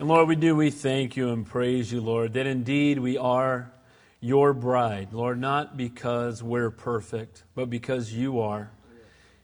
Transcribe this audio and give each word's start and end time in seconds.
And 0.00 0.08
Lord, 0.08 0.28
we 0.28 0.34
do, 0.34 0.56
we 0.56 0.70
thank 0.70 1.18
you 1.18 1.28
and 1.28 1.44
praise 1.44 1.92
you, 1.92 2.00
Lord, 2.00 2.32
that 2.32 2.46
indeed 2.46 2.98
we 2.98 3.18
are 3.18 3.70
your 4.18 4.54
bride. 4.54 5.08
Lord, 5.12 5.38
not 5.38 5.76
because 5.76 6.42
we're 6.42 6.70
perfect, 6.70 7.44
but 7.54 7.68
because 7.68 8.10
you 8.10 8.40
are. 8.40 8.70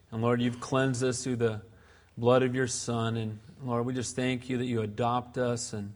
And 0.09 0.23
Lord, 0.23 0.41
you've 0.41 0.59
cleansed 0.59 1.03
us 1.03 1.23
through 1.23 1.35
the 1.35 1.61
blood 2.17 2.41
of 2.41 2.55
your 2.55 2.65
Son. 2.65 3.17
And 3.17 3.37
Lord, 3.63 3.85
we 3.85 3.93
just 3.93 4.15
thank 4.15 4.49
you 4.49 4.57
that 4.57 4.65
you 4.65 4.81
adopt 4.81 5.37
us 5.37 5.73
and 5.73 5.93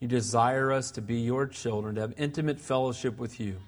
you 0.00 0.08
desire 0.08 0.72
us 0.72 0.90
to 0.90 1.00
be 1.00 1.20
your 1.20 1.46
children, 1.46 1.94
to 1.94 2.00
have 2.00 2.14
intimate 2.16 2.58
fellowship 2.58 3.16
with 3.16 3.38
you. 3.38 3.60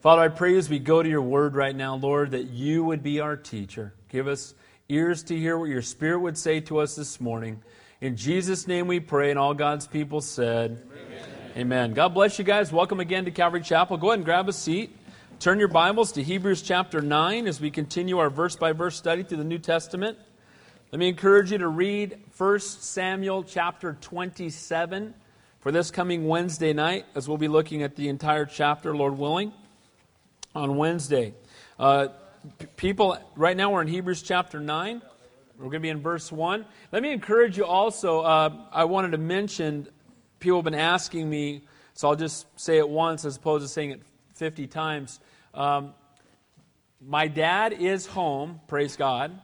Father, 0.00 0.22
I 0.22 0.28
pray 0.28 0.56
as 0.58 0.68
we 0.68 0.80
go 0.80 1.04
to 1.04 1.08
your 1.08 1.22
word 1.22 1.54
right 1.54 1.76
now, 1.76 1.94
Lord, 1.94 2.32
that 2.32 2.50
you 2.50 2.82
would 2.82 3.04
be 3.04 3.20
our 3.20 3.36
teacher. 3.36 3.94
Give 4.08 4.26
us 4.26 4.56
ears 4.88 5.22
to 5.22 5.38
hear 5.38 5.56
what 5.56 5.68
your 5.68 5.82
Spirit 5.82 6.18
would 6.18 6.36
say 6.36 6.58
to 6.62 6.78
us 6.78 6.96
this 6.96 7.20
morning. 7.20 7.62
In 8.00 8.14
Jesus' 8.14 8.68
name 8.68 8.86
we 8.86 9.00
pray, 9.00 9.30
and 9.30 9.38
all 9.40 9.54
God's 9.54 9.88
people 9.88 10.20
said, 10.20 10.80
Amen. 10.92 11.50
Amen. 11.56 11.94
God 11.94 12.14
bless 12.14 12.38
you 12.38 12.44
guys. 12.44 12.70
Welcome 12.70 13.00
again 13.00 13.24
to 13.24 13.32
Calvary 13.32 13.60
Chapel. 13.60 13.96
Go 13.96 14.10
ahead 14.10 14.20
and 14.20 14.24
grab 14.24 14.48
a 14.48 14.52
seat. 14.52 14.96
Turn 15.40 15.58
your 15.58 15.66
Bibles 15.66 16.12
to 16.12 16.22
Hebrews 16.22 16.62
chapter 16.62 17.00
9 17.00 17.48
as 17.48 17.60
we 17.60 17.72
continue 17.72 18.18
our 18.18 18.30
verse 18.30 18.54
by 18.54 18.70
verse 18.70 18.96
study 18.96 19.24
through 19.24 19.38
the 19.38 19.44
New 19.44 19.58
Testament. 19.58 20.16
Let 20.92 21.00
me 21.00 21.08
encourage 21.08 21.50
you 21.50 21.58
to 21.58 21.66
read 21.66 22.20
1 22.36 22.60
Samuel 22.60 23.42
chapter 23.42 23.98
27 24.00 25.12
for 25.58 25.72
this 25.72 25.90
coming 25.90 26.28
Wednesday 26.28 26.72
night, 26.72 27.04
as 27.16 27.26
we'll 27.26 27.36
be 27.36 27.48
looking 27.48 27.82
at 27.82 27.96
the 27.96 28.08
entire 28.08 28.46
chapter, 28.46 28.94
Lord 28.94 29.18
willing, 29.18 29.52
on 30.54 30.76
Wednesday. 30.76 31.34
Uh, 31.80 32.08
people, 32.76 33.18
right 33.34 33.56
now 33.56 33.72
we're 33.72 33.82
in 33.82 33.88
Hebrews 33.88 34.22
chapter 34.22 34.60
9. 34.60 35.02
We're 35.58 35.64
going 35.64 35.72
to 35.72 35.80
be 35.80 35.88
in 35.88 36.00
verse 36.00 36.30
1. 36.30 36.64
Let 36.92 37.02
me 37.02 37.10
encourage 37.10 37.58
you 37.58 37.64
also. 37.64 38.20
Uh, 38.20 38.50
I 38.70 38.84
wanted 38.84 39.10
to 39.10 39.18
mention, 39.18 39.88
people 40.38 40.58
have 40.58 40.64
been 40.64 40.74
asking 40.74 41.28
me, 41.28 41.64
so 41.94 42.08
I'll 42.08 42.14
just 42.14 42.46
say 42.54 42.78
it 42.78 42.88
once 42.88 43.24
as 43.24 43.36
opposed 43.36 43.64
to 43.64 43.68
saying 43.68 43.90
it 43.90 44.02
50 44.36 44.68
times. 44.68 45.18
Um, 45.52 45.94
my 47.04 47.26
dad 47.26 47.72
is 47.72 48.06
home, 48.06 48.60
praise 48.68 48.94
God. 48.94 49.36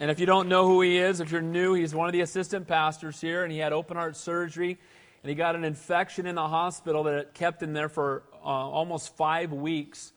And 0.00 0.10
if 0.10 0.18
you 0.18 0.26
don't 0.26 0.48
know 0.48 0.66
who 0.66 0.80
he 0.80 0.98
is, 0.98 1.20
if 1.20 1.30
you're 1.30 1.40
new, 1.40 1.74
he's 1.74 1.94
one 1.94 2.08
of 2.08 2.12
the 2.12 2.22
assistant 2.22 2.66
pastors 2.66 3.20
here, 3.20 3.44
and 3.44 3.52
he 3.52 3.58
had 3.58 3.72
open 3.72 3.96
heart 3.96 4.16
surgery, 4.16 4.76
and 5.22 5.30
he 5.30 5.36
got 5.36 5.54
an 5.54 5.62
infection 5.62 6.26
in 6.26 6.34
the 6.34 6.48
hospital 6.48 7.04
that 7.04 7.32
kept 7.34 7.62
him 7.62 7.74
there 7.74 7.88
for 7.88 8.24
uh, 8.42 8.48
almost 8.48 9.16
five 9.16 9.52
weeks 9.52 10.12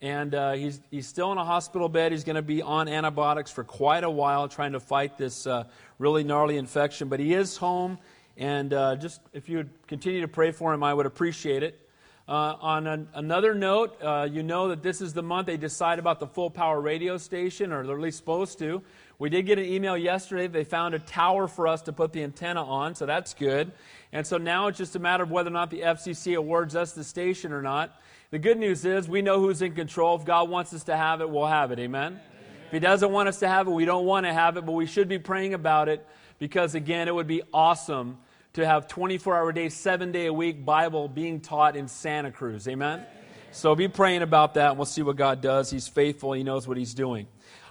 and 0.00 0.34
uh, 0.34 0.52
he's, 0.52 0.80
he's 0.90 1.08
still 1.08 1.32
in 1.32 1.38
a 1.38 1.44
hospital 1.44 1.88
bed. 1.88 2.12
He's 2.12 2.24
going 2.24 2.36
to 2.36 2.42
be 2.42 2.62
on 2.62 2.88
antibiotics 2.88 3.50
for 3.50 3.64
quite 3.64 4.04
a 4.04 4.10
while 4.10 4.48
trying 4.48 4.72
to 4.72 4.80
fight 4.80 5.18
this 5.18 5.46
uh, 5.46 5.64
really 5.98 6.22
gnarly 6.22 6.56
infection. 6.56 7.08
But 7.08 7.20
he 7.20 7.34
is 7.34 7.56
home, 7.56 7.98
and 8.36 8.72
uh, 8.72 8.96
just 8.96 9.20
if 9.32 9.48
you 9.48 9.58
would 9.58 9.70
continue 9.88 10.20
to 10.20 10.28
pray 10.28 10.52
for 10.52 10.72
him, 10.72 10.82
I 10.82 10.94
would 10.94 11.06
appreciate 11.06 11.62
it. 11.62 11.80
Uh, 12.28 12.56
on 12.60 12.86
an, 12.86 13.08
another 13.14 13.54
note, 13.54 13.96
uh, 14.02 14.28
you 14.30 14.42
know 14.42 14.68
that 14.68 14.82
this 14.82 15.00
is 15.00 15.14
the 15.14 15.22
month 15.22 15.46
they 15.46 15.56
decide 15.56 15.98
about 15.98 16.20
the 16.20 16.26
full 16.26 16.50
power 16.50 16.78
radio 16.78 17.16
station, 17.16 17.72
or 17.72 17.86
they're 17.86 17.96
at 17.96 18.02
least 18.02 18.18
supposed 18.18 18.58
to. 18.58 18.82
We 19.20 19.30
did 19.30 19.46
get 19.46 19.58
an 19.58 19.64
email 19.64 19.96
yesterday. 19.96 20.46
They 20.46 20.62
found 20.62 20.94
a 20.94 21.00
tower 21.00 21.48
for 21.48 21.66
us 21.66 21.82
to 21.82 21.92
put 21.92 22.12
the 22.12 22.22
antenna 22.22 22.64
on, 22.64 22.94
so 22.94 23.04
that's 23.04 23.34
good. 23.34 23.72
And 24.12 24.24
so 24.24 24.38
now 24.38 24.68
it's 24.68 24.78
just 24.78 24.94
a 24.94 25.00
matter 25.00 25.24
of 25.24 25.30
whether 25.30 25.48
or 25.50 25.52
not 25.52 25.70
the 25.70 25.80
FCC 25.80 26.36
awards 26.36 26.76
us 26.76 26.92
the 26.92 27.02
station 27.02 27.52
or 27.52 27.60
not. 27.60 28.00
The 28.30 28.38
good 28.38 28.58
news 28.58 28.84
is 28.84 29.08
we 29.08 29.22
know 29.22 29.40
who's 29.40 29.60
in 29.60 29.74
control. 29.74 30.14
If 30.14 30.24
God 30.24 30.48
wants 30.48 30.72
us 30.72 30.84
to 30.84 30.96
have 30.96 31.20
it, 31.20 31.28
we'll 31.28 31.46
have 31.46 31.72
it. 31.72 31.80
Amen? 31.80 32.12
Amen? 32.12 32.20
If 32.66 32.72
He 32.72 32.78
doesn't 32.78 33.10
want 33.10 33.28
us 33.28 33.40
to 33.40 33.48
have 33.48 33.66
it, 33.66 33.72
we 33.72 33.84
don't 33.84 34.04
want 34.04 34.24
to 34.24 34.32
have 34.32 34.56
it, 34.56 34.64
but 34.64 34.72
we 34.72 34.86
should 34.86 35.08
be 35.08 35.18
praying 35.18 35.52
about 35.52 35.88
it 35.88 36.06
because, 36.38 36.76
again, 36.76 37.08
it 37.08 37.14
would 37.14 37.26
be 37.26 37.42
awesome 37.52 38.18
to 38.52 38.64
have 38.64 38.86
24 38.86 39.36
hour 39.36 39.50
day, 39.50 39.68
seven 39.68 40.12
day 40.12 40.26
a 40.26 40.32
week 40.32 40.64
Bible 40.64 41.08
being 41.08 41.40
taught 41.40 41.74
in 41.74 41.88
Santa 41.88 42.30
Cruz. 42.30 42.68
Amen? 42.68 43.00
Amen? 43.00 43.06
So 43.50 43.74
be 43.74 43.88
praying 43.88 44.22
about 44.22 44.54
that, 44.54 44.70
and 44.70 44.78
we'll 44.78 44.86
see 44.86 45.02
what 45.02 45.16
God 45.16 45.40
does. 45.40 45.70
He's 45.70 45.88
faithful, 45.88 46.34
He 46.34 46.44
knows 46.44 46.68
what 46.68 46.76
He's 46.76 46.94
doing. 46.94 47.26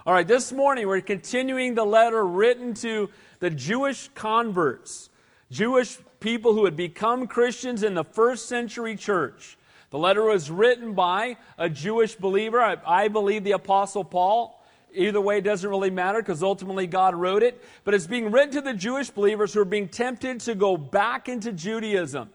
All 0.08 0.14
right, 0.14 0.26
this 0.26 0.52
morning 0.52 0.88
we're 0.88 1.02
continuing 1.02 1.74
the 1.74 1.84
letter 1.84 2.24
written 2.24 2.72
to 2.76 3.10
the 3.40 3.50
Jewish 3.50 4.08
converts, 4.14 5.10
Jewish 5.50 5.98
people 6.18 6.54
who 6.54 6.64
had 6.64 6.76
become 6.76 7.26
Christians 7.26 7.82
in 7.82 7.92
the 7.92 8.04
first 8.04 8.48
century 8.48 8.96
church. 8.96 9.58
The 9.90 9.98
letter 9.98 10.22
was 10.22 10.50
written 10.50 10.94
by 10.94 11.36
a 11.58 11.68
Jewish 11.68 12.14
believer. 12.14 12.58
I, 12.58 12.78
I 12.86 13.08
believe 13.08 13.44
the 13.44 13.52
Apostle 13.52 14.02
Paul. 14.02 14.64
Either 14.94 15.20
way, 15.20 15.36
it 15.36 15.44
doesn't 15.44 15.68
really 15.68 15.90
matter 15.90 16.22
because 16.22 16.42
ultimately 16.42 16.86
God 16.86 17.14
wrote 17.14 17.42
it. 17.42 17.62
But 17.84 17.92
it's 17.92 18.06
being 18.06 18.30
written 18.30 18.52
to 18.52 18.60
the 18.62 18.72
Jewish 18.72 19.10
believers 19.10 19.52
who 19.52 19.60
are 19.60 19.66
being 19.66 19.88
tempted 19.88 20.40
to 20.40 20.54
go 20.54 20.78
back 20.78 21.28
into 21.28 21.52
Judaism. 21.52 22.30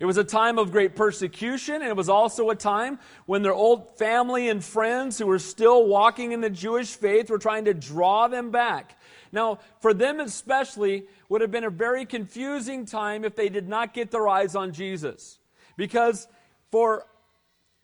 It 0.00 0.04
was 0.04 0.16
a 0.16 0.24
time 0.24 0.58
of 0.58 0.70
great 0.70 0.94
persecution, 0.94 1.76
and 1.76 1.86
it 1.86 1.96
was 1.96 2.08
also 2.08 2.50
a 2.50 2.54
time 2.54 3.00
when 3.26 3.42
their 3.42 3.52
old 3.52 3.98
family 3.98 4.48
and 4.48 4.62
friends 4.62 5.18
who 5.18 5.26
were 5.26 5.40
still 5.40 5.86
walking 5.86 6.30
in 6.30 6.40
the 6.40 6.50
Jewish 6.50 6.94
faith 6.94 7.30
were 7.30 7.38
trying 7.38 7.64
to 7.64 7.74
draw 7.74 8.28
them 8.28 8.50
back. 8.50 8.96
Now, 9.32 9.58
for 9.80 9.92
them 9.92 10.20
especially, 10.20 11.06
would 11.28 11.40
have 11.40 11.50
been 11.50 11.64
a 11.64 11.70
very 11.70 12.06
confusing 12.06 12.86
time 12.86 13.24
if 13.24 13.34
they 13.34 13.48
did 13.48 13.68
not 13.68 13.92
get 13.92 14.10
their 14.12 14.28
eyes 14.28 14.54
on 14.54 14.72
Jesus. 14.72 15.40
Because 15.76 16.28
for 16.70 17.06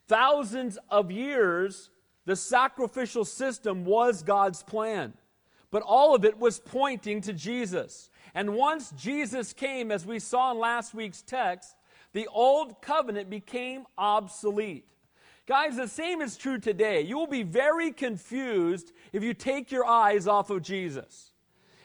thousands 0.07 0.77
of 0.89 1.11
years, 1.11 1.89
the 2.25 2.35
sacrificial 2.35 3.25
system 3.25 3.83
was 3.85 4.23
God's 4.23 4.63
plan. 4.63 5.13
But 5.69 5.83
all 5.83 6.15
of 6.15 6.23
it 6.23 6.39
was 6.39 6.59
pointing 6.59 7.21
to 7.21 7.33
Jesus. 7.33 8.09
And 8.33 8.55
once 8.55 8.91
Jesus 8.91 9.53
came, 9.53 9.91
as 9.91 10.05
we 10.05 10.19
saw 10.19 10.51
in 10.51 10.59
last 10.59 10.93
week's 10.93 11.21
text, 11.21 11.74
the 12.15 12.27
old 12.27 12.81
covenant 12.81 13.29
became 13.29 13.85
obsolete. 13.97 14.87
Guys, 15.45 15.75
the 15.75 15.87
same 15.87 16.21
is 16.21 16.37
true 16.37 16.57
today. 16.57 17.01
You 17.01 17.17
will 17.17 17.27
be 17.27 17.43
very 17.43 17.91
confused 17.91 18.93
if 19.11 19.21
you 19.21 19.33
take 19.33 19.69
your 19.69 19.85
eyes 19.85 20.25
off 20.25 20.49
of 20.49 20.61
Jesus. 20.61 21.33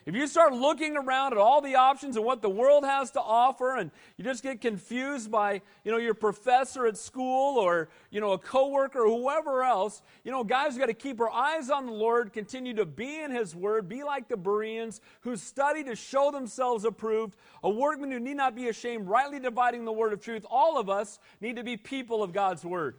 If 0.07 0.15
you 0.15 0.27
start 0.27 0.55
looking 0.55 0.97
around 0.97 1.33
at 1.33 1.39
all 1.39 1.61
the 1.61 1.75
options 1.75 2.17
and 2.17 2.25
what 2.25 2.41
the 2.41 2.49
world 2.49 2.85
has 2.85 3.11
to 3.13 3.21
offer 3.21 3.77
and 3.77 3.91
you 4.17 4.25
just 4.25 4.43
get 4.43 4.61
confused 4.61 5.31
by, 5.31 5.61
you 5.85 5.93
know, 5.93 5.99
your 5.99 6.15
professor 6.15 6.87
at 6.87 6.97
school 6.97 7.59
or, 7.59 7.91
you 8.11 8.21
know, 8.21 8.33
a 8.33 8.39
coworker 8.39 9.05
or 9.05 9.09
whoever 9.09 9.63
else, 9.63 10.01
you 10.25 10.31
know, 10.31 10.43
guys 10.43 10.79
got 10.79 10.87
to 10.87 10.95
keep 10.95 11.21
our 11.21 11.31
eyes 11.31 11.69
on 11.71 11.87
the 11.87 11.93
Lord, 11.93 12.33
continue 12.33 12.75
to 12.75 12.87
be 12.87 13.21
in 13.21 13.31
his 13.31 13.55
word, 13.55 13.89
be 13.89 14.03
like 14.03 14.29
the 14.29 14.37
Bereans 14.37 15.01
who 15.21 15.37
study 15.37 15.85
to 15.85 15.95
show 15.95 16.31
themselves 16.31 16.85
approved, 16.85 17.37
a 17.63 17.69
workman 17.71 18.11
who 18.11 18.21
need 18.21 18.37
not 18.37 18.57
be 18.57 18.69
ashamed, 18.69 19.07
rightly 19.07 19.39
dividing 19.39 19.85
the 19.85 19.93
word 19.93 20.13
of 20.13 20.21
truth. 20.21 20.47
All 20.51 20.79
of 20.79 20.89
us 20.89 21.19
need 21.41 21.57
to 21.57 21.65
be 21.65 21.77
people 21.77 22.23
of 22.23 22.33
God's 22.33 22.65
word. 22.65 22.97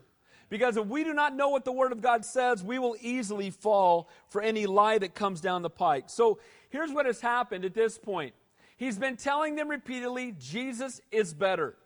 Because 0.51 0.75
if 0.75 0.85
we 0.85 1.05
do 1.05 1.13
not 1.13 1.33
know 1.33 1.47
what 1.47 1.63
the 1.63 1.71
Word 1.71 1.93
of 1.93 2.01
God 2.01 2.25
says, 2.25 2.61
we 2.61 2.77
will 2.77 2.97
easily 2.99 3.49
fall 3.49 4.09
for 4.27 4.41
any 4.41 4.65
lie 4.65 4.97
that 4.97 5.15
comes 5.15 5.39
down 5.39 5.61
the 5.61 5.69
pike. 5.69 6.03
So 6.07 6.39
here's 6.69 6.91
what 6.91 7.05
has 7.05 7.21
happened 7.21 7.63
at 7.63 7.73
this 7.73 7.97
point 7.97 8.33
He's 8.75 8.99
been 8.99 9.15
telling 9.15 9.55
them 9.55 9.69
repeatedly, 9.69 10.35
Jesus 10.37 10.99
is 11.09 11.33
better. 11.33 11.77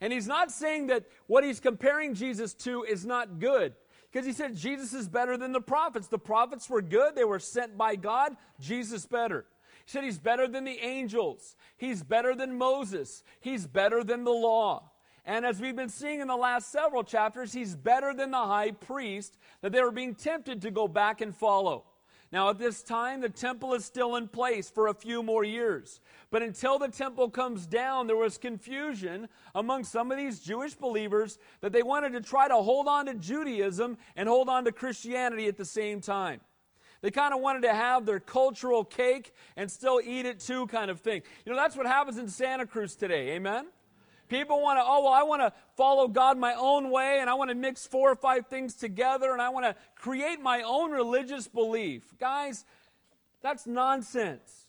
And 0.00 0.10
he's 0.10 0.26
not 0.26 0.50
saying 0.50 0.86
that 0.86 1.04
what 1.26 1.44
he's 1.44 1.60
comparing 1.60 2.14
Jesus 2.14 2.54
to 2.54 2.82
is 2.84 3.04
not 3.04 3.40
good. 3.40 3.74
Because 4.10 4.24
he 4.24 4.32
said 4.32 4.56
Jesus 4.56 4.94
is 4.94 5.06
better 5.06 5.36
than 5.36 5.52
the 5.52 5.60
prophets. 5.60 6.06
The 6.06 6.18
prophets 6.18 6.70
were 6.70 6.80
good, 6.80 7.14
they 7.14 7.24
were 7.24 7.38
sent 7.38 7.76
by 7.76 7.96
God. 7.96 8.36
Jesus 8.58 9.04
better. 9.04 9.44
He 9.84 9.90
said 9.90 10.04
he's 10.04 10.18
better 10.18 10.48
than 10.48 10.64
the 10.64 10.78
angels. 10.78 11.56
He's 11.76 12.02
better 12.02 12.34
than 12.34 12.56
Moses. 12.56 13.22
He's 13.40 13.66
better 13.66 14.02
than 14.02 14.24
the 14.24 14.30
law. 14.30 14.92
And 15.28 15.44
as 15.44 15.60
we've 15.60 15.76
been 15.76 15.90
seeing 15.90 16.20
in 16.20 16.26
the 16.26 16.36
last 16.36 16.72
several 16.72 17.04
chapters, 17.04 17.52
he's 17.52 17.76
better 17.76 18.14
than 18.14 18.30
the 18.30 18.38
high 18.38 18.70
priest 18.70 19.36
that 19.60 19.72
they 19.72 19.82
were 19.82 19.92
being 19.92 20.14
tempted 20.14 20.62
to 20.62 20.70
go 20.70 20.88
back 20.88 21.20
and 21.20 21.36
follow. 21.36 21.84
Now, 22.32 22.48
at 22.48 22.58
this 22.58 22.82
time, 22.82 23.20
the 23.20 23.28
temple 23.28 23.74
is 23.74 23.84
still 23.84 24.16
in 24.16 24.28
place 24.28 24.70
for 24.70 24.88
a 24.88 24.94
few 24.94 25.22
more 25.22 25.44
years. 25.44 26.00
But 26.30 26.42
until 26.42 26.78
the 26.78 26.88
temple 26.88 27.28
comes 27.28 27.66
down, 27.66 28.06
there 28.06 28.16
was 28.16 28.38
confusion 28.38 29.28
among 29.54 29.84
some 29.84 30.10
of 30.10 30.16
these 30.16 30.40
Jewish 30.40 30.74
believers 30.74 31.38
that 31.60 31.72
they 31.72 31.82
wanted 31.82 32.14
to 32.14 32.22
try 32.22 32.48
to 32.48 32.56
hold 32.56 32.88
on 32.88 33.04
to 33.04 33.14
Judaism 33.14 33.98
and 34.16 34.30
hold 34.30 34.48
on 34.48 34.64
to 34.64 34.72
Christianity 34.72 35.46
at 35.46 35.58
the 35.58 35.64
same 35.66 36.00
time. 36.00 36.40
They 37.02 37.10
kind 37.10 37.34
of 37.34 37.40
wanted 37.40 37.64
to 37.64 37.74
have 37.74 38.06
their 38.06 38.18
cultural 38.18 38.82
cake 38.82 39.34
and 39.58 39.70
still 39.70 40.00
eat 40.02 40.24
it 40.24 40.40
too, 40.40 40.66
kind 40.68 40.90
of 40.90 41.00
thing. 41.00 41.20
You 41.44 41.52
know, 41.52 41.58
that's 41.58 41.76
what 41.76 41.86
happens 41.86 42.16
in 42.16 42.28
Santa 42.28 42.64
Cruz 42.64 42.96
today. 42.96 43.32
Amen? 43.32 43.66
People 44.28 44.62
want 44.62 44.78
to, 44.78 44.82
oh, 44.84 45.04
well, 45.04 45.12
I 45.12 45.22
want 45.22 45.42
to 45.42 45.52
follow 45.76 46.08
God 46.08 46.38
my 46.38 46.54
own 46.54 46.90
way 46.90 47.18
and 47.20 47.30
I 47.30 47.34
want 47.34 47.50
to 47.50 47.54
mix 47.54 47.86
four 47.86 48.10
or 48.10 48.16
five 48.16 48.46
things 48.46 48.74
together 48.74 49.32
and 49.32 49.40
I 49.40 49.48
want 49.48 49.66
to 49.66 49.74
create 49.94 50.40
my 50.40 50.62
own 50.62 50.90
religious 50.90 51.48
belief. 51.48 52.14
Guys, 52.18 52.64
that's 53.42 53.66
nonsense. 53.66 54.66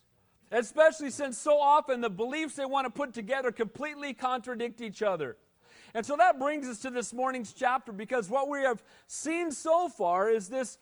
Especially 0.52 1.12
since 1.12 1.38
so 1.38 1.60
often 1.60 2.02
the 2.02 2.10
beliefs 2.10 2.56
they 2.56 2.66
want 2.66 2.86
to 2.86 2.90
put 2.90 3.14
together 3.14 3.52
completely 3.52 4.14
contradict 4.14 4.82
each 4.82 5.04
other. 5.04 5.38
And 5.94 6.06
so 6.06 6.16
that 6.18 6.40
brings 6.40 6.68
us 6.68 6.80
to 6.80 6.90
this 6.90 7.14
morning's 7.14 7.54
chapter 7.54 7.92
because 7.92 8.30
what 8.30 8.48
we 8.48 8.62
have 8.62 8.84
seen 9.08 9.52
so 9.52 9.90
far 9.90 10.30
is 10.30 10.48
this 10.48 10.78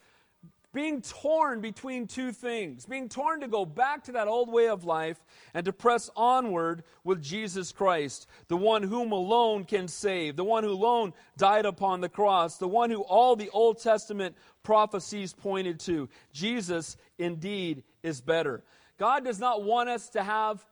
being 0.78 1.02
torn 1.02 1.60
between 1.60 2.06
two 2.06 2.32
things, 2.32 2.86
being 2.86 3.10
torn 3.10 3.40
to 3.40 3.48
go 3.48 3.66
back 3.66 4.04
to 4.04 4.12
that 4.12 4.28
old 4.28 4.48
way 4.48 4.68
of 4.68 4.84
life 4.84 5.18
and 5.56 5.66
to 5.66 5.74
press 5.74 6.08
onward 6.16 6.84
with 7.04 7.20
Jesus 7.20 7.72
Christ, 7.72 8.28
the 8.48 8.58
one 8.58 8.84
whom 8.84 9.12
alone 9.12 9.64
can 9.64 9.88
save, 9.88 10.36
the 10.36 10.44
one 10.44 10.64
who 10.64 10.70
alone 10.70 11.16
died 11.36 11.66
upon 11.66 12.00
the 12.00 12.10
cross, 12.10 12.58
the 12.58 12.68
one 12.68 12.92
who 12.92 13.02
all 13.02 13.36
the 13.36 13.50
Old 13.50 13.82
Testament 13.82 14.36
prophecies 14.62 15.34
pointed 15.34 15.80
to. 15.80 16.10
Jesus 16.32 16.96
indeed 17.18 17.82
is 18.04 18.22
better. 18.22 18.64
God 19.00 19.26
does 19.26 19.40
not 19.40 19.64
want 19.64 19.90
us 19.90 20.10
to 20.10 20.22
have 20.22 20.64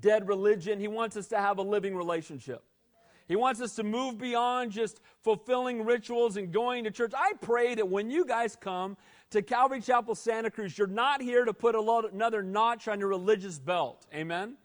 dead 0.00 0.26
religion, 0.26 0.80
He 0.80 0.88
wants 0.88 1.18
us 1.18 1.28
to 1.28 1.36
have 1.36 1.58
a 1.58 1.62
living 1.62 1.94
relationship. 1.94 2.64
He 3.26 3.36
wants 3.36 3.60
us 3.60 3.74
to 3.76 3.82
move 3.82 4.18
beyond 4.18 4.70
just 4.70 5.00
fulfilling 5.22 5.84
rituals 5.84 6.36
and 6.36 6.52
going 6.52 6.84
to 6.84 6.90
church. 6.90 7.12
I 7.16 7.32
pray 7.40 7.74
that 7.74 7.88
when 7.88 8.10
you 8.10 8.26
guys 8.26 8.56
come 8.56 8.96
to 9.30 9.40
Calvary 9.40 9.80
Chapel 9.80 10.14
Santa 10.14 10.50
Cruz, 10.50 10.76
you're 10.76 10.86
not 10.86 11.22
here 11.22 11.44
to 11.44 11.54
put 11.54 11.74
lot, 11.74 12.12
another 12.12 12.42
notch 12.42 12.86
on 12.86 13.00
your 13.00 13.08
religious 13.08 13.58
belt. 13.58 14.06
Amen? 14.14 14.56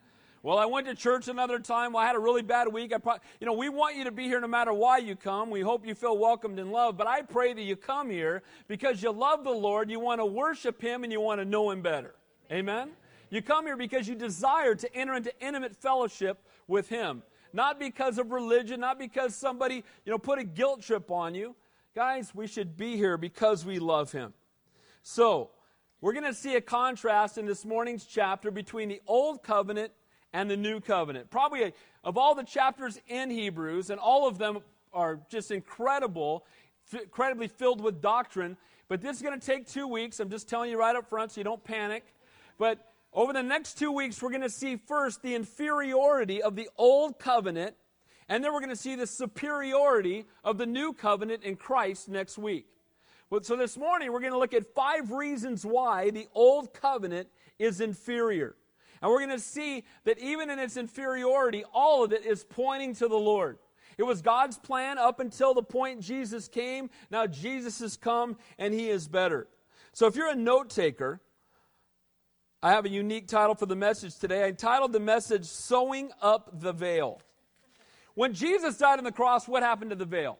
Well, 0.44 0.57
I 0.57 0.65
went 0.65 0.88
to 0.88 0.95
church 0.95 1.27
another 1.27 1.59
time. 1.59 1.94
Well, 1.94 2.03
I 2.03 2.07
had 2.07 2.15
a 2.15 2.19
really 2.19 2.41
bad 2.41 2.71
week. 2.71 2.94
I 2.94 2.97
probably, 2.97 3.21
you 3.39 3.47
know, 3.47 3.53
we 3.53 3.67
want 3.67 3.97
you 3.97 4.06
to 4.06 4.11
be 4.11 4.23
here 4.23 4.39
no 4.39 4.47
matter 4.47 4.73
why 4.73 4.97
you 4.97 5.15
come. 5.15 5.50
We 5.50 5.61
hope 5.61 5.85
you 5.85 5.95
feel 5.95 6.17
welcomed 6.17 6.59
and 6.59 6.71
loved. 6.71 6.97
But 6.97 7.07
I 7.07 7.21
pray 7.21 7.53
that 7.53 7.61
you 7.61 7.75
come 7.75 8.09
here 8.09 8.44
because 8.67 9.03
you 9.03 9.11
love 9.11 9.44
the 9.44 9.51
Lord, 9.51 9.89
you 9.89 10.00
want 10.00 10.19
to 10.21 10.25
worship 10.25 10.81
Him, 10.81 11.03
and 11.03 11.11
you 11.11 11.19
want 11.19 11.41
to 11.41 11.45
know 11.45 11.71
Him 11.71 11.81
better. 11.81 12.15
Amen? 12.51 12.91
You 13.29 13.41
come 13.41 13.65
here 13.65 13.77
because 13.77 14.07
you 14.07 14.15
desire 14.15 14.75
to 14.75 14.95
enter 14.95 15.13
into 15.13 15.31
intimate 15.41 15.75
fellowship 15.75 16.41
with 16.67 16.88
Him 16.88 17.21
not 17.54 17.80
because 17.80 18.18
of 18.18 18.31
religion, 18.31 18.80
not 18.80 19.00
because 19.00 19.36
somebody, 19.36 19.84
you 20.06 20.12
know, 20.12 20.18
put 20.18 20.40
a 20.40 20.44
guilt 20.44 20.81
trip 20.81 21.12
on 21.12 21.36
you. 21.36 21.56
Guys, 21.96 22.34
we 22.34 22.48
should 22.48 22.78
be 22.78 22.98
here 22.98 23.18
because 23.18 23.66
we 23.66 23.80
love 23.80 24.12
him. 24.12 24.34
So, 25.04 25.51
we're 26.01 26.13
going 26.13 26.25
to 26.25 26.34
see 26.34 26.56
a 26.56 26.62
contrast 26.62 27.38
in 27.38 27.46
this 27.46 27.66
morning's 27.66 28.06
chapter 28.06 28.51
between 28.51 28.88
the 28.88 29.01
old 29.06 29.44
covenant 29.44 29.92
and 30.31 30.50
the 30.50 30.56
new 30.56 30.80
covenant. 30.80 31.30
Probably 31.30 31.63
a, 31.63 31.74
of 32.04 32.18
all 32.18 32.36
the 32.36 32.44
chapters 32.44 33.00
in 33.07 33.30
Hebrews, 33.30 33.90
and 33.90 34.00
all 34.00 34.28
of 34.28 34.38
them 34.38 34.60
are 34.94 35.19
just 35.30 35.52
incredible, 35.52 36.45
f- 36.94 37.02
incredibly 37.02 37.50
filled 37.50 37.81
with 37.81 38.02
doctrine. 38.02 38.56
But 38.88 39.02
this 39.02 39.18
is 39.18 39.22
going 39.22 39.38
to 39.38 39.45
take 39.45 39.68
two 39.68 39.88
weeks. 39.88 40.22
I'm 40.22 40.30
just 40.30 40.48
telling 40.48 40.72
you 40.72 40.80
right 40.80 40.95
up 40.95 41.10
front 41.10 41.31
so 41.31 41.42
you 41.42 41.44
don't 41.44 41.63
panic. 41.63 42.06
But 42.57 42.94
over 43.13 43.33
the 43.33 43.44
next 43.44 43.77
two 43.77 43.91
weeks, 43.91 44.21
we're 44.21 44.29
going 44.29 44.41
to 44.41 44.50
see 44.50 44.75
first 44.75 45.21
the 45.21 45.35
inferiority 45.35 46.41
of 46.41 46.56
the 46.56 46.69
old 46.77 47.19
covenant, 47.19 47.75
and 48.27 48.44
then 48.44 48.53
we're 48.53 48.59
going 48.59 48.69
to 48.69 48.75
see 48.75 48.95
the 48.95 49.07
superiority 49.07 50.25
of 50.44 50.57
the 50.57 50.65
new 50.65 50.94
covenant 50.94 51.44
in 51.44 51.56
Christ 51.56 52.07
next 52.09 52.38
week. 52.38 52.67
So 53.41 53.56
this 53.56 53.77
morning, 53.77 54.11
we're 54.11 54.21
going 54.21 54.33
to 54.33 54.39
look 54.39 54.53
at 54.53 54.73
five 54.73 55.11
reasons 55.11 55.65
why 55.65 56.09
the 56.09 56.27
old 56.33 56.73
covenant 56.73 57.29
is 57.59 57.81
inferior. 57.81 58.56
And 59.01 59.09
we're 59.09 59.19
going 59.19 59.29
to 59.29 59.39
see 59.39 59.83
that 60.03 60.19
even 60.19 60.50
in 60.50 60.59
its 60.59 60.77
inferiority, 60.77 61.63
all 61.73 62.03
of 62.03 62.11
it 62.11 62.25
is 62.25 62.44
pointing 62.44 62.95
to 62.95 63.07
the 63.07 63.15
Lord. 63.15 63.59
It 63.97 64.03
was 64.03 64.21
God's 64.21 64.57
plan 64.57 64.97
up 64.97 65.19
until 65.19 65.53
the 65.53 65.63
point 65.63 66.01
Jesus 66.01 66.47
came. 66.47 66.89
Now 67.11 67.27
Jesus 67.27 67.79
has 67.79 67.97
come 67.97 68.38
and 68.57 68.73
he 68.73 68.89
is 68.89 69.07
better. 69.07 69.47
So 69.94 70.07
if 70.07 70.15
you're 70.15 70.31
a 70.31 70.35
note 70.35 70.69
taker, 70.69 71.21
I 72.61 72.71
have 72.71 72.83
a 72.83 72.89
unique 72.89 73.27
title 73.27 73.56
for 73.56 73.67
the 73.67 73.75
message 73.75 74.17
today. 74.17 74.44
I 74.44 74.47
entitled 74.50 74.91
the 74.91 75.00
message 75.00 75.45
Sewing 75.45 76.11
Up 76.21 76.59
the 76.59 76.73
Veil. 76.73 77.21
When 78.15 78.33
Jesus 78.33 78.77
died 78.77 78.97
on 78.97 79.06
the 79.06 79.13
cross, 79.13 79.47
what 79.47 79.63
happened 79.63 79.91
to 79.91 79.95
the 79.95 80.03
veil? 80.03 80.39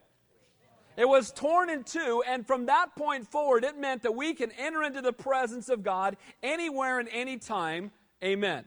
It 0.98 1.08
was 1.08 1.32
torn 1.32 1.70
in 1.70 1.82
two, 1.82 2.22
and 2.28 2.46
from 2.46 2.66
that 2.66 2.94
point 2.94 3.26
forward, 3.26 3.64
it 3.64 3.78
meant 3.78 4.02
that 4.02 4.14
we 4.14 4.34
can 4.34 4.50
enter 4.58 4.82
into 4.82 5.00
the 5.00 5.14
presence 5.14 5.70
of 5.70 5.82
God 5.82 6.18
anywhere 6.42 6.98
and 6.98 7.08
anytime. 7.08 7.90
Amen. 8.22 8.66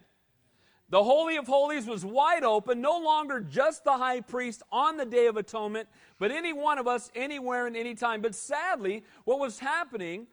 The 0.90 1.04
Holy 1.04 1.38
of 1.38 1.46
Holies 1.46 1.86
was 1.86 2.04
wide 2.04 2.44
open, 2.44 2.82
no 2.82 2.98
longer 2.98 3.40
just 3.40 3.84
the 3.84 3.98
high 3.98 4.22
priest 4.22 4.64
on 4.72 4.98
the 4.98 5.06
Day 5.06 5.28
of 5.28 5.38
Atonement, 5.38 5.88
but 6.18 6.32
any 6.32 6.54
one 6.54 6.80
of 6.80 6.88
us 6.88 7.12
anywhere 7.14 7.68
and 7.68 7.78
anytime. 7.78 8.24
But 8.24 8.34
sadly, 8.34 9.04
what 9.26 9.38
was 9.38 9.60
happening 9.60 10.26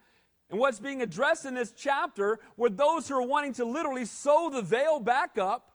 and 0.50 0.58
what's 0.58 0.80
being 0.80 1.00
addressed 1.00 1.44
in 1.44 1.54
this 1.54 1.72
chapter 1.72 2.40
were 2.56 2.70
those 2.70 3.08
who 3.08 3.14
are 3.14 3.26
wanting 3.26 3.52
to 3.54 3.64
literally 3.64 4.04
sew 4.04 4.50
the 4.52 4.62
veil 4.62 4.98
back 4.98 5.38
up 5.38 5.70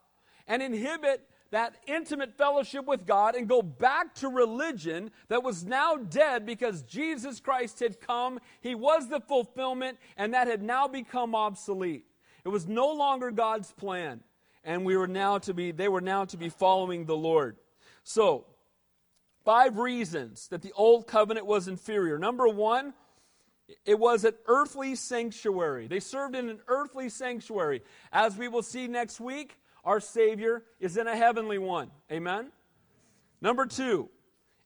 and 0.47 0.61
inhibit 0.61 1.27
that 1.51 1.75
intimate 1.87 2.33
fellowship 2.37 2.85
with 2.85 3.05
God 3.05 3.35
and 3.35 3.47
go 3.47 3.61
back 3.61 4.13
to 4.15 4.27
religion 4.27 5.11
that 5.29 5.43
was 5.43 5.63
now 5.63 5.95
dead 5.95 6.45
because 6.45 6.83
Jesus 6.83 7.39
Christ 7.39 7.79
had 7.79 8.01
come. 8.01 8.39
He 8.59 8.75
was 8.75 9.07
the 9.07 9.21
fulfillment, 9.21 9.97
and 10.17 10.33
that 10.33 10.47
had 10.47 10.61
now 10.61 10.87
become 10.87 11.33
obsolete. 11.33 12.05
It 12.43 12.49
was 12.49 12.67
no 12.67 12.91
longer 12.91 13.31
God's 13.31 13.71
plan, 13.71 14.21
and 14.65 14.85
we 14.85 14.97
were 14.97 15.07
now 15.07 15.37
to 15.39 15.53
be, 15.53 15.71
they 15.71 15.87
were 15.87 16.01
now 16.01 16.25
to 16.25 16.35
be 16.35 16.49
following 16.49 17.05
the 17.05 17.15
Lord. 17.15 17.55
So, 18.03 18.47
five 19.45 19.77
reasons 19.77 20.49
that 20.49 20.61
the 20.61 20.73
old 20.73 21.07
covenant 21.07 21.45
was 21.45 21.69
inferior. 21.69 22.19
Number 22.19 22.47
one, 22.47 22.93
it 23.85 23.97
was 23.97 24.25
an 24.25 24.33
earthly 24.47 24.95
sanctuary. 24.95 25.87
They 25.87 25.99
served 25.99 26.35
in 26.35 26.49
an 26.49 26.59
earthly 26.67 27.09
sanctuary. 27.09 27.81
As 28.11 28.37
we 28.37 28.47
will 28.47 28.63
see 28.63 28.87
next 28.87 29.19
week, 29.19 29.57
our 29.83 29.99
Savior 29.99 30.63
is 30.79 30.97
in 30.97 31.07
a 31.07 31.15
heavenly 31.15 31.57
one. 31.57 31.91
Amen? 32.11 32.51
Number 33.41 33.65
two, 33.65 34.09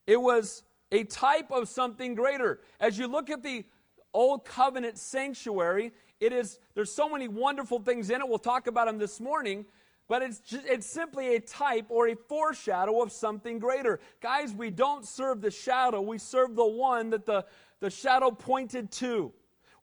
it 0.07 0.19
was 0.19 0.63
a 0.91 1.03
type 1.03 1.51
of 1.51 1.69
something 1.69 2.15
greater. 2.15 2.59
As 2.79 2.97
you 2.97 3.07
look 3.07 3.29
at 3.29 3.43
the 3.43 3.65
Old 4.13 4.43
Covenant 4.45 4.97
sanctuary, 4.97 5.91
it 6.19 6.33
is, 6.33 6.59
there's 6.73 6.91
so 6.91 7.09
many 7.09 7.27
wonderful 7.27 7.79
things 7.79 8.09
in 8.09 8.21
it. 8.21 8.27
We'll 8.27 8.39
talk 8.39 8.67
about 8.67 8.87
them 8.87 8.97
this 8.97 9.19
morning. 9.19 9.65
But 10.07 10.23
it's, 10.23 10.39
just, 10.39 10.65
it's 10.65 10.87
simply 10.87 11.35
a 11.35 11.39
type 11.39 11.85
or 11.89 12.07
a 12.07 12.15
foreshadow 12.15 13.03
of 13.03 13.11
something 13.11 13.59
greater. 13.59 13.99
Guys, 14.21 14.51
we 14.53 14.71
don't 14.71 15.05
serve 15.05 15.39
the 15.39 15.51
shadow, 15.51 16.01
we 16.01 16.17
serve 16.17 16.55
the 16.55 16.65
one 16.65 17.11
that 17.11 17.27
the, 17.27 17.45
the 17.79 17.89
shadow 17.89 18.31
pointed 18.31 18.91
to. 18.93 19.33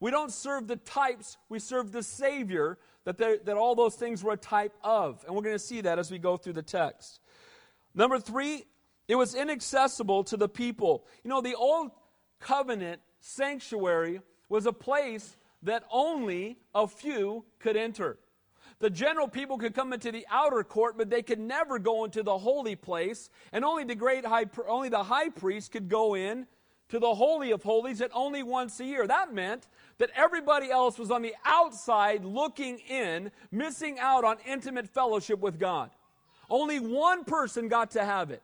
We 0.00 0.10
don't 0.10 0.30
serve 0.30 0.66
the 0.66 0.76
types, 0.76 1.38
we 1.48 1.58
serve 1.58 1.92
the 1.92 2.02
Savior 2.02 2.78
that, 3.04 3.18
that 3.18 3.56
all 3.56 3.74
those 3.74 3.94
things 3.94 4.22
were 4.22 4.32
a 4.32 4.36
type 4.36 4.74
of. 4.82 5.24
And 5.26 5.34
we're 5.34 5.42
going 5.42 5.54
to 5.54 5.60
see 5.60 5.80
that 5.82 5.98
as 5.98 6.10
we 6.10 6.18
go 6.18 6.36
through 6.36 6.54
the 6.54 6.62
text. 6.62 7.20
Number 7.94 8.18
three, 8.18 8.64
it 9.08 9.14
was 9.14 9.34
inaccessible 9.34 10.24
to 10.24 10.36
the 10.36 10.48
people. 10.48 11.06
You 11.22 11.30
know, 11.30 11.40
the 11.40 11.54
old 11.54 11.92
covenant 12.40 13.00
sanctuary 13.20 14.20
was 14.48 14.66
a 14.66 14.72
place 14.72 15.36
that 15.62 15.84
only 15.90 16.58
a 16.74 16.86
few 16.86 17.44
could 17.58 17.76
enter. 17.76 18.18
The 18.78 18.90
general 18.90 19.28
people 19.28 19.56
could 19.56 19.74
come 19.74 19.92
into 19.92 20.12
the 20.12 20.26
outer 20.30 20.62
court, 20.62 20.98
but 20.98 21.08
they 21.08 21.22
could 21.22 21.38
never 21.38 21.78
go 21.78 22.04
into 22.04 22.22
the 22.22 22.36
holy 22.36 22.76
place, 22.76 23.30
and 23.52 23.64
only 23.64 23.84
the 23.84 23.94
great 23.94 24.26
high, 24.26 24.46
only 24.68 24.90
the 24.90 25.04
high 25.04 25.30
priest 25.30 25.72
could 25.72 25.88
go 25.88 26.14
in 26.14 26.46
to 26.88 26.98
the 26.98 27.14
Holy 27.14 27.50
of 27.50 27.62
Holies 27.62 28.00
at 28.00 28.10
only 28.14 28.42
once 28.42 28.78
a 28.80 28.84
year. 28.84 29.06
That 29.06 29.34
meant 29.34 29.66
that 29.98 30.10
everybody 30.14 30.70
else 30.70 30.98
was 30.98 31.10
on 31.10 31.22
the 31.22 31.34
outside 31.44 32.24
looking 32.24 32.78
in, 32.78 33.30
missing 33.50 33.98
out 33.98 34.24
on 34.24 34.36
intimate 34.46 34.88
fellowship 34.88 35.40
with 35.40 35.58
God. 35.58 35.90
Only 36.48 36.78
one 36.78 37.24
person 37.24 37.68
got 37.68 37.92
to 37.92 38.04
have 38.04 38.30
it. 38.30 38.42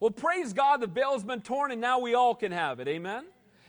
Well, 0.00 0.10
praise 0.10 0.52
God, 0.52 0.80
the 0.80 0.86
veil's 0.86 1.22
been 1.22 1.42
torn 1.42 1.70
and 1.70 1.80
now 1.80 1.98
we 2.00 2.14
all 2.14 2.34
can 2.34 2.50
have 2.50 2.80
it. 2.80 2.88
Amen? 2.88 3.24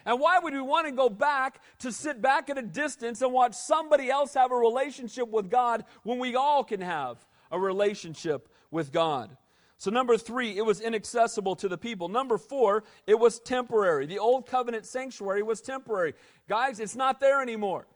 And 0.06 0.20
why 0.20 0.40
would 0.40 0.54
we 0.54 0.62
want 0.62 0.88
to 0.88 0.92
go 0.92 1.10
back 1.10 1.62
to 1.80 1.92
sit 1.92 2.22
back 2.22 2.50
at 2.50 2.58
a 2.58 2.62
distance 2.62 3.22
and 3.22 3.32
watch 3.32 3.54
somebody 3.54 4.10
else 4.10 4.34
have 4.34 4.52
a 4.52 4.56
relationship 4.56 5.30
with 5.30 5.50
God 5.50 5.86
when 6.04 6.20
we 6.20 6.36
all 6.36 6.64
can 6.64 6.82
have 6.82 7.26
a 7.52 7.60
relationship 7.60 8.50
with 8.72 8.92
God? 8.92 9.36
So, 9.78 9.92
number 9.92 10.18
three, 10.18 10.58
it 10.58 10.66
was 10.66 10.80
inaccessible 10.80 11.56
to 11.58 11.68
the 11.68 11.78
people. 11.78 12.08
Number 12.08 12.38
four, 12.38 12.84
it 13.06 13.20
was 13.20 13.40
temporary. 13.40 14.06
The 14.06 14.20
old 14.20 14.46
covenant 14.46 14.86
sanctuary 14.86 15.44
was 15.44 15.62
temporary. 15.62 16.14
Guys, 16.48 16.80
it's 16.80 16.96
not 16.96 17.20
there 17.20 17.42
anymore. 17.42 17.88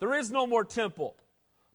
There 0.00 0.14
is 0.14 0.30
no 0.30 0.46
more 0.46 0.64
temple. 0.64 1.16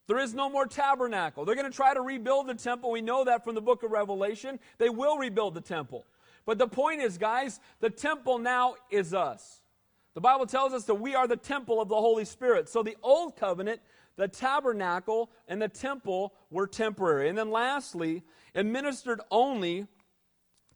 There 0.08 0.20
is 0.20 0.34
no 0.34 0.50
more 0.50 0.66
tabernacle. 0.66 1.46
They're 1.46 1.56
going 1.56 1.70
to 1.70 1.76
try 1.76 1.94
to 1.94 2.02
rebuild 2.02 2.48
the 2.48 2.56
temple. 2.56 2.92
We 2.92 3.02
know 3.02 3.24
that 3.24 3.44
from 3.44 3.56
the 3.56 3.62
book 3.62 3.84
of 3.84 3.92
Revelation. 3.92 4.60
They 4.78 4.90
will 4.90 5.18
rebuild 5.18 5.54
the 5.54 5.62
temple. 5.62 6.06
But 6.46 6.58
the 6.58 6.68
point 6.68 7.02
is, 7.02 7.18
guys, 7.18 7.60
the 7.80 7.90
temple 7.90 8.40
now 8.40 8.76
is 8.90 9.14
us. 9.14 9.62
The 10.14 10.22
Bible 10.22 10.46
tells 10.46 10.74
us 10.74 10.84
that 10.86 10.96
we 10.96 11.16
are 11.16 11.28
the 11.28 11.38
temple 11.38 11.80
of 11.80 11.88
the 11.88 11.96
Holy 11.96 12.26
Spirit. 12.26 12.68
So 12.68 12.84
the 12.84 12.98
old 13.02 13.38
covenant 13.38 13.80
the 14.18 14.28
tabernacle 14.28 15.32
and 15.48 15.62
the 15.62 15.68
temple 15.68 16.34
were 16.50 16.68
temporary. 16.68 17.30
And 17.30 17.38
then 17.38 17.52
lastly, 17.52 18.24
it 18.54 18.66
ministered 18.66 19.22
only 19.32 19.88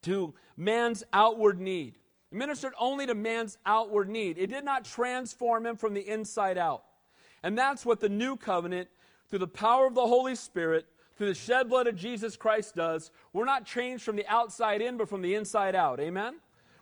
to 0.04 0.34
man's 0.58 1.04
outward 1.14 1.60
need. 1.60 1.96
It 2.32 2.38
ministered 2.38 2.74
only 2.80 3.06
to 3.08 3.16
man's 3.16 3.58
outward 3.66 4.10
need. 4.10 4.38
It 4.38 4.48
did 4.48 4.64
not 4.64 4.86
transform 4.86 5.66
him 5.66 5.76
from 5.76 5.94
the 5.94 6.08
inside 6.08 6.58
out. 6.58 6.84
And 7.44 7.58
that's 7.58 7.86
what 7.86 8.00
the 8.00 8.10
new 8.10 8.36
covenant, 8.36 8.90
through 9.30 9.40
the 9.40 9.48
power 9.48 9.86
of 9.86 9.96
the 9.96 10.08
Holy 10.08 10.36
Spirit, 10.36 10.86
through 11.16 11.28
the 11.28 11.34
shed 11.34 11.70
blood 11.70 11.88
of 11.88 11.96
Jesus 11.96 12.36
Christ 12.36 12.76
does. 12.76 13.12
We're 13.34 13.46
not 13.46 13.66
changed 13.66 14.04
from 14.04 14.16
the 14.16 14.28
outside 14.28 14.82
in, 14.82 14.98
but 14.98 15.10
from 15.10 15.22
the 15.22 15.36
inside 15.36 15.76
out. 15.76 16.00
Amen? 16.00 16.36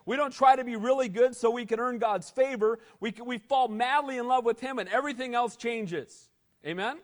We 0.06 0.16
don't 0.16 0.32
try 0.32 0.56
to 0.56 0.64
be 0.64 0.76
really 0.76 1.08
good 1.08 1.34
so 1.34 1.50
we 1.50 1.66
can 1.66 1.80
earn 1.80 1.98
God's 1.98 2.30
favor. 2.30 2.78
We, 3.00 3.14
we 3.24 3.38
fall 3.38 3.68
madly 3.68 4.18
in 4.18 4.28
love 4.28 4.44
with 4.44 4.60
Him 4.60 4.78
and 4.78 4.88
everything 4.88 5.34
else 5.34 5.56
changes. 5.56 6.28
Amen? 6.66 6.98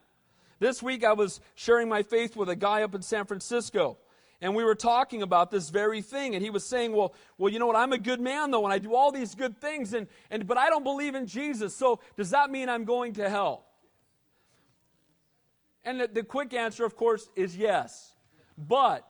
This 0.59 0.83
week 0.83 1.05
I 1.05 1.13
was 1.13 1.41
sharing 1.55 1.89
my 1.89 2.03
faith 2.03 2.37
with 2.37 2.49
a 2.49 2.57
guy 2.57 2.83
up 2.83 2.95
in 2.95 3.03
San 3.03 3.27
Francisco. 3.27 3.99
And 4.43 4.55
we 4.55 4.65
were 4.65 4.75
talking 4.75 5.21
about 5.21 5.51
this 5.51 5.69
very 5.69 6.01
thing. 6.01 6.35
And 6.35 6.43
he 6.43 6.49
was 6.49 6.65
saying, 6.65 6.93
Well, 6.93 7.15
well, 7.37 7.53
you 7.53 7.59
know 7.59 7.67
what, 7.67 7.77
I'm 7.77 7.93
a 7.93 7.99
good 7.99 8.21
man 8.21 8.51
though, 8.51 8.65
and 8.65 8.73
I 8.73 8.79
do 8.79 8.95
all 8.95 9.13
these 9.13 9.35
good 9.35 9.59
things, 9.59 9.93
and, 9.93 10.07
and 10.31 10.47
but 10.47 10.57
I 10.57 10.71
don't 10.71 10.85
believe 10.85 11.15
in 11.15 11.27
Jesus. 11.27 11.77
So 11.77 12.01
does 12.17 12.31
that 12.31 12.51
mean 12.51 12.69
I'm 12.69 12.85
going 12.85 13.15
to 13.15 13.29
hell? 13.29 13.67
And 15.85 16.01
the, 16.01 16.09
the 16.09 16.23
quick 16.23 16.55
answer, 16.55 16.85
of 16.85 16.97
course, 16.97 17.29
is 17.37 17.57
yes. 17.57 18.15
But 18.57 19.07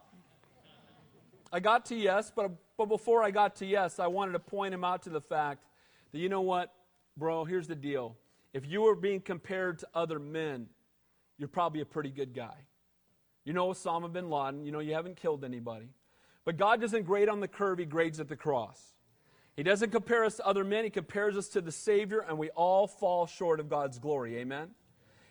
I 1.52 1.60
got 1.60 1.86
to 1.86 1.96
yes, 1.96 2.32
but, 2.34 2.52
but 2.76 2.86
before 2.86 3.22
I 3.22 3.30
got 3.30 3.56
to 3.56 3.66
yes, 3.66 3.98
I 3.98 4.06
wanted 4.06 4.32
to 4.32 4.38
point 4.38 4.72
him 4.72 4.84
out 4.84 5.02
to 5.02 5.10
the 5.10 5.20
fact 5.20 5.64
that, 6.12 6.18
you 6.18 6.28
know 6.28 6.42
what, 6.42 6.72
bro, 7.16 7.44
here's 7.44 7.66
the 7.66 7.74
deal. 7.74 8.16
If 8.52 8.66
you 8.66 8.82
were 8.82 8.94
being 8.94 9.20
compared 9.20 9.78
to 9.80 9.88
other 9.94 10.18
men, 10.18 10.66
you're 11.38 11.48
probably 11.48 11.80
a 11.80 11.86
pretty 11.86 12.10
good 12.10 12.34
guy. 12.34 12.56
You 13.44 13.52
know 13.52 13.68
Osama 13.68 14.12
bin 14.12 14.28
Laden, 14.28 14.64
you 14.64 14.72
know 14.72 14.80
you 14.80 14.94
haven't 14.94 15.16
killed 15.16 15.44
anybody. 15.44 15.88
But 16.44 16.56
God 16.56 16.80
doesn't 16.80 17.04
grade 17.04 17.28
on 17.28 17.40
the 17.40 17.48
curve, 17.48 17.78
He 17.78 17.84
grades 17.84 18.20
at 18.20 18.28
the 18.28 18.36
cross. 18.36 18.94
He 19.56 19.62
doesn't 19.62 19.90
compare 19.90 20.24
us 20.24 20.36
to 20.36 20.46
other 20.46 20.64
men, 20.64 20.84
He 20.84 20.90
compares 20.90 21.36
us 21.36 21.48
to 21.48 21.60
the 21.60 21.72
Savior, 21.72 22.20
and 22.20 22.38
we 22.38 22.50
all 22.50 22.86
fall 22.86 23.26
short 23.26 23.60
of 23.60 23.68
God's 23.68 23.98
glory. 23.98 24.36
Amen? 24.38 24.70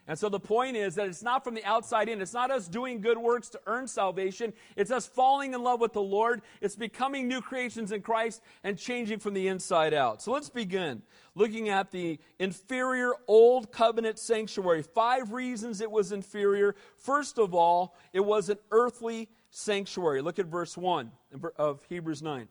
And 0.10 0.18
so 0.18 0.28
the 0.28 0.40
point 0.40 0.76
is 0.76 0.96
that 0.96 1.08
it's 1.08 1.22
not 1.22 1.44
from 1.44 1.54
the 1.54 1.64
outside 1.64 2.10
in. 2.10 2.20
It's 2.20 2.34
not 2.34 2.50
us 2.50 2.68
doing 2.68 3.00
good 3.00 3.20
works 3.20 3.48
to 3.50 3.62
earn 3.68 3.88
salvation. 3.88 4.54
It's 4.76 4.90
us 4.90 5.06
falling 5.06 5.54
in 5.54 5.62
love 5.62 5.80
with 5.80 5.94
the 5.94 6.02
Lord. 6.02 6.42
It's 6.62 6.76
becoming 6.76 7.28
new 7.28 7.42
creations 7.42 7.92
in 7.92 8.02
Christ 8.02 8.42
and 8.64 8.76
changing 8.76 9.20
from 9.20 9.36
the 9.36 9.48
inside 9.48 9.94
out. 9.94 10.24
So 10.24 10.32
let's 10.32 10.50
begin 10.50 11.04
looking 11.36 11.70
at 11.70 11.92
the 11.92 12.18
inferior 12.40 13.14
old 13.28 13.72
covenant 13.72 14.18
sanctuary. 14.18 14.82
Five 14.82 15.32
reasons 15.32 15.80
it 15.80 15.92
was 15.92 16.12
inferior. 16.12 16.74
First 16.98 17.38
of 17.38 17.54
all, 17.54 17.96
it 18.12 18.22
was 18.22 18.50
an 18.50 18.58
earthly 18.72 19.30
sanctuary. 19.52 20.24
Look 20.24 20.40
at 20.40 20.48
verse 20.48 20.76
1 20.76 21.12
of 21.56 21.84
Hebrews 21.88 22.24
9. 22.24 22.42
It 22.42 22.48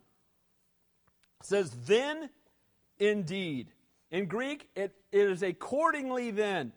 says, 1.42 1.76
Then 1.86 2.30
indeed. 3.00 3.72
In 4.12 4.26
Greek, 4.26 4.68
it, 4.76 4.94
it 5.10 5.28
is 5.28 5.42
accordingly 5.42 6.30
then. 6.30 6.72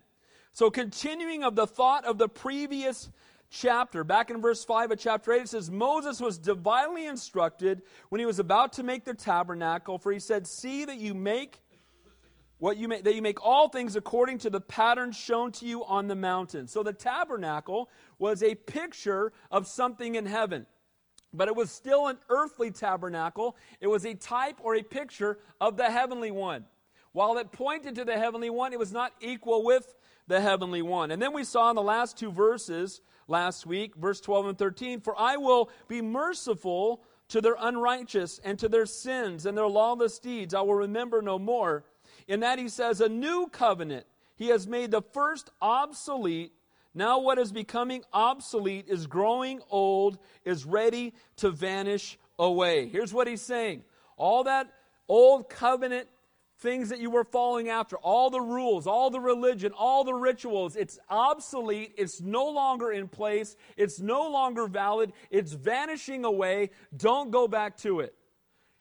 So, 0.53 0.69
continuing 0.69 1.43
of 1.43 1.55
the 1.55 1.65
thought 1.65 2.05
of 2.05 2.17
the 2.17 2.27
previous 2.27 3.09
chapter, 3.49 4.03
back 4.03 4.29
in 4.29 4.41
verse 4.41 4.65
5 4.65 4.91
of 4.91 4.99
chapter 4.99 5.31
8, 5.31 5.41
it 5.43 5.49
says, 5.49 5.71
Moses 5.71 6.19
was 6.19 6.37
divinely 6.37 7.05
instructed 7.05 7.83
when 8.09 8.19
he 8.19 8.25
was 8.25 8.39
about 8.39 8.73
to 8.73 8.83
make 8.83 9.05
the 9.05 9.13
tabernacle, 9.13 9.97
for 9.97 10.11
he 10.11 10.19
said, 10.19 10.45
See 10.45 10.83
that 10.85 10.97
you 10.97 11.13
make 11.13 11.61
what 12.57 12.77
you 12.77 12.87
make, 12.87 13.05
that 13.05 13.15
you 13.15 13.21
make 13.21 13.43
all 13.43 13.69
things 13.69 13.95
according 13.95 14.37
to 14.39 14.49
the 14.49 14.61
pattern 14.61 15.11
shown 15.13 15.51
to 15.53 15.65
you 15.65 15.85
on 15.85 16.07
the 16.07 16.15
mountain. 16.15 16.67
So 16.67 16.83
the 16.83 16.93
tabernacle 16.93 17.89
was 18.19 18.43
a 18.43 18.53
picture 18.55 19.31
of 19.49 19.67
something 19.67 20.15
in 20.15 20.25
heaven. 20.25 20.67
But 21.33 21.47
it 21.47 21.55
was 21.55 21.71
still 21.71 22.07
an 22.07 22.17
earthly 22.29 22.71
tabernacle. 22.71 23.55
It 23.79 23.87
was 23.87 24.05
a 24.05 24.13
type 24.13 24.57
or 24.61 24.75
a 24.75 24.83
picture 24.83 25.39
of 25.61 25.77
the 25.77 25.89
heavenly 25.89 26.29
one. 26.29 26.65
While 27.13 27.37
it 27.37 27.51
pointed 27.51 27.95
to 27.95 28.05
the 28.05 28.17
heavenly 28.17 28.49
one, 28.49 28.73
it 28.73 28.79
was 28.79 28.91
not 28.91 29.13
equal 29.21 29.63
with 29.63 29.95
the 30.27 30.41
heavenly 30.41 30.81
one. 30.81 31.11
And 31.11 31.21
then 31.21 31.33
we 31.33 31.43
saw 31.43 31.69
in 31.69 31.75
the 31.75 31.81
last 31.81 32.17
two 32.17 32.31
verses 32.31 33.01
last 33.27 33.65
week, 33.65 33.95
verse 33.95 34.21
12 34.21 34.47
and 34.47 34.57
13, 34.57 35.01
For 35.01 35.19
I 35.19 35.37
will 35.37 35.69
be 35.87 36.01
merciful 36.01 37.01
to 37.29 37.41
their 37.41 37.55
unrighteous 37.59 38.39
and 38.43 38.59
to 38.59 38.67
their 38.67 38.85
sins 38.85 39.45
and 39.45 39.57
their 39.57 39.67
lawless 39.67 40.19
deeds. 40.19 40.53
I 40.53 40.61
will 40.61 40.75
remember 40.75 41.21
no 41.21 41.39
more. 41.39 41.85
In 42.27 42.41
that 42.41 42.59
he 42.59 42.69
says, 42.69 43.01
A 43.01 43.09
new 43.09 43.47
covenant. 43.47 44.05
He 44.35 44.47
has 44.47 44.67
made 44.67 44.91
the 44.91 45.01
first 45.01 45.49
obsolete. 45.61 46.51
Now, 46.93 47.19
what 47.19 47.37
is 47.37 47.51
becoming 47.51 48.03
obsolete 48.11 48.85
is 48.87 49.07
growing 49.07 49.61
old, 49.69 50.17
is 50.43 50.65
ready 50.65 51.13
to 51.37 51.51
vanish 51.51 52.17
away. 52.37 52.87
Here's 52.87 53.13
what 53.13 53.27
he's 53.27 53.41
saying 53.41 53.83
all 54.17 54.43
that 54.43 54.71
old 55.07 55.49
covenant 55.49 56.07
things 56.61 56.89
that 56.89 56.99
you 56.99 57.09
were 57.09 57.23
following 57.23 57.69
after, 57.69 57.97
all 57.97 58.29
the 58.29 58.39
rules, 58.39 58.85
all 58.85 59.09
the 59.09 59.19
religion, 59.19 59.73
all 59.75 60.03
the 60.03 60.13
rituals, 60.13 60.75
it's 60.75 60.99
obsolete. 61.09 61.93
It's 61.97 62.21
no 62.21 62.49
longer 62.49 62.91
in 62.91 63.07
place. 63.07 63.55
It's 63.75 63.99
no 63.99 64.29
longer 64.29 64.67
valid. 64.67 65.11
It's 65.29 65.53
vanishing 65.53 66.23
away. 66.23 66.69
Don't 66.95 67.31
go 67.31 67.47
back 67.47 67.77
to 67.77 67.99
it. 67.99 68.13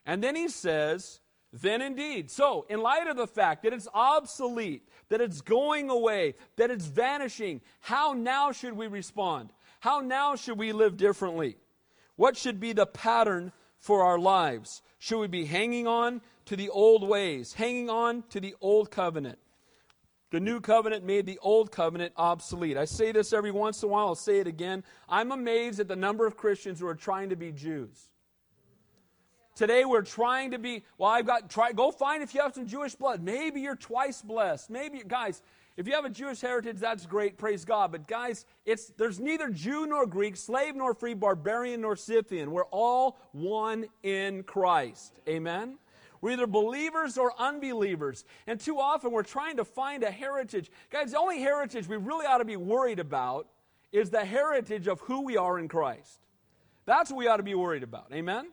And 0.04 0.22
then 0.22 0.36
he 0.36 0.48
says, 0.48 1.20
then 1.52 1.82
indeed. 1.82 2.30
So, 2.30 2.66
in 2.68 2.80
light 2.80 3.08
of 3.08 3.16
the 3.16 3.26
fact 3.26 3.64
that 3.64 3.72
it's 3.72 3.88
obsolete, 3.92 4.88
that 5.08 5.20
it's 5.20 5.40
going 5.40 5.90
away, 5.90 6.34
that 6.56 6.70
it's 6.70 6.86
vanishing, 6.86 7.60
how 7.80 8.12
now 8.12 8.52
should 8.52 8.74
we 8.74 8.86
respond? 8.86 9.52
How 9.80 10.00
now 10.00 10.36
should 10.36 10.58
we 10.58 10.72
live 10.72 10.96
differently? 10.96 11.56
What 12.16 12.36
should 12.36 12.60
be 12.60 12.72
the 12.72 12.86
pattern 12.86 13.52
for 13.78 14.04
our 14.04 14.18
lives? 14.18 14.82
Should 14.98 15.18
we 15.18 15.26
be 15.26 15.46
hanging 15.46 15.86
on 15.86 16.20
to 16.46 16.56
the 16.56 16.68
old 16.68 17.06
ways, 17.06 17.52
hanging 17.52 17.90
on 17.90 18.24
to 18.30 18.40
the 18.40 18.54
old 18.60 18.90
covenant. 18.90 19.38
The 20.30 20.40
new 20.40 20.60
covenant 20.60 21.04
made 21.04 21.26
the 21.26 21.38
old 21.42 21.72
covenant 21.72 22.12
obsolete. 22.16 22.76
I 22.76 22.84
say 22.84 23.10
this 23.10 23.32
every 23.32 23.50
once 23.50 23.82
in 23.82 23.88
a 23.88 23.92
while, 23.92 24.06
I'll 24.06 24.14
say 24.14 24.38
it 24.38 24.46
again. 24.46 24.84
I'm 25.08 25.32
amazed 25.32 25.80
at 25.80 25.88
the 25.88 25.96
number 25.96 26.26
of 26.26 26.36
Christians 26.36 26.78
who 26.78 26.86
are 26.86 26.94
trying 26.94 27.30
to 27.30 27.36
be 27.36 27.50
Jews. 27.50 28.10
Today 29.56 29.84
we're 29.84 30.02
trying 30.02 30.52
to 30.52 30.58
be, 30.58 30.84
well, 30.96 31.10
I've 31.10 31.26
got, 31.26 31.50
try, 31.50 31.72
go 31.72 31.90
find 31.90 32.22
if 32.22 32.32
you 32.32 32.40
have 32.40 32.54
some 32.54 32.66
Jewish 32.66 32.94
blood. 32.94 33.22
Maybe 33.22 33.60
you're 33.60 33.76
twice 33.76 34.22
blessed. 34.22 34.70
Maybe, 34.70 35.02
guys, 35.06 35.42
if 35.76 35.88
you 35.88 35.94
have 35.94 36.04
a 36.04 36.10
Jewish 36.10 36.40
heritage, 36.40 36.78
that's 36.78 37.06
great, 37.06 37.36
praise 37.36 37.64
God. 37.64 37.90
But 37.90 38.06
guys, 38.06 38.46
it's, 38.64 38.90
there's 38.96 39.18
neither 39.18 39.50
Jew 39.50 39.86
nor 39.86 40.06
Greek, 40.06 40.36
slave 40.36 40.76
nor 40.76 40.94
free, 40.94 41.14
barbarian 41.14 41.80
nor 41.80 41.96
Scythian. 41.96 42.52
We're 42.52 42.64
all 42.70 43.18
one 43.32 43.86
in 44.02 44.44
Christ. 44.44 45.18
Amen? 45.28 45.78
We're 46.20 46.32
either 46.32 46.46
believers 46.46 47.16
or 47.16 47.32
unbelievers. 47.38 48.24
And 48.46 48.60
too 48.60 48.78
often 48.78 49.10
we're 49.10 49.22
trying 49.22 49.56
to 49.56 49.64
find 49.64 50.02
a 50.02 50.10
heritage. 50.10 50.70
Guys, 50.90 51.12
the 51.12 51.18
only 51.18 51.40
heritage 51.40 51.88
we 51.88 51.96
really 51.96 52.26
ought 52.26 52.38
to 52.38 52.44
be 52.44 52.56
worried 52.56 52.98
about 52.98 53.48
is 53.92 54.10
the 54.10 54.24
heritage 54.24 54.86
of 54.86 55.00
who 55.00 55.22
we 55.22 55.36
are 55.36 55.58
in 55.58 55.68
Christ. 55.68 56.20
That's 56.84 57.10
what 57.10 57.18
we 57.18 57.26
ought 57.26 57.38
to 57.38 57.42
be 57.42 57.54
worried 57.54 57.82
about. 57.82 58.12
Amen? 58.12 58.52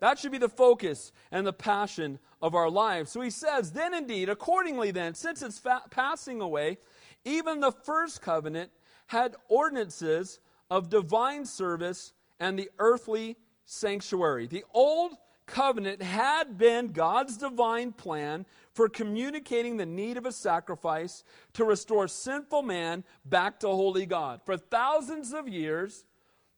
That 0.00 0.18
should 0.18 0.32
be 0.32 0.38
the 0.38 0.48
focus 0.48 1.12
and 1.30 1.46
the 1.46 1.52
passion 1.52 2.18
of 2.40 2.54
our 2.54 2.70
lives. 2.70 3.10
So 3.10 3.20
he 3.20 3.30
says, 3.30 3.72
Then 3.72 3.92
indeed, 3.92 4.28
accordingly, 4.28 4.90
then, 4.90 5.14
since 5.14 5.42
it's 5.42 5.58
fa- 5.58 5.82
passing 5.90 6.40
away, 6.40 6.78
even 7.24 7.60
the 7.60 7.72
first 7.72 8.22
covenant 8.22 8.70
had 9.06 9.36
ordinances 9.48 10.40
of 10.70 10.88
divine 10.88 11.44
service 11.44 12.12
and 12.38 12.58
the 12.58 12.70
earthly 12.78 13.36
sanctuary. 13.66 14.46
The 14.46 14.64
old 14.72 15.12
covenant 15.50 16.00
had 16.00 16.56
been 16.56 16.88
God's 16.88 17.36
divine 17.36 17.92
plan 17.92 18.46
for 18.72 18.88
communicating 18.88 19.76
the 19.76 19.86
need 19.86 20.16
of 20.16 20.24
a 20.24 20.32
sacrifice 20.32 21.24
to 21.54 21.64
restore 21.64 22.06
sinful 22.08 22.62
man 22.62 23.04
back 23.24 23.60
to 23.60 23.66
holy 23.66 24.06
God. 24.06 24.40
For 24.46 24.56
thousands 24.56 25.32
of 25.32 25.48
years, 25.48 26.04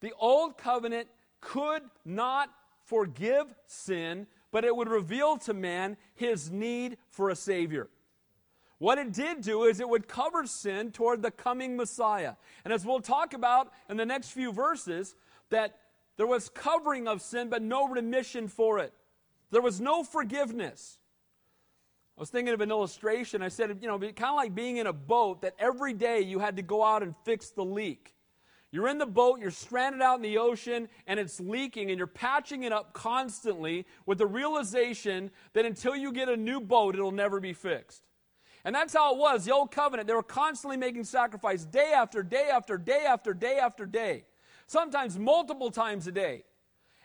the 0.00 0.12
old 0.20 0.58
covenant 0.58 1.08
could 1.40 1.82
not 2.04 2.50
forgive 2.84 3.46
sin, 3.66 4.26
but 4.50 4.64
it 4.64 4.76
would 4.76 4.88
reveal 4.88 5.38
to 5.38 5.54
man 5.54 5.96
his 6.14 6.50
need 6.50 6.98
for 7.08 7.30
a 7.30 7.36
Savior. 7.36 7.88
What 8.78 8.98
it 8.98 9.12
did 9.12 9.40
do 9.40 9.64
is 9.64 9.80
it 9.80 9.88
would 9.88 10.08
cover 10.08 10.44
sin 10.44 10.90
toward 10.90 11.22
the 11.22 11.30
coming 11.30 11.76
Messiah. 11.76 12.34
And 12.64 12.72
as 12.72 12.84
we'll 12.84 13.00
talk 13.00 13.32
about 13.32 13.72
in 13.88 13.96
the 13.96 14.04
next 14.04 14.32
few 14.32 14.52
verses, 14.52 15.14
that 15.50 15.78
there 16.16 16.26
was 16.26 16.48
covering 16.48 17.08
of 17.08 17.22
sin, 17.22 17.48
but 17.48 17.62
no 17.62 17.88
remission 17.88 18.48
for 18.48 18.78
it. 18.78 18.92
There 19.50 19.62
was 19.62 19.80
no 19.80 20.02
forgiveness. 20.04 20.98
I 22.16 22.20
was 22.20 22.30
thinking 22.30 22.52
of 22.52 22.60
an 22.60 22.70
illustration. 22.70 23.42
I 23.42 23.48
said, 23.48 23.78
you 23.80 23.88
know, 23.88 23.98
kind 23.98 24.30
of 24.30 24.36
like 24.36 24.54
being 24.54 24.76
in 24.76 24.86
a 24.86 24.92
boat 24.92 25.42
that 25.42 25.54
every 25.58 25.94
day 25.94 26.20
you 26.20 26.38
had 26.38 26.56
to 26.56 26.62
go 26.62 26.84
out 26.84 27.02
and 27.02 27.14
fix 27.24 27.50
the 27.50 27.64
leak. 27.64 28.14
You're 28.70 28.88
in 28.88 28.96
the 28.96 29.06
boat, 29.06 29.38
you're 29.40 29.50
stranded 29.50 30.00
out 30.00 30.16
in 30.16 30.22
the 30.22 30.38
ocean, 30.38 30.88
and 31.06 31.20
it's 31.20 31.38
leaking, 31.38 31.90
and 31.90 31.98
you're 31.98 32.06
patching 32.06 32.62
it 32.62 32.72
up 32.72 32.94
constantly 32.94 33.86
with 34.06 34.16
the 34.16 34.26
realization 34.26 35.30
that 35.52 35.66
until 35.66 35.94
you 35.94 36.10
get 36.10 36.30
a 36.30 36.36
new 36.36 36.58
boat, 36.58 36.94
it'll 36.94 37.12
never 37.12 37.38
be 37.38 37.52
fixed. 37.52 38.02
And 38.64 38.74
that's 38.74 38.94
how 38.94 39.14
it 39.14 39.18
was. 39.18 39.44
The 39.44 39.52
old 39.52 39.72
covenant, 39.72 40.08
they 40.08 40.14
were 40.14 40.22
constantly 40.22 40.78
making 40.78 41.04
sacrifice 41.04 41.64
day 41.64 41.92
after 41.94 42.22
day 42.22 42.48
after 42.50 42.78
day 42.78 43.04
after 43.06 43.34
day 43.34 43.58
after 43.58 43.84
day 43.84 44.24
sometimes 44.72 45.18
multiple 45.18 45.70
times 45.70 46.06
a 46.06 46.12
day. 46.12 46.44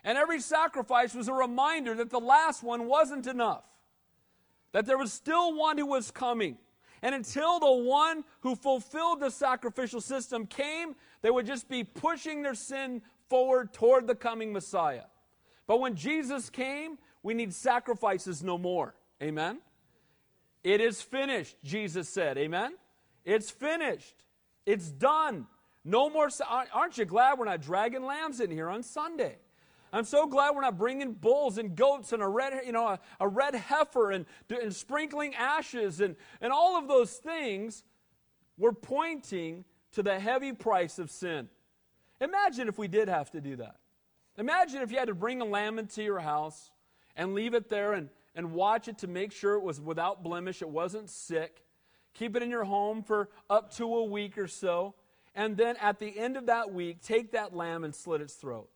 And 0.02 0.16
every 0.16 0.40
sacrifice 0.40 1.14
was 1.14 1.28
a 1.28 1.32
reminder 1.32 1.94
that 1.96 2.10
the 2.10 2.18
last 2.18 2.62
one 2.62 2.86
wasn't 2.86 3.26
enough, 3.26 3.64
that 4.72 4.86
there 4.86 4.98
was 4.98 5.12
still 5.12 5.54
one 5.54 5.76
who 5.76 5.86
was 5.86 6.10
coming. 6.10 6.56
And 7.02 7.14
until 7.14 7.60
the 7.60 7.70
one 7.70 8.24
who 8.40 8.56
fulfilled 8.56 9.20
the 9.20 9.30
sacrificial 9.30 10.00
system 10.00 10.46
came, 10.46 10.96
they 11.22 11.30
would 11.30 11.46
just 11.46 11.68
be 11.68 11.84
pushing 11.84 12.42
their 12.42 12.54
sin 12.54 13.02
forward 13.28 13.72
toward 13.72 14.06
the 14.06 14.14
coming 14.14 14.52
Messiah. 14.52 15.04
But 15.66 15.80
when 15.80 15.94
Jesus 15.94 16.50
came, 16.50 16.98
we 17.22 17.34
need 17.34 17.52
sacrifices 17.52 18.42
no 18.42 18.56
more. 18.56 18.94
Amen? 19.22 19.58
It 20.64 20.80
is 20.80 21.02
finished, 21.02 21.56
Jesus 21.62 22.08
said. 22.08 22.38
Amen? 22.38 22.74
It's 23.24 23.50
finished. 23.50 24.24
It's 24.64 24.90
done. 24.90 25.46
No 25.88 26.10
more. 26.10 26.28
Aren't 26.74 26.98
you 26.98 27.06
glad 27.06 27.38
we're 27.38 27.46
not 27.46 27.62
dragging 27.62 28.04
lambs 28.04 28.40
in 28.40 28.50
here 28.50 28.68
on 28.68 28.82
Sunday? 28.82 29.38
I'm 29.90 30.04
so 30.04 30.26
glad 30.26 30.54
we're 30.54 30.60
not 30.60 30.76
bringing 30.76 31.14
bulls 31.14 31.56
and 31.56 31.74
goats 31.74 32.12
and 32.12 32.22
a 32.22 32.28
red, 32.28 32.52
you 32.66 32.72
know, 32.72 32.86
a, 32.86 33.00
a 33.20 33.26
red 33.26 33.54
heifer 33.54 34.10
and, 34.10 34.26
and 34.50 34.74
sprinkling 34.76 35.34
ashes 35.34 36.02
and, 36.02 36.14
and 36.42 36.52
all 36.52 36.76
of 36.76 36.88
those 36.88 37.14
things 37.14 37.84
were 38.58 38.74
pointing 38.74 39.64
to 39.92 40.02
the 40.02 40.20
heavy 40.20 40.52
price 40.52 40.98
of 40.98 41.10
sin. 41.10 41.48
Imagine 42.20 42.68
if 42.68 42.76
we 42.76 42.86
did 42.86 43.08
have 43.08 43.30
to 43.30 43.40
do 43.40 43.56
that. 43.56 43.76
Imagine 44.36 44.82
if 44.82 44.92
you 44.92 44.98
had 44.98 45.08
to 45.08 45.14
bring 45.14 45.40
a 45.40 45.46
lamb 45.46 45.78
into 45.78 46.02
your 46.02 46.18
house 46.18 46.70
and 47.16 47.32
leave 47.32 47.54
it 47.54 47.70
there 47.70 47.94
and, 47.94 48.10
and 48.34 48.52
watch 48.52 48.88
it 48.88 48.98
to 48.98 49.06
make 49.06 49.32
sure 49.32 49.54
it 49.54 49.62
was 49.62 49.80
without 49.80 50.22
blemish, 50.22 50.60
it 50.60 50.68
wasn't 50.68 51.08
sick. 51.08 51.64
Keep 52.12 52.36
it 52.36 52.42
in 52.42 52.50
your 52.50 52.64
home 52.64 53.02
for 53.02 53.30
up 53.48 53.72
to 53.76 53.84
a 53.84 54.04
week 54.04 54.36
or 54.36 54.48
so. 54.48 54.94
And 55.38 55.56
then 55.56 55.76
at 55.80 56.00
the 56.00 56.18
end 56.18 56.36
of 56.36 56.46
that 56.46 56.72
week, 56.74 57.00
take 57.00 57.30
that 57.30 57.54
lamb 57.54 57.84
and 57.84 57.94
slit 57.94 58.20
its 58.20 58.34
throat. 58.34 58.68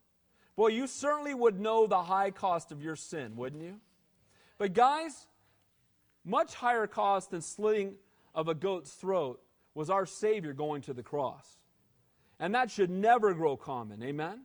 Boy, 0.55 0.69
you 0.69 0.87
certainly 0.87 1.35
would 1.35 1.59
know 1.59 1.89
the 1.89 2.05
high 2.05 2.31
cost 2.31 2.71
of 2.71 2.81
your 2.81 2.95
sin, 2.95 3.35
wouldn't 3.35 3.65
you? 3.65 3.81
But, 4.59 4.73
guys, 4.73 5.27
much 6.25 6.55
higher 6.55 6.87
cost 6.87 7.33
than 7.33 7.43
slitting 7.43 7.97
of 8.33 8.47
a 8.47 8.55
goat's 8.55 8.93
throat 8.93 9.43
was 9.75 9.91
our 9.91 10.07
Savior 10.07 10.53
going 10.53 10.83
to 10.83 10.95
the 10.95 11.03
cross. 11.03 11.59
And 12.39 12.55
that 12.55 12.71
should 12.71 12.91
never 12.91 13.35
grow 13.35 13.57
common. 13.57 14.01
Amen? 14.01 14.43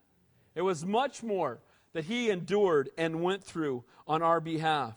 It 0.55 0.63
was 0.63 0.83
much 0.83 1.21
more 1.21 1.59
that 1.93 2.05
He 2.05 2.31
endured 2.31 2.89
and 2.97 3.21
went 3.21 3.43
through 3.43 3.83
on 4.07 4.23
our 4.23 4.39
behalf. 4.39 4.95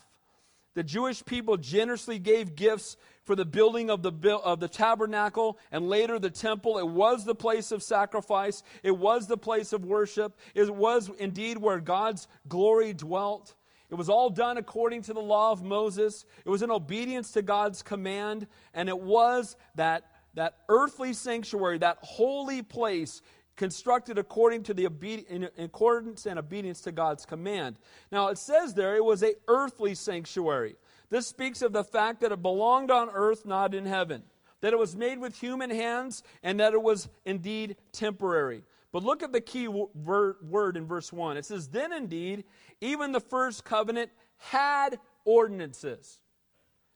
The 0.80 0.84
Jewish 0.84 1.22
people 1.22 1.58
generously 1.58 2.18
gave 2.18 2.56
gifts 2.56 2.96
for 3.24 3.36
the 3.36 3.44
building 3.44 3.90
of 3.90 4.00
the, 4.02 4.38
of 4.38 4.60
the 4.60 4.66
tabernacle 4.66 5.58
and 5.70 5.90
later 5.90 6.18
the 6.18 6.30
temple. 6.30 6.78
It 6.78 6.88
was 6.88 7.26
the 7.26 7.34
place 7.34 7.70
of 7.70 7.82
sacrifice. 7.82 8.62
It 8.82 8.96
was 8.96 9.26
the 9.26 9.36
place 9.36 9.74
of 9.74 9.84
worship. 9.84 10.38
It 10.54 10.74
was 10.74 11.10
indeed 11.18 11.58
where 11.58 11.80
God's 11.80 12.28
glory 12.48 12.94
dwelt. 12.94 13.54
It 13.90 13.96
was 13.96 14.08
all 14.08 14.30
done 14.30 14.56
according 14.56 15.02
to 15.02 15.12
the 15.12 15.20
law 15.20 15.52
of 15.52 15.62
Moses. 15.62 16.24
It 16.46 16.48
was 16.48 16.62
in 16.62 16.70
obedience 16.70 17.32
to 17.32 17.42
God's 17.42 17.82
command. 17.82 18.46
And 18.72 18.88
it 18.88 18.98
was 18.98 19.56
that, 19.74 20.04
that 20.32 20.60
earthly 20.70 21.12
sanctuary, 21.12 21.76
that 21.76 21.98
holy 22.00 22.62
place 22.62 23.20
constructed 23.60 24.16
according 24.16 24.62
to 24.62 24.72
the 24.72 24.86
obedi- 24.86 25.26
in 25.26 25.46
accordance 25.58 26.24
and 26.24 26.38
obedience 26.38 26.80
to 26.80 26.90
God's 26.90 27.26
command. 27.26 27.76
Now 28.10 28.28
it 28.28 28.38
says 28.38 28.72
there 28.72 28.96
it 28.96 29.04
was 29.04 29.22
a 29.22 29.34
earthly 29.48 29.94
sanctuary. 29.94 30.76
This 31.10 31.26
speaks 31.26 31.60
of 31.60 31.74
the 31.74 31.84
fact 31.84 32.22
that 32.22 32.32
it 32.32 32.40
belonged 32.40 32.90
on 32.90 33.10
earth, 33.10 33.44
not 33.44 33.74
in 33.74 33.84
heaven. 33.84 34.22
That 34.62 34.72
it 34.72 34.78
was 34.78 34.96
made 34.96 35.18
with 35.18 35.38
human 35.38 35.68
hands 35.68 36.22
and 36.42 36.58
that 36.58 36.72
it 36.72 36.80
was 36.80 37.10
indeed 37.26 37.76
temporary. 37.92 38.62
But 38.92 39.04
look 39.04 39.22
at 39.22 39.30
the 39.30 39.42
key 39.42 39.68
word 39.68 40.78
in 40.78 40.86
verse 40.86 41.12
1. 41.12 41.36
It 41.36 41.44
says, 41.44 41.68
Then 41.68 41.92
indeed, 41.92 42.44
even 42.80 43.12
the 43.12 43.20
first 43.20 43.62
covenant 43.62 44.10
had 44.38 44.98
ordinances. 45.26 46.18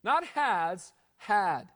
Not 0.03 0.25
has, 0.29 0.95
had. 1.19 1.69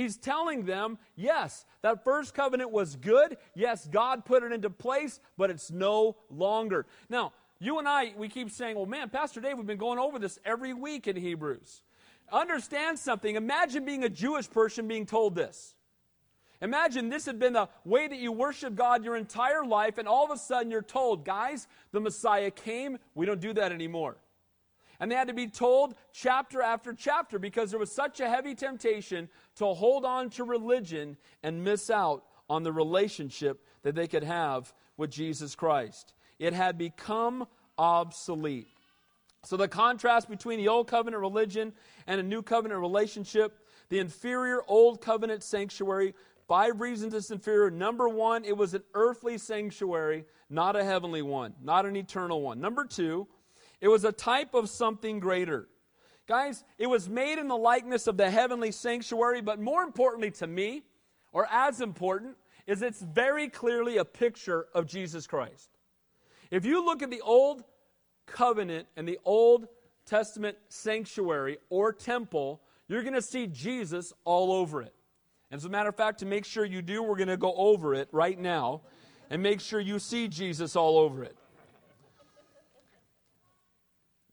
He's 0.00 0.16
telling 0.16 0.64
them, 0.64 0.96
yes, 1.14 1.66
that 1.82 2.04
first 2.04 2.32
covenant 2.32 2.70
was 2.70 2.96
good. 2.96 3.36
Yes, 3.54 3.86
God 3.86 4.24
put 4.24 4.42
it 4.42 4.50
into 4.50 4.70
place, 4.70 5.20
but 5.36 5.50
it's 5.50 5.70
no 5.70 6.16
longer. 6.30 6.86
Now, 7.10 7.34
you 7.58 7.78
and 7.78 7.86
I, 7.86 8.14
we 8.16 8.30
keep 8.30 8.50
saying, 8.50 8.76
well, 8.76 8.86
man, 8.86 9.10
Pastor 9.10 9.42
Dave, 9.42 9.58
we've 9.58 9.66
been 9.66 9.76
going 9.76 9.98
over 9.98 10.18
this 10.18 10.38
every 10.42 10.72
week 10.72 11.06
in 11.06 11.16
Hebrews. 11.16 11.82
Understand 12.32 12.98
something. 12.98 13.36
Imagine 13.36 13.84
being 13.84 14.02
a 14.02 14.08
Jewish 14.08 14.48
person 14.48 14.88
being 14.88 15.04
told 15.04 15.34
this. 15.34 15.74
Imagine 16.62 17.10
this 17.10 17.26
had 17.26 17.38
been 17.38 17.52
the 17.52 17.68
way 17.84 18.08
that 18.08 18.18
you 18.18 18.32
worship 18.32 18.74
God 18.74 19.04
your 19.04 19.16
entire 19.16 19.66
life, 19.66 19.98
and 19.98 20.08
all 20.08 20.24
of 20.24 20.30
a 20.30 20.38
sudden 20.38 20.70
you're 20.70 20.80
told, 20.80 21.26
guys, 21.26 21.68
the 21.92 22.00
Messiah 22.00 22.50
came. 22.50 22.96
We 23.14 23.26
don't 23.26 23.38
do 23.38 23.52
that 23.52 23.70
anymore. 23.70 24.16
And 25.00 25.10
they 25.10 25.16
had 25.16 25.28
to 25.28 25.34
be 25.34 25.48
told 25.48 25.94
chapter 26.12 26.60
after 26.60 26.92
chapter 26.92 27.38
because 27.38 27.70
there 27.70 27.80
was 27.80 27.90
such 27.90 28.20
a 28.20 28.28
heavy 28.28 28.54
temptation 28.54 29.30
to 29.56 29.66
hold 29.66 30.04
on 30.04 30.28
to 30.30 30.44
religion 30.44 31.16
and 31.42 31.64
miss 31.64 31.88
out 31.88 32.24
on 32.50 32.62
the 32.62 32.72
relationship 32.72 33.64
that 33.82 33.94
they 33.94 34.06
could 34.06 34.24
have 34.24 34.72
with 34.98 35.10
Jesus 35.10 35.54
Christ. 35.54 36.12
It 36.38 36.52
had 36.52 36.76
become 36.76 37.46
obsolete. 37.78 38.68
So, 39.42 39.56
the 39.56 39.68
contrast 39.68 40.28
between 40.28 40.58
the 40.58 40.68
Old 40.68 40.86
Covenant 40.86 41.20
religion 41.20 41.72
and 42.06 42.20
a 42.20 42.22
New 42.22 42.42
Covenant 42.42 42.78
relationship, 42.78 43.58
the 43.88 43.98
inferior 43.98 44.60
Old 44.68 45.00
Covenant 45.00 45.42
sanctuary, 45.42 46.14
five 46.46 46.80
reasons 46.80 47.14
it's 47.14 47.30
inferior. 47.30 47.70
Number 47.70 48.06
one, 48.06 48.44
it 48.44 48.54
was 48.54 48.74
an 48.74 48.82
earthly 48.92 49.38
sanctuary, 49.38 50.26
not 50.50 50.76
a 50.76 50.84
heavenly 50.84 51.22
one, 51.22 51.54
not 51.62 51.86
an 51.86 51.96
eternal 51.96 52.42
one. 52.42 52.60
Number 52.60 52.84
two, 52.84 53.26
it 53.80 53.88
was 53.88 54.04
a 54.04 54.12
type 54.12 54.54
of 54.54 54.68
something 54.68 55.20
greater. 55.20 55.68
Guys, 56.28 56.64
it 56.78 56.86
was 56.86 57.08
made 57.08 57.38
in 57.38 57.48
the 57.48 57.56
likeness 57.56 58.06
of 58.06 58.16
the 58.16 58.30
heavenly 58.30 58.70
sanctuary, 58.70 59.40
but 59.40 59.60
more 59.60 59.82
importantly 59.82 60.30
to 60.30 60.46
me, 60.46 60.82
or 61.32 61.46
as 61.50 61.80
important, 61.80 62.36
is 62.66 62.82
it's 62.82 63.02
very 63.02 63.48
clearly 63.48 63.96
a 63.96 64.04
picture 64.04 64.66
of 64.74 64.86
Jesus 64.86 65.26
Christ. 65.26 65.70
If 66.50 66.64
you 66.64 66.84
look 66.84 67.02
at 67.02 67.10
the 67.10 67.20
Old 67.20 67.64
Covenant 68.26 68.86
and 68.96 69.08
the 69.08 69.18
Old 69.24 69.66
Testament 70.06 70.56
sanctuary 70.68 71.58
or 71.68 71.92
temple, 71.92 72.60
you're 72.88 73.02
going 73.02 73.14
to 73.14 73.22
see 73.22 73.46
Jesus 73.46 74.12
all 74.24 74.52
over 74.52 74.82
it. 74.82 74.94
As 75.50 75.64
a 75.64 75.68
matter 75.68 75.88
of 75.88 75.96
fact, 75.96 76.20
to 76.20 76.26
make 76.26 76.44
sure 76.44 76.64
you 76.64 76.82
do, 76.82 77.02
we're 77.02 77.16
going 77.16 77.28
to 77.28 77.36
go 77.36 77.54
over 77.54 77.94
it 77.94 78.08
right 78.12 78.38
now 78.38 78.82
and 79.30 79.42
make 79.42 79.60
sure 79.60 79.80
you 79.80 79.98
see 79.98 80.28
Jesus 80.28 80.76
all 80.76 80.98
over 80.98 81.24
it. 81.24 81.36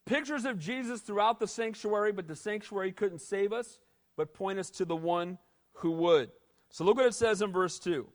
Pictures 0.08 0.46
of 0.46 0.58
Jesus 0.58 1.02
throughout 1.02 1.38
the 1.38 1.48
sanctuary, 1.48 2.14
but 2.14 2.30
the 2.30 2.36
sanctuary 2.36 2.94
couldn't 2.94 3.20
save 3.20 3.52
us, 3.52 3.78
but 4.16 4.34
point 4.34 4.58
us 4.58 4.70
to 4.70 4.86
the 4.86 4.96
one 4.96 5.38
who 5.74 5.92
would. 5.92 6.32
So 6.70 6.86
look 6.86 6.96
what 6.96 7.06
it 7.06 7.14
says 7.14 7.42
in 7.42 7.52
verse 7.52 7.78
2. 7.78 8.08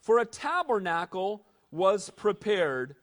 For 0.00 0.20
a 0.20 0.24
tabernacle 0.24 1.44
was 1.72 2.10
prepared, 2.10 2.94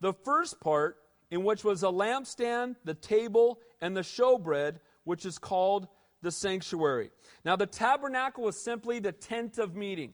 the 0.00 0.12
first 0.12 0.60
part, 0.60 0.98
in 1.30 1.44
which 1.44 1.64
was 1.64 1.82
a 1.82 1.86
lampstand, 1.86 2.76
the 2.84 2.92
table, 2.92 3.58
and 3.80 3.96
the 3.96 4.02
showbread, 4.02 4.80
which 5.04 5.24
is 5.24 5.38
called 5.38 5.88
the 6.20 6.30
sanctuary. 6.30 7.10
Now, 7.42 7.56
the 7.56 7.66
tabernacle 7.66 8.44
was 8.44 8.60
simply 8.60 8.98
the 8.98 9.12
tent 9.12 9.56
of 9.56 9.74
meeting. 9.74 10.12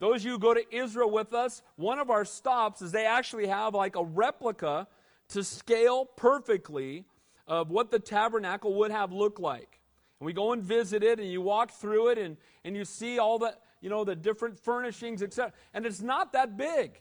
Those 0.00 0.16
of 0.16 0.24
you 0.24 0.32
who 0.32 0.38
go 0.40 0.54
to 0.54 0.76
Israel 0.76 1.12
with 1.12 1.32
us, 1.32 1.62
one 1.76 2.00
of 2.00 2.10
our 2.10 2.24
stops 2.24 2.82
is 2.82 2.90
they 2.90 3.06
actually 3.06 3.46
have 3.46 3.72
like 3.72 3.94
a 3.94 4.02
replica 4.04 4.88
to 5.28 5.42
scale 5.42 6.04
perfectly 6.04 7.06
of 7.46 7.70
what 7.70 7.90
the 7.90 7.98
tabernacle 7.98 8.74
would 8.74 8.90
have 8.90 9.12
looked 9.12 9.40
like. 9.40 9.80
And 10.20 10.26
we 10.26 10.32
go 10.32 10.52
and 10.52 10.62
visit 10.62 11.02
it, 11.02 11.18
and 11.18 11.30
you 11.30 11.40
walk 11.40 11.72
through 11.72 12.08
it, 12.08 12.18
and, 12.18 12.36
and 12.64 12.76
you 12.76 12.84
see 12.84 13.18
all 13.18 13.38
the, 13.38 13.54
you 13.80 13.90
know, 13.90 14.04
the 14.04 14.16
different 14.16 14.58
furnishings, 14.58 15.22
etc. 15.22 15.52
And 15.72 15.84
it's 15.84 16.00
not 16.00 16.32
that 16.32 16.56
big. 16.56 17.00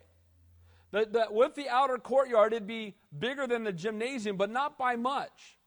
The, 0.91 1.07
the, 1.09 1.27
with 1.31 1.55
the 1.55 1.69
outer 1.69 1.97
courtyard, 1.97 2.53
it'd 2.53 2.67
be 2.67 2.95
bigger 3.17 3.47
than 3.47 3.63
the 3.63 3.71
gymnasium, 3.71 4.38
but 4.38 4.51
not 4.51 4.77
by 4.77 4.95
much. 4.95 5.57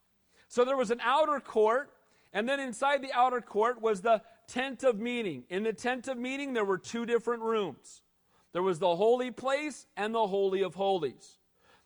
So 0.49 0.65
there 0.65 0.77
was 0.77 0.91
an 0.91 1.01
outer 1.03 1.41
court, 1.41 1.91
and 2.33 2.49
then 2.49 2.61
inside 2.61 3.03
the 3.03 3.13
outer 3.13 3.41
court 3.41 3.81
was 3.81 4.03
the 4.03 4.23
tent 4.47 4.85
of 4.85 4.99
meeting. 4.99 5.45
In 5.49 5.65
the 5.65 5.73
tent 5.73 6.07
of 6.09 6.17
meeting, 6.17 6.53
there 6.53 6.65
were 6.65 6.79
two 6.79 7.07
different 7.07 7.43
rooms. 7.43 8.03
There 8.53 8.63
was 8.63 8.79
the 8.79 8.95
holy 8.95 9.31
place 9.31 9.87
and 9.97 10.15
the 10.15 10.27
holy 10.27 10.63
of 10.63 10.75
holies. 10.75 11.39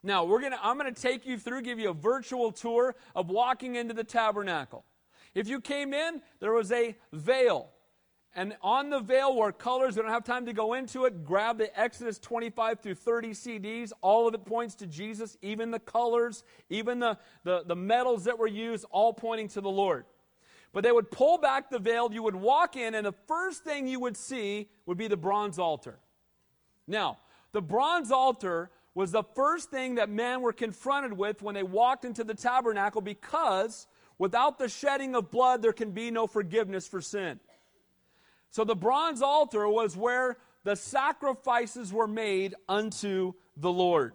Now, 0.02 0.24
we're 0.24 0.40
gonna, 0.40 0.58
I'm 0.62 0.78
going 0.78 0.92
to 0.92 1.00
take 1.00 1.26
you 1.26 1.38
through, 1.38 1.62
give 1.62 1.78
you 1.78 1.90
a 1.90 1.94
virtual 1.94 2.52
tour 2.52 2.94
of 3.14 3.28
walking 3.28 3.76
into 3.76 3.92
the 3.92 4.04
tabernacle. 4.04 4.84
If 5.34 5.46
you 5.48 5.60
came 5.60 5.92
in, 5.92 6.22
there 6.40 6.52
was 6.52 6.72
a 6.72 6.96
veil. 7.12 7.70
And 8.34 8.56
on 8.62 8.90
the 8.90 9.00
veil 9.00 9.36
were 9.36 9.50
colors. 9.50 9.96
We 9.96 10.02
don't 10.02 10.10
have 10.10 10.24
time 10.24 10.46
to 10.46 10.52
go 10.52 10.74
into 10.74 11.04
it. 11.04 11.24
Grab 11.24 11.58
the 11.58 11.78
Exodus 11.78 12.18
25 12.18 12.80
through 12.80 12.94
30 12.94 13.30
CDs. 13.30 13.92
All 14.02 14.28
of 14.28 14.34
it 14.34 14.44
points 14.44 14.76
to 14.76 14.86
Jesus, 14.86 15.36
even 15.42 15.72
the 15.72 15.80
colors, 15.80 16.44
even 16.68 17.00
the, 17.00 17.18
the, 17.42 17.64
the 17.66 17.74
metals 17.74 18.24
that 18.24 18.38
were 18.38 18.46
used, 18.46 18.84
all 18.90 19.12
pointing 19.12 19.48
to 19.48 19.60
the 19.60 19.70
Lord. 19.70 20.04
But 20.72 20.84
they 20.84 20.92
would 20.92 21.10
pull 21.10 21.38
back 21.38 21.70
the 21.70 21.80
veil. 21.80 22.08
You 22.12 22.22
would 22.22 22.36
walk 22.36 22.76
in, 22.76 22.94
and 22.94 23.04
the 23.04 23.14
first 23.26 23.64
thing 23.64 23.88
you 23.88 23.98
would 23.98 24.16
see 24.16 24.68
would 24.86 24.96
be 24.96 25.08
the 25.08 25.16
bronze 25.16 25.58
altar. 25.58 25.98
Now, 26.86 27.18
the 27.50 27.62
bronze 27.62 28.12
altar 28.12 28.70
was 28.94 29.12
the 29.12 29.22
first 29.22 29.70
thing 29.70 29.96
that 29.96 30.08
men 30.08 30.42
were 30.42 30.52
confronted 30.52 31.12
with 31.12 31.42
when 31.42 31.54
they 31.54 31.62
walked 31.62 32.04
into 32.04 32.24
the 32.24 32.34
tabernacle 32.34 33.00
because 33.00 33.86
without 34.18 34.58
the 34.58 34.68
shedding 34.68 35.14
of 35.14 35.30
blood, 35.30 35.62
there 35.62 35.72
can 35.72 35.92
be 35.92 36.10
no 36.10 36.26
forgiveness 36.26 36.88
for 36.88 37.00
sin. 37.00 37.40
So 38.50 38.64
the 38.64 38.74
bronze 38.74 39.22
altar 39.22 39.68
was 39.68 39.96
where 39.96 40.38
the 40.64 40.76
sacrifices 40.76 41.92
were 41.92 42.08
made 42.08 42.54
unto 42.68 43.32
the 43.56 43.70
Lord. 43.70 44.14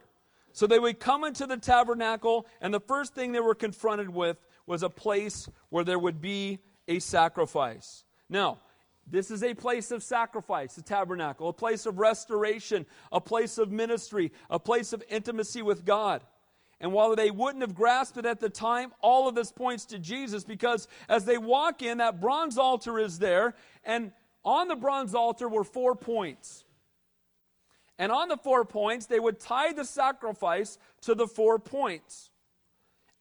So 0.52 0.68
they 0.68 0.80
would 0.80 1.00
come 1.00 1.24
into 1.24 1.48
the 1.48 1.58
tabernacle, 1.58 2.46
and 2.62 2.74
the 2.74 2.80
first 2.80 3.14
thing 3.14 3.32
they 3.32 3.40
were 3.40 3.56
confronted 3.56 4.10
with 4.10 4.38
was 4.66 4.84
a 4.84 4.90
place 4.90 5.50
where 5.70 5.84
there 5.84 6.00
would 6.00 6.22
be 6.22 6.60
a 6.88 7.00
sacrifice. 7.00 8.04
Now, 8.30 8.60
this 9.08 9.30
is 9.30 9.44
a 9.44 9.54
place 9.54 9.92
of 9.92 10.04
sacrifice, 10.04 10.74
the 10.74 10.82
tabernacle, 10.82 11.50
a 11.50 11.54
place 11.54 11.86
of 11.86 12.00
restoration, 12.00 12.86
a 13.12 13.22
place 13.22 13.58
of 13.58 13.72
ministry, 13.72 14.32
a 14.50 14.60
place 14.60 14.94
of 14.94 15.04
intimacy 15.10 15.62
with 15.62 15.86
God. 15.86 16.24
And 16.80 16.92
while 16.92 17.16
they 17.16 17.32
wouldn't 17.32 17.62
have 17.62 17.76
grasped 17.76 18.18
it 18.18 18.26
at 18.26 18.40
the 18.40 18.50
time, 18.50 18.92
all 19.02 19.28
of 19.28 19.36
this 19.36 19.52
points 19.52 19.86
to 19.86 20.00
Jesus 20.00 20.44
because 20.44 20.88
as 21.08 21.26
they 21.26 21.38
walk 21.38 21.82
in, 21.82 22.00
that 22.00 22.20
bronze 22.20 22.58
altar 22.58 23.00
is 23.00 23.20
there, 23.20 23.56
and 23.84 24.12
on 24.44 24.68
the 24.68 24.76
bronze 24.76 25.16
altar 25.16 25.48
were 25.48 25.64
four 25.64 25.96
points. 25.96 26.66
And 27.98 28.12
on 28.12 28.28
the 28.28 28.38
four 28.38 28.66
points, 28.66 29.06
they 29.06 29.20
would 29.20 29.40
tie 29.40 29.72
the 29.72 29.86
sacrifice 29.86 30.78
to 31.02 31.16
the 31.16 31.28
four 31.28 31.60
points. 31.60 32.30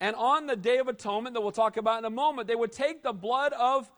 And 0.01 0.17
on 0.17 0.47
the 0.47 0.57
Day 0.57 0.79
of 0.79 0.89
Atonement, 0.89 1.35
that 1.35 1.41
we'll 1.41 1.53
talk 1.53 1.77
about 1.77 1.99
in 1.99 2.05
a 2.05 2.11
moment, 2.11 2.49
they 2.49 2.57
would 2.57 2.73
take 2.73 3.03
the 3.03 3.13
blood 3.13 3.53
of, 3.53 3.91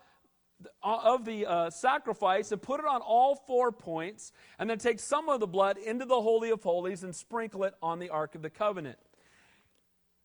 of 0.82 1.24
the 1.24 1.46
uh, 1.46 1.70
sacrifice 1.70 2.52
and 2.52 2.62
put 2.62 2.80
it 2.80 2.86
on 2.86 3.00
all 3.00 3.34
four 3.34 3.72
points, 3.72 4.32
and 4.58 4.68
then 4.68 4.78
take 4.78 5.00
some 5.00 5.28
of 5.28 5.40
the 5.40 5.46
blood 5.46 5.78
into 5.78 6.04
the 6.04 6.20
Holy 6.20 6.50
of 6.50 6.62
Holies 6.62 7.02
and 7.02 7.14
sprinkle 7.14 7.64
it 7.64 7.74
on 7.82 7.98
the 7.98 8.08
Ark 8.08 8.34
of 8.34 8.42
the 8.42 8.50
Covenant. 8.50 8.98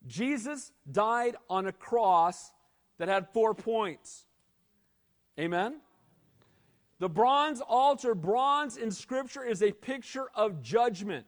Jesus 0.08 0.72
died 0.89 1.36
on 1.50 1.67
a 1.67 1.72
cross 1.72 2.52
that 2.98 3.08
had 3.08 3.28
four 3.30 3.54
points. 3.54 4.26
Amen? 5.39 5.76
The 7.00 7.10
bronze 7.10 7.62
altar, 7.62 8.13
bronze 8.13 8.78
in 8.78 8.91
Scripture 8.91 9.44
is 9.44 9.63
a 9.63 9.72
picture 9.72 10.30
of 10.36 10.62
judgment. 10.62 11.26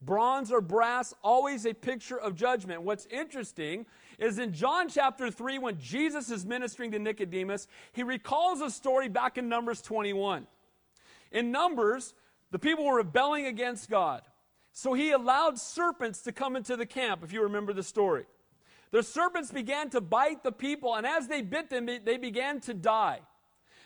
Bronze 0.00 0.50
or 0.52 0.60
brass, 0.60 1.14
always 1.22 1.66
a 1.66 1.74
picture 1.74 2.18
of 2.18 2.34
judgment. 2.34 2.82
What's 2.82 3.06
interesting 3.06 3.86
is 4.18 4.38
in 4.38 4.52
John 4.52 4.88
chapter 4.88 5.30
3, 5.30 5.58
when 5.58 5.78
Jesus 5.78 6.30
is 6.30 6.44
ministering 6.44 6.92
to 6.92 6.98
Nicodemus, 6.98 7.66
he 7.92 8.02
recalls 8.02 8.60
a 8.60 8.70
story 8.70 9.08
back 9.08 9.38
in 9.38 9.48
Numbers 9.48 9.82
21. 9.82 10.46
In 11.32 11.50
Numbers, 11.50 12.14
the 12.50 12.58
people 12.58 12.84
were 12.84 12.96
rebelling 12.96 13.46
against 13.46 13.90
God. 13.90 14.22
So 14.72 14.92
he 14.92 15.12
allowed 15.12 15.58
serpents 15.58 16.22
to 16.22 16.32
come 16.32 16.56
into 16.56 16.76
the 16.76 16.86
camp, 16.86 17.22
if 17.22 17.32
you 17.32 17.42
remember 17.42 17.72
the 17.72 17.82
story. 17.82 18.26
The 18.90 19.02
serpents 19.02 19.50
began 19.50 19.90
to 19.90 20.00
bite 20.00 20.42
the 20.42 20.52
people, 20.52 20.94
and 20.94 21.06
as 21.06 21.26
they 21.26 21.42
bit 21.42 21.70
them, 21.70 21.86
they 21.86 22.16
began 22.16 22.60
to 22.60 22.74
die. 22.74 23.20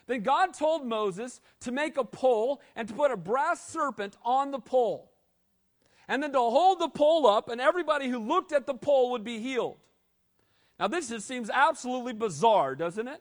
Then 0.06 0.22
God 0.22 0.54
told 0.54 0.86
Moses 0.86 1.40
to 1.60 1.72
make 1.72 1.96
a 1.96 2.04
pole 2.04 2.60
and 2.74 2.88
to 2.88 2.94
put 2.94 3.10
a 3.10 3.16
brass 3.16 3.66
serpent 3.68 4.16
on 4.24 4.50
the 4.50 4.58
pole. 4.58 5.10
And 6.08 6.22
then 6.22 6.32
to 6.32 6.38
hold 6.38 6.80
the 6.80 6.88
pole 6.88 7.26
up, 7.26 7.50
and 7.50 7.60
everybody 7.60 8.08
who 8.08 8.18
looked 8.18 8.52
at 8.52 8.66
the 8.66 8.74
pole 8.74 9.10
would 9.10 9.24
be 9.24 9.38
healed. 9.38 9.76
Now, 10.78 10.86
this 10.86 11.08
just 11.08 11.26
seems 11.26 11.50
absolutely 11.50 12.12
bizarre, 12.12 12.74
doesn't 12.74 13.08
it? 13.08 13.20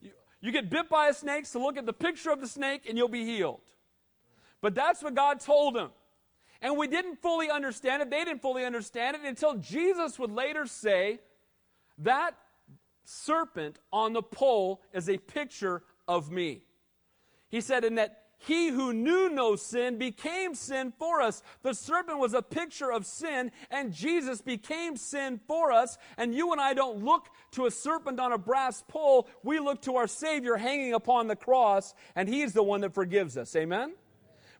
You, 0.00 0.10
you 0.40 0.52
get 0.52 0.70
bit 0.70 0.88
by 0.88 1.08
a 1.08 1.14
snake, 1.14 1.46
so 1.46 1.60
look 1.60 1.76
at 1.76 1.86
the 1.86 1.92
picture 1.92 2.30
of 2.30 2.40
the 2.40 2.48
snake 2.48 2.86
and 2.88 2.96
you'll 2.96 3.08
be 3.08 3.24
healed. 3.24 3.60
But 4.60 4.74
that's 4.74 5.02
what 5.02 5.14
God 5.14 5.40
told 5.40 5.76
him. 5.76 5.90
And 6.62 6.76
we 6.76 6.86
didn't 6.86 7.16
fully 7.22 7.50
understand 7.50 8.02
it. 8.02 8.10
They 8.10 8.24
didn't 8.24 8.42
fully 8.42 8.64
understand 8.64 9.16
it 9.16 9.22
until 9.24 9.54
Jesus 9.54 10.18
would 10.18 10.30
later 10.30 10.66
say 10.66 11.20
that 11.98 12.34
serpent 13.04 13.78
on 13.92 14.12
the 14.12 14.22
pole 14.22 14.82
is 14.92 15.08
a 15.08 15.16
picture 15.16 15.82
of 16.06 16.30
me. 16.30 16.62
He 17.48 17.60
said, 17.60 17.84
in 17.84 17.96
that 17.96 18.24
he 18.42 18.68
who 18.68 18.94
knew 18.94 19.28
no 19.28 19.54
sin 19.54 19.98
became 19.98 20.54
sin 20.54 20.94
for 20.98 21.20
us. 21.20 21.42
The 21.62 21.74
serpent 21.74 22.18
was 22.18 22.32
a 22.32 22.40
picture 22.40 22.90
of 22.90 23.04
sin, 23.04 23.52
and 23.70 23.92
Jesus 23.92 24.40
became 24.40 24.96
sin 24.96 25.40
for 25.46 25.70
us. 25.70 25.98
And 26.16 26.34
you 26.34 26.50
and 26.52 26.60
I 26.60 26.72
don't 26.72 27.04
look 27.04 27.28
to 27.52 27.66
a 27.66 27.70
serpent 27.70 28.18
on 28.18 28.32
a 28.32 28.38
brass 28.38 28.82
pole. 28.88 29.28
We 29.42 29.60
look 29.60 29.82
to 29.82 29.96
our 29.96 30.06
Savior 30.06 30.56
hanging 30.56 30.94
upon 30.94 31.26
the 31.26 31.36
cross, 31.36 31.94
and 32.16 32.30
He's 32.30 32.54
the 32.54 32.62
one 32.62 32.80
that 32.80 32.94
forgives 32.94 33.36
us. 33.36 33.54
Amen? 33.54 33.92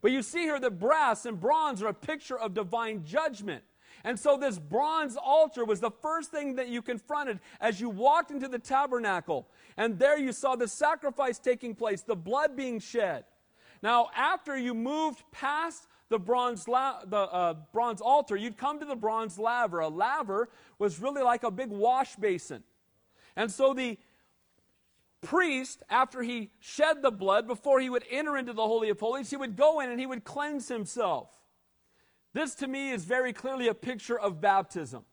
But 0.02 0.12
you 0.12 0.22
see 0.22 0.42
here 0.42 0.60
that 0.60 0.78
brass 0.78 1.24
and 1.24 1.40
bronze 1.40 1.82
are 1.82 1.88
a 1.88 1.94
picture 1.94 2.38
of 2.38 2.52
divine 2.52 3.04
judgment. 3.06 3.64
And 4.04 4.18
so 4.18 4.36
this 4.36 4.58
bronze 4.58 5.16
altar 5.16 5.64
was 5.64 5.80
the 5.80 5.90
first 5.90 6.30
thing 6.30 6.56
that 6.56 6.68
you 6.68 6.82
confronted 6.82 7.40
as 7.62 7.80
you 7.80 7.88
walked 7.88 8.30
into 8.30 8.48
the 8.48 8.58
tabernacle. 8.58 9.48
And 9.78 9.98
there 9.98 10.18
you 10.18 10.32
saw 10.32 10.54
the 10.54 10.68
sacrifice 10.68 11.38
taking 11.38 11.74
place, 11.74 12.02
the 12.02 12.16
blood 12.16 12.56
being 12.56 12.78
shed. 12.78 13.24
Now, 13.82 14.10
after 14.14 14.56
you 14.56 14.74
moved 14.74 15.22
past 15.32 15.86
the 16.08 16.18
bronze, 16.18 16.68
la- 16.68 17.04
the, 17.04 17.16
uh, 17.16 17.54
bronze 17.72 18.00
altar, 18.00 18.36
you'd 18.36 18.58
come 18.58 18.80
to 18.80 18.84
the 18.84 18.96
bronze 18.96 19.38
laver. 19.38 19.80
A 19.80 19.88
laver 19.88 20.50
was 20.78 21.00
really 21.00 21.22
like 21.22 21.44
a 21.44 21.50
big 21.50 21.70
wash 21.70 22.16
basin. 22.16 22.62
And 23.36 23.50
so 23.50 23.72
the 23.72 23.96
priest, 25.20 25.82
after 25.88 26.22
he 26.22 26.50
shed 26.58 27.02
the 27.02 27.10
blood, 27.10 27.46
before 27.46 27.80
he 27.80 27.88
would 27.88 28.04
enter 28.10 28.36
into 28.36 28.52
the 28.52 28.66
Holy 28.66 28.90
of 28.90 29.00
Holies, 29.00 29.30
he 29.30 29.36
would 29.36 29.56
go 29.56 29.80
in 29.80 29.90
and 29.90 30.00
he 30.00 30.06
would 30.06 30.24
cleanse 30.24 30.68
himself. 30.68 31.28
This 32.32 32.54
to 32.56 32.66
me 32.66 32.90
is 32.90 33.04
very 33.04 33.32
clearly 33.32 33.68
a 33.68 33.74
picture 33.74 34.18
of 34.18 34.40
baptism. 34.40 35.04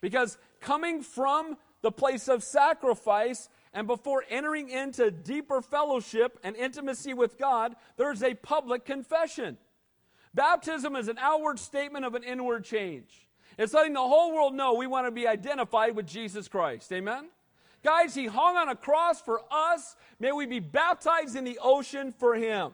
Because 0.00 0.38
coming 0.60 1.02
from 1.02 1.56
the 1.82 1.92
place 1.92 2.28
of 2.28 2.42
sacrifice 2.42 3.48
and 3.72 3.86
before 3.86 4.24
entering 4.28 4.68
into 4.68 5.10
deeper 5.10 5.62
fellowship 5.62 6.38
and 6.42 6.56
intimacy 6.56 7.14
with 7.14 7.38
God, 7.38 7.76
there's 7.96 8.22
a 8.22 8.34
public 8.34 8.84
confession. 8.84 9.58
Baptism 10.34 10.96
is 10.96 11.08
an 11.08 11.18
outward 11.18 11.58
statement 11.58 12.04
of 12.04 12.14
an 12.14 12.22
inward 12.22 12.64
change. 12.64 13.26
It's 13.58 13.74
letting 13.74 13.92
the 13.92 14.00
whole 14.00 14.34
world 14.34 14.54
know 14.54 14.74
we 14.74 14.86
want 14.86 15.06
to 15.06 15.10
be 15.10 15.26
identified 15.26 15.94
with 15.94 16.06
Jesus 16.06 16.48
Christ. 16.48 16.92
Amen? 16.92 17.28
Guys, 17.82 18.14
He 18.14 18.26
hung 18.26 18.56
on 18.56 18.68
a 18.68 18.76
cross 18.76 19.20
for 19.20 19.42
us. 19.50 19.96
May 20.18 20.32
we 20.32 20.46
be 20.46 20.60
baptized 20.60 21.36
in 21.36 21.44
the 21.44 21.58
ocean 21.62 22.12
for 22.16 22.34
Him. 22.34 22.72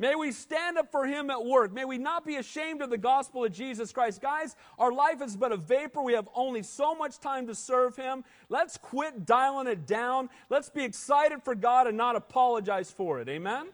May 0.00 0.14
we 0.14 0.32
stand 0.32 0.78
up 0.78 0.90
for 0.90 1.04
Him 1.04 1.28
at 1.28 1.44
work. 1.44 1.74
May 1.74 1.84
we 1.84 1.98
not 1.98 2.24
be 2.24 2.36
ashamed 2.36 2.80
of 2.80 2.88
the 2.88 2.96
gospel 2.96 3.44
of 3.44 3.52
Jesus 3.52 3.92
Christ. 3.92 4.22
Guys, 4.22 4.56
our 4.78 4.90
life 4.90 5.20
is 5.20 5.36
but 5.36 5.52
a 5.52 5.58
vapor. 5.58 6.00
We 6.00 6.14
have 6.14 6.26
only 6.34 6.62
so 6.62 6.94
much 6.94 7.20
time 7.20 7.46
to 7.48 7.54
serve 7.54 7.96
Him. 7.96 8.24
Let's 8.48 8.78
quit 8.78 9.26
dialing 9.26 9.66
it 9.66 9.86
down. 9.86 10.30
Let's 10.48 10.70
be 10.70 10.84
excited 10.84 11.42
for 11.42 11.54
God 11.54 11.86
and 11.86 11.98
not 11.98 12.16
apologize 12.16 12.90
for 12.90 13.20
it. 13.20 13.28
Amen? 13.28 13.66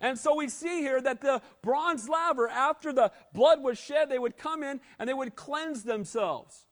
And 0.00 0.18
so 0.18 0.34
we 0.34 0.48
see 0.48 0.80
here 0.80 0.98
that 1.02 1.20
the 1.20 1.42
bronze 1.60 2.08
laver, 2.08 2.48
after 2.48 2.90
the 2.90 3.12
blood 3.34 3.62
was 3.62 3.78
shed, 3.78 4.08
they 4.08 4.18
would 4.18 4.38
come 4.38 4.62
in 4.62 4.80
and 4.98 5.06
they 5.06 5.12
would 5.12 5.36
cleanse 5.36 5.82
themselves. 5.82 6.64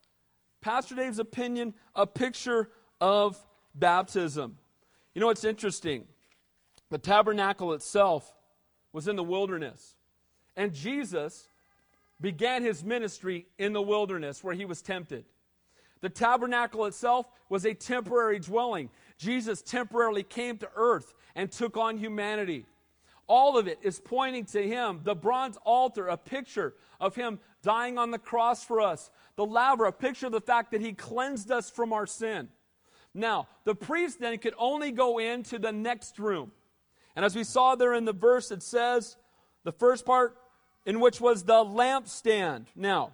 Pastor 0.63 0.95
Dave's 0.95 1.19
opinion, 1.19 1.75
a 1.95 2.07
picture 2.07 2.71
of 3.03 3.39
baptism. 3.75 4.57
You 5.15 5.21
know 5.21 5.27
what's 5.27 5.45
interesting? 5.45 6.07
The 6.89 6.97
tabernacle 6.97 7.75
itself 7.75 8.33
was 8.93 9.09
in 9.09 9.17
the 9.17 9.23
wilderness. 9.23 9.95
And 10.57 10.73
Jesus 10.73 11.49
began 12.21 12.63
his 12.63 12.85
ministry 12.85 13.47
in 13.59 13.73
the 13.73 13.83
wilderness 13.83 14.43
where 14.43 14.55
he 14.55 14.65
was 14.65 14.83
tempted. 14.83 15.25
The 16.01 16.09
tabernacle 16.09 16.85
itself 16.87 17.27
was 17.49 17.65
a 17.65 17.75
temporary 17.75 18.39
dwelling. 18.39 18.91
Jesus 19.17 19.63
temporarily 19.63 20.23
came 20.23 20.59
to 20.59 20.69
earth 20.77 21.15
and 21.35 21.51
took 21.51 21.77
on 21.77 21.99
humanity. 21.99 22.67
All 23.27 23.59
of 23.59 23.69
it 23.69 23.79
is 23.83 24.01
pointing 24.01 24.47
to 24.47 24.67
him. 24.67 25.01
The 25.05 25.15
bronze 25.15 25.59
altar, 25.65 26.09
a 26.09 26.17
picture 26.17 26.75
of 27.01 27.15
him 27.15 27.41
dying 27.63 27.99
on 27.99 28.11
the 28.11 28.19
cross 28.19 28.65
for 28.65 28.81
us. 28.81 29.11
The 29.37 29.45
laver, 29.45 29.85
a 29.85 29.93
picture 29.93 30.27
of 30.27 30.33
the 30.33 30.41
fact 30.41 30.71
that 30.73 30.81
he 30.81 30.93
cleansed 30.93 31.51
us 31.51 31.69
from 31.69 31.93
our 31.93 32.07
sin. 32.07 32.49
Now, 33.13 33.49
the 33.65 33.75
priest 33.75 34.21
then 34.21 34.39
could 34.39 34.55
only 34.59 34.93
go 34.93 35.19
into 35.19 35.59
the 35.59 35.73
next 35.73 36.19
room. 36.19 36.53
And 37.19 37.25
as 37.25 37.35
we 37.35 37.43
saw 37.43 37.75
there 37.75 37.95
in 37.95 38.05
the 38.05 38.13
verse, 38.13 38.53
it 38.53 38.63
says, 38.63 39.17
the 39.65 39.73
first 39.73 40.07
part 40.07 40.37
in 40.87 41.01
which 41.01 41.21
was 41.21 41.43
the 41.43 41.65
lampstand. 41.65 42.67
Now, 42.77 43.13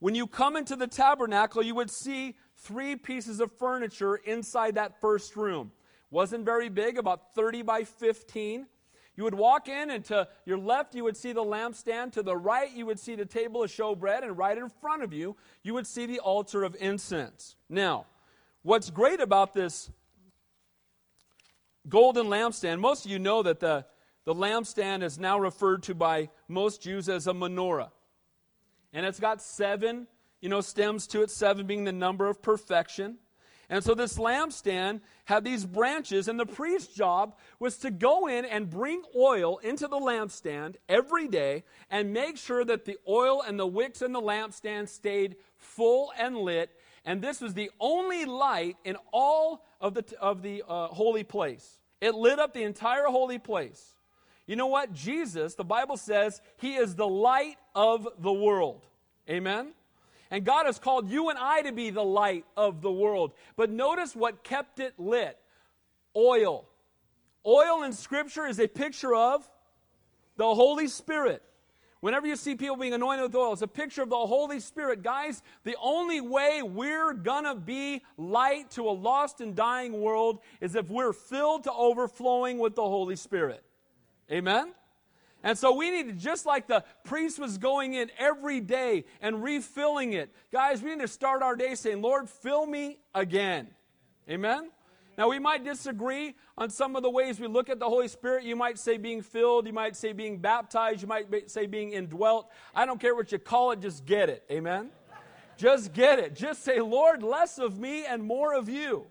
when 0.00 0.16
you 0.16 0.26
come 0.26 0.56
into 0.56 0.74
the 0.74 0.88
tabernacle, 0.88 1.62
you 1.62 1.76
would 1.76 1.88
see 1.88 2.34
three 2.56 2.96
pieces 2.96 3.38
of 3.38 3.52
furniture 3.52 4.16
inside 4.16 4.74
that 4.74 5.00
first 5.00 5.36
room. 5.36 5.70
Wasn't 6.10 6.44
very 6.44 6.68
big, 6.68 6.98
about 6.98 7.36
30 7.36 7.62
by 7.62 7.84
15. 7.84 8.66
You 9.14 9.22
would 9.22 9.34
walk 9.34 9.68
in, 9.68 9.88
and 9.88 10.04
to 10.06 10.26
your 10.44 10.58
left, 10.58 10.96
you 10.96 11.04
would 11.04 11.16
see 11.16 11.30
the 11.30 11.44
lampstand. 11.44 12.10
To 12.14 12.24
the 12.24 12.36
right, 12.36 12.72
you 12.72 12.86
would 12.86 12.98
see 12.98 13.14
the 13.14 13.24
table 13.24 13.62
of 13.62 13.70
showbread. 13.70 14.24
And 14.24 14.36
right 14.36 14.58
in 14.58 14.68
front 14.68 15.04
of 15.04 15.12
you, 15.12 15.36
you 15.62 15.74
would 15.74 15.86
see 15.86 16.06
the 16.06 16.18
altar 16.18 16.64
of 16.64 16.74
incense. 16.80 17.54
Now, 17.68 18.06
what's 18.62 18.90
great 18.90 19.20
about 19.20 19.54
this 19.54 19.92
golden 21.88 22.26
lampstand, 22.26 22.80
most 22.80 23.04
of 23.04 23.10
you 23.10 23.18
know 23.18 23.42
that 23.42 23.60
the, 23.60 23.84
the 24.24 24.34
lampstand 24.34 25.02
is 25.02 25.18
now 25.18 25.38
referred 25.38 25.82
to 25.84 25.94
by 25.94 26.30
most 26.48 26.82
Jews 26.82 27.08
as 27.08 27.26
a 27.26 27.32
menorah. 27.32 27.90
And 28.92 29.04
it's 29.04 29.20
got 29.20 29.42
seven, 29.42 30.06
you 30.40 30.48
know, 30.48 30.60
stems 30.60 31.06
to 31.08 31.22
it, 31.22 31.30
seven 31.30 31.66
being 31.66 31.84
the 31.84 31.92
number 31.92 32.26
of 32.26 32.42
perfection. 32.42 33.18
And 33.68 33.82
so 33.82 33.94
this 33.94 34.18
lampstand 34.18 35.00
had 35.24 35.42
these 35.42 35.64
branches, 35.64 36.28
and 36.28 36.38
the 36.38 36.46
priest's 36.46 36.94
job 36.94 37.36
was 37.58 37.78
to 37.78 37.90
go 37.90 38.26
in 38.26 38.44
and 38.44 38.68
bring 38.68 39.02
oil 39.16 39.58
into 39.58 39.88
the 39.88 39.96
lampstand 39.96 40.76
every 40.88 41.28
day 41.28 41.64
and 41.90 42.12
make 42.12 42.36
sure 42.36 42.64
that 42.64 42.84
the 42.84 42.98
oil 43.08 43.42
and 43.42 43.58
the 43.58 43.66
wicks 43.66 44.02
in 44.02 44.12
the 44.12 44.20
lampstand 44.20 44.88
stayed 44.88 45.36
full 45.56 46.12
and 46.18 46.36
lit. 46.36 46.70
And 47.04 47.20
this 47.20 47.40
was 47.40 47.54
the 47.54 47.70
only 47.78 48.24
light 48.24 48.76
in 48.84 48.96
all 49.12 49.64
of 49.80 49.94
the, 49.94 50.04
of 50.20 50.42
the 50.42 50.62
uh, 50.66 50.88
holy 50.88 51.24
place. 51.24 51.78
It 52.00 52.14
lit 52.14 52.38
up 52.38 52.54
the 52.54 52.62
entire 52.62 53.06
holy 53.06 53.38
place. 53.38 53.94
You 54.46 54.56
know 54.56 54.66
what? 54.66 54.92
Jesus, 54.92 55.54
the 55.54 55.64
Bible 55.64 55.96
says, 55.96 56.40
He 56.56 56.74
is 56.74 56.94
the 56.94 57.06
light 57.06 57.56
of 57.74 58.08
the 58.18 58.32
world. 58.32 58.86
Amen? 59.28 59.72
And 60.30 60.44
God 60.44 60.66
has 60.66 60.78
called 60.78 61.08
you 61.10 61.30
and 61.30 61.38
I 61.38 61.62
to 61.62 61.72
be 61.72 61.90
the 61.90 62.04
light 62.04 62.44
of 62.56 62.80
the 62.80 62.90
world. 62.90 63.32
But 63.56 63.70
notice 63.70 64.16
what 64.16 64.42
kept 64.42 64.80
it 64.80 64.94
lit 64.98 65.38
oil. 66.16 66.68
Oil 67.46 67.82
in 67.82 67.92
Scripture 67.92 68.46
is 68.46 68.58
a 68.58 68.66
picture 68.66 69.14
of 69.14 69.48
the 70.36 70.54
Holy 70.54 70.88
Spirit. 70.88 71.42
Whenever 72.04 72.26
you 72.26 72.36
see 72.36 72.54
people 72.54 72.76
being 72.76 72.92
anointed 72.92 73.22
with 73.22 73.34
oil, 73.34 73.54
it's 73.54 73.62
a 73.62 73.66
picture 73.66 74.02
of 74.02 74.10
the 74.10 74.26
Holy 74.26 74.60
Spirit. 74.60 75.02
Guys, 75.02 75.42
the 75.62 75.74
only 75.80 76.20
way 76.20 76.60
we're 76.60 77.14
going 77.14 77.44
to 77.44 77.54
be 77.54 78.02
light 78.18 78.70
to 78.72 78.90
a 78.90 78.92
lost 78.92 79.40
and 79.40 79.56
dying 79.56 80.02
world 80.02 80.40
is 80.60 80.74
if 80.74 80.90
we're 80.90 81.14
filled 81.14 81.64
to 81.64 81.72
overflowing 81.72 82.58
with 82.58 82.74
the 82.74 82.82
Holy 82.82 83.16
Spirit. 83.16 83.64
Amen? 84.30 84.74
And 85.42 85.56
so 85.56 85.72
we 85.72 85.90
need 85.90 86.08
to, 86.08 86.12
just 86.12 86.44
like 86.44 86.66
the 86.66 86.84
priest 87.04 87.38
was 87.38 87.56
going 87.56 87.94
in 87.94 88.10
every 88.18 88.60
day 88.60 89.06
and 89.22 89.42
refilling 89.42 90.12
it, 90.12 90.30
guys, 90.52 90.82
we 90.82 90.90
need 90.90 91.00
to 91.00 91.08
start 91.08 91.42
our 91.42 91.56
day 91.56 91.74
saying, 91.74 92.02
Lord, 92.02 92.28
fill 92.28 92.66
me 92.66 92.98
again. 93.14 93.68
Amen? 94.28 94.68
Now, 95.16 95.28
we 95.28 95.38
might 95.38 95.64
disagree 95.64 96.34
on 96.58 96.70
some 96.70 96.96
of 96.96 97.02
the 97.02 97.10
ways 97.10 97.38
we 97.38 97.46
look 97.46 97.68
at 97.68 97.78
the 97.78 97.88
Holy 97.88 98.08
Spirit. 98.08 98.44
You 98.44 98.56
might 98.56 98.78
say 98.78 98.96
being 98.96 99.22
filled, 99.22 99.66
you 99.66 99.72
might 99.72 99.96
say 99.96 100.12
being 100.12 100.38
baptized, 100.38 101.02
you 101.02 101.08
might 101.08 101.50
say 101.50 101.66
being 101.66 101.92
indwelt. 101.92 102.50
I 102.74 102.84
don't 102.86 103.00
care 103.00 103.14
what 103.14 103.30
you 103.30 103.38
call 103.38 103.70
it, 103.72 103.80
just 103.80 104.04
get 104.04 104.28
it. 104.28 104.44
Amen? 104.50 104.90
Just 105.56 105.92
get 105.92 106.18
it. 106.18 106.34
Just 106.34 106.64
say, 106.64 106.80
Lord, 106.80 107.22
less 107.22 107.58
of 107.58 107.78
me 107.78 108.04
and 108.06 108.24
more 108.24 108.54
of 108.54 108.68
you. 108.68 109.06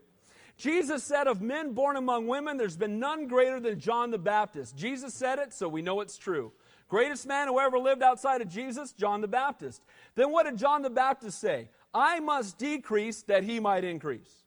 Jesus 0.57 1.03
said, 1.03 1.27
Of 1.27 1.41
men 1.41 1.73
born 1.73 1.95
among 1.95 2.27
women, 2.27 2.57
there's 2.57 2.77
been 2.77 2.99
none 2.99 3.27
greater 3.27 3.59
than 3.59 3.79
John 3.79 4.11
the 4.11 4.17
Baptist. 4.17 4.75
Jesus 4.75 5.13
said 5.13 5.39
it, 5.39 5.53
so 5.53 5.67
we 5.67 5.81
know 5.81 6.01
it's 6.01 6.17
true. 6.17 6.51
Greatest 6.89 7.25
man 7.25 7.47
who 7.47 7.59
ever 7.59 7.79
lived 7.79 8.03
outside 8.03 8.41
of 8.41 8.49
Jesus, 8.49 8.91
John 8.91 9.21
the 9.21 9.27
Baptist. 9.27 9.81
Then 10.15 10.31
what 10.31 10.45
did 10.45 10.57
John 10.57 10.81
the 10.81 10.89
Baptist 10.89 11.39
say? 11.39 11.69
I 11.93 12.19
must 12.19 12.57
decrease 12.57 13.23
that 13.23 13.43
he 13.43 13.59
might 13.59 13.83
increase. 13.83 14.42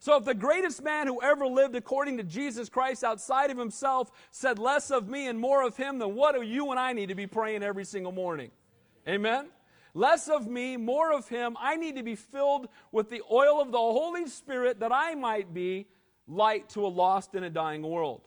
So 0.00 0.16
if 0.16 0.24
the 0.24 0.34
greatest 0.34 0.82
man 0.82 1.08
who 1.08 1.20
ever 1.20 1.46
lived 1.46 1.74
according 1.74 2.18
to 2.18 2.22
Jesus 2.22 2.68
Christ 2.68 3.02
outside 3.02 3.50
of 3.50 3.58
himself 3.58 4.12
said 4.30 4.58
less 4.58 4.90
of 4.90 5.08
me 5.08 5.26
and 5.26 5.38
more 5.38 5.62
of 5.64 5.76
him, 5.76 5.98
then 5.98 6.14
what 6.14 6.34
do 6.34 6.42
you 6.42 6.70
and 6.70 6.78
I 6.78 6.92
need 6.92 7.08
to 7.08 7.16
be 7.16 7.26
praying 7.26 7.64
every 7.64 7.84
single 7.84 8.12
morning? 8.12 8.50
Amen? 9.08 9.46
Less 9.94 10.28
of 10.28 10.46
me, 10.46 10.76
more 10.76 11.12
of 11.12 11.28
him. 11.28 11.56
I 11.58 11.74
need 11.74 11.96
to 11.96 12.04
be 12.04 12.14
filled 12.14 12.68
with 12.92 13.10
the 13.10 13.22
oil 13.30 13.60
of 13.60 13.72
the 13.72 13.78
Holy 13.78 14.28
Spirit 14.28 14.80
that 14.80 14.92
I 14.92 15.16
might 15.16 15.52
be 15.52 15.88
light 16.28 16.68
to 16.70 16.86
a 16.86 16.88
lost 16.88 17.34
and 17.34 17.44
a 17.44 17.50
dying 17.50 17.82
world. 17.82 18.20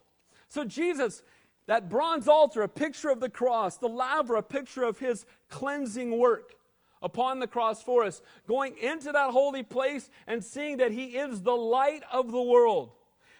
So, 0.49 0.65
Jesus, 0.65 1.23
that 1.67 1.87
bronze 1.87 2.27
altar, 2.27 2.63
a 2.63 2.67
picture 2.67 3.09
of 3.09 3.21
the 3.21 3.29
cross, 3.29 3.77
the 3.77 3.87
laver, 3.87 4.35
a 4.35 4.43
picture 4.43 4.83
of 4.83 4.99
his 4.99 5.25
cleansing 5.49 6.17
work 6.17 6.55
upon 7.01 7.39
the 7.39 7.47
cross 7.47 7.81
for 7.81 8.03
us, 8.03 8.21
going 8.47 8.77
into 8.77 9.11
that 9.11 9.31
holy 9.31 9.63
place 9.63 10.09
and 10.27 10.43
seeing 10.43 10.77
that 10.77 10.91
he 10.91 11.17
is 11.17 11.41
the 11.41 11.51
light 11.55 12.03
of 12.11 12.31
the 12.31 12.41
world. 12.41 12.91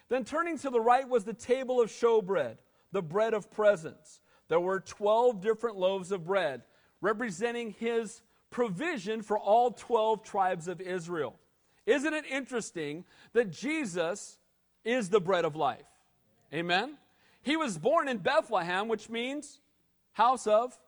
Then 0.08 0.24
turning 0.24 0.58
to 0.58 0.70
the 0.70 0.80
right 0.80 1.08
was 1.08 1.24
the 1.24 1.32
table 1.32 1.80
of 1.80 1.88
showbread, 1.88 2.56
the 2.90 3.02
bread 3.02 3.34
of 3.34 3.50
presence. 3.50 4.20
There 4.48 4.60
were 4.60 4.80
12 4.80 5.40
different 5.40 5.76
loaves 5.76 6.12
of 6.12 6.24
bread 6.24 6.62
representing 7.00 7.74
his 7.78 8.22
provision 8.50 9.22
for 9.22 9.38
all 9.38 9.70
12 9.70 10.22
tribes 10.22 10.68
of 10.68 10.80
Israel. 10.80 11.38
Isn't 11.86 12.14
it 12.14 12.24
interesting 12.30 13.04
that 13.32 13.50
Jesus 13.50 14.38
is 14.84 15.08
the 15.08 15.20
bread 15.20 15.44
of 15.44 15.56
life? 15.56 15.86
Amen. 16.54 16.96
He 17.42 17.56
was 17.56 17.76
born 17.76 18.08
in 18.08 18.18
Bethlehem, 18.18 18.88
which 18.88 19.08
means 19.08 19.58
house 20.12 20.46
of 20.46 20.78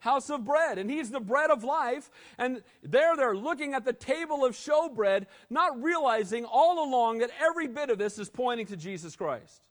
house 0.00 0.30
of 0.30 0.44
bread 0.44 0.78
and 0.78 0.90
he's 0.90 1.10
the 1.10 1.20
bread 1.20 1.50
of 1.50 1.64
life 1.64 2.10
and 2.38 2.62
there 2.82 3.16
they're 3.16 3.36
looking 3.36 3.74
at 3.74 3.84
the 3.84 3.92
table 3.92 4.44
of 4.44 4.54
showbread 4.54 5.26
not 5.48 5.80
realizing 5.82 6.44
all 6.44 6.84
along 6.84 7.18
that 7.18 7.30
every 7.40 7.68
bit 7.68 7.90
of 7.90 7.98
this 7.98 8.18
is 8.18 8.28
pointing 8.28 8.66
to 8.66 8.76
jesus 8.76 9.16
christ 9.16 9.62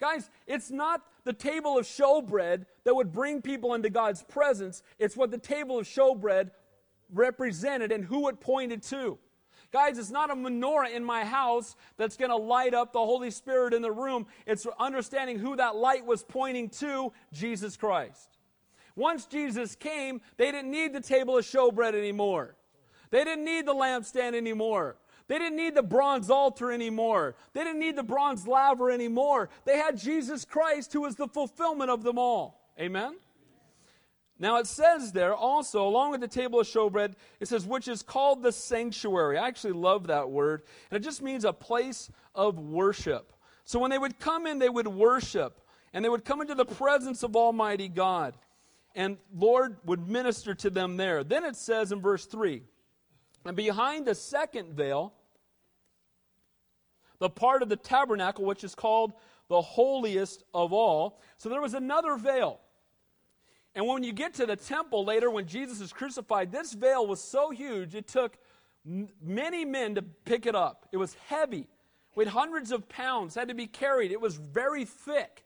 Guys, 0.00 0.28
it's 0.46 0.70
not 0.70 1.02
the 1.24 1.32
table 1.32 1.78
of 1.78 1.86
showbread 1.86 2.66
that 2.84 2.94
would 2.94 3.12
bring 3.12 3.40
people 3.40 3.74
into 3.74 3.88
God's 3.88 4.22
presence. 4.22 4.82
It's 4.98 5.16
what 5.16 5.30
the 5.30 5.38
table 5.38 5.78
of 5.78 5.86
showbread 5.86 6.50
represented 7.12 7.92
and 7.92 8.04
who 8.04 8.28
it 8.28 8.40
pointed 8.40 8.82
to. 8.84 9.18
Guys, 9.72 9.98
it's 9.98 10.10
not 10.10 10.30
a 10.30 10.34
menorah 10.34 10.94
in 10.94 11.02
my 11.02 11.24
house 11.24 11.76
that's 11.96 12.16
going 12.16 12.30
to 12.30 12.36
light 12.36 12.74
up 12.74 12.92
the 12.92 12.98
Holy 12.98 13.30
Spirit 13.30 13.74
in 13.74 13.82
the 13.82 13.90
room. 13.90 14.26
It's 14.46 14.66
understanding 14.78 15.38
who 15.38 15.56
that 15.56 15.76
light 15.76 16.04
was 16.04 16.22
pointing 16.22 16.68
to 16.70 17.12
Jesus 17.32 17.76
Christ. 17.76 18.35
Once 18.96 19.26
Jesus 19.26 19.76
came, 19.76 20.20
they 20.38 20.50
didn't 20.50 20.70
need 20.70 20.92
the 20.92 21.00
table 21.00 21.38
of 21.38 21.44
showbread 21.44 21.94
anymore. 21.94 22.56
They 23.10 23.22
didn't 23.22 23.44
need 23.44 23.66
the 23.66 23.74
lampstand 23.74 24.34
anymore. 24.34 24.96
They 25.28 25.38
didn't 25.38 25.56
need 25.56 25.74
the 25.74 25.82
bronze 25.82 26.30
altar 26.30 26.72
anymore. 26.72 27.36
They 27.52 27.64
didn't 27.64 27.80
need 27.80 27.96
the 27.96 28.02
bronze 28.02 28.46
laver 28.46 28.90
anymore. 28.90 29.50
They 29.64 29.76
had 29.76 29.98
Jesus 29.98 30.44
Christ, 30.44 30.92
who 30.92 31.04
is 31.04 31.16
the 31.16 31.28
fulfillment 31.28 31.90
of 31.90 32.02
them 32.02 32.18
all. 32.18 32.70
Amen? 32.80 33.16
Now 34.38 34.58
it 34.58 34.66
says 34.66 35.12
there 35.12 35.34
also, 35.34 35.86
along 35.86 36.10
with 36.12 36.20
the 36.20 36.28
table 36.28 36.60
of 36.60 36.66
showbread, 36.66 37.14
it 37.40 37.48
says, 37.48 37.66
which 37.66 37.88
is 37.88 38.02
called 38.02 38.42
the 38.42 38.52
sanctuary. 38.52 39.38
I 39.38 39.48
actually 39.48 39.72
love 39.72 40.08
that 40.08 40.30
word. 40.30 40.62
And 40.90 40.96
it 41.00 41.04
just 41.04 41.22
means 41.22 41.44
a 41.44 41.52
place 41.52 42.10
of 42.34 42.58
worship. 42.58 43.32
So 43.64 43.78
when 43.78 43.90
they 43.90 43.98
would 43.98 44.20
come 44.20 44.46
in, 44.46 44.58
they 44.58 44.68
would 44.68 44.88
worship. 44.88 45.60
And 45.92 46.04
they 46.04 46.08
would 46.08 46.24
come 46.24 46.42
into 46.42 46.54
the 46.54 46.66
presence 46.66 47.22
of 47.22 47.34
Almighty 47.34 47.88
God. 47.88 48.36
And 48.96 49.18
Lord 49.32 49.76
would 49.84 50.08
minister 50.08 50.54
to 50.54 50.70
them 50.70 50.96
there. 50.96 51.22
Then 51.22 51.44
it 51.44 51.54
says 51.54 51.92
in 51.92 52.00
verse 52.00 52.26
3 52.26 52.62
and 53.44 53.56
behind 53.56 54.06
the 54.06 54.14
second 54.14 54.72
veil, 54.72 55.12
the 57.18 57.30
part 57.30 57.62
of 57.62 57.68
the 57.68 57.76
tabernacle 57.76 58.44
which 58.44 58.64
is 58.64 58.74
called 58.74 59.12
the 59.48 59.60
holiest 59.60 60.42
of 60.52 60.72
all. 60.72 61.20
So 61.36 61.48
there 61.48 61.60
was 61.60 61.74
another 61.74 62.16
veil. 62.16 62.60
And 63.74 63.86
when 63.86 64.02
you 64.02 64.12
get 64.12 64.34
to 64.34 64.46
the 64.46 64.56
temple 64.56 65.04
later, 65.04 65.30
when 65.30 65.46
Jesus 65.46 65.80
is 65.80 65.92
crucified, 65.92 66.50
this 66.50 66.72
veil 66.72 67.06
was 67.06 67.22
so 67.22 67.50
huge, 67.50 67.94
it 67.94 68.08
took 68.08 68.38
many 69.22 69.64
men 69.64 69.94
to 69.96 70.02
pick 70.02 70.46
it 70.46 70.54
up. 70.54 70.88
It 70.90 70.96
was 70.96 71.14
heavy, 71.26 71.68
weighed 72.14 72.28
hundreds 72.28 72.72
of 72.72 72.88
pounds, 72.88 73.34
had 73.34 73.48
to 73.48 73.54
be 73.54 73.66
carried. 73.66 74.10
It 74.10 74.20
was 74.20 74.36
very 74.36 74.84
thick. 74.86 75.44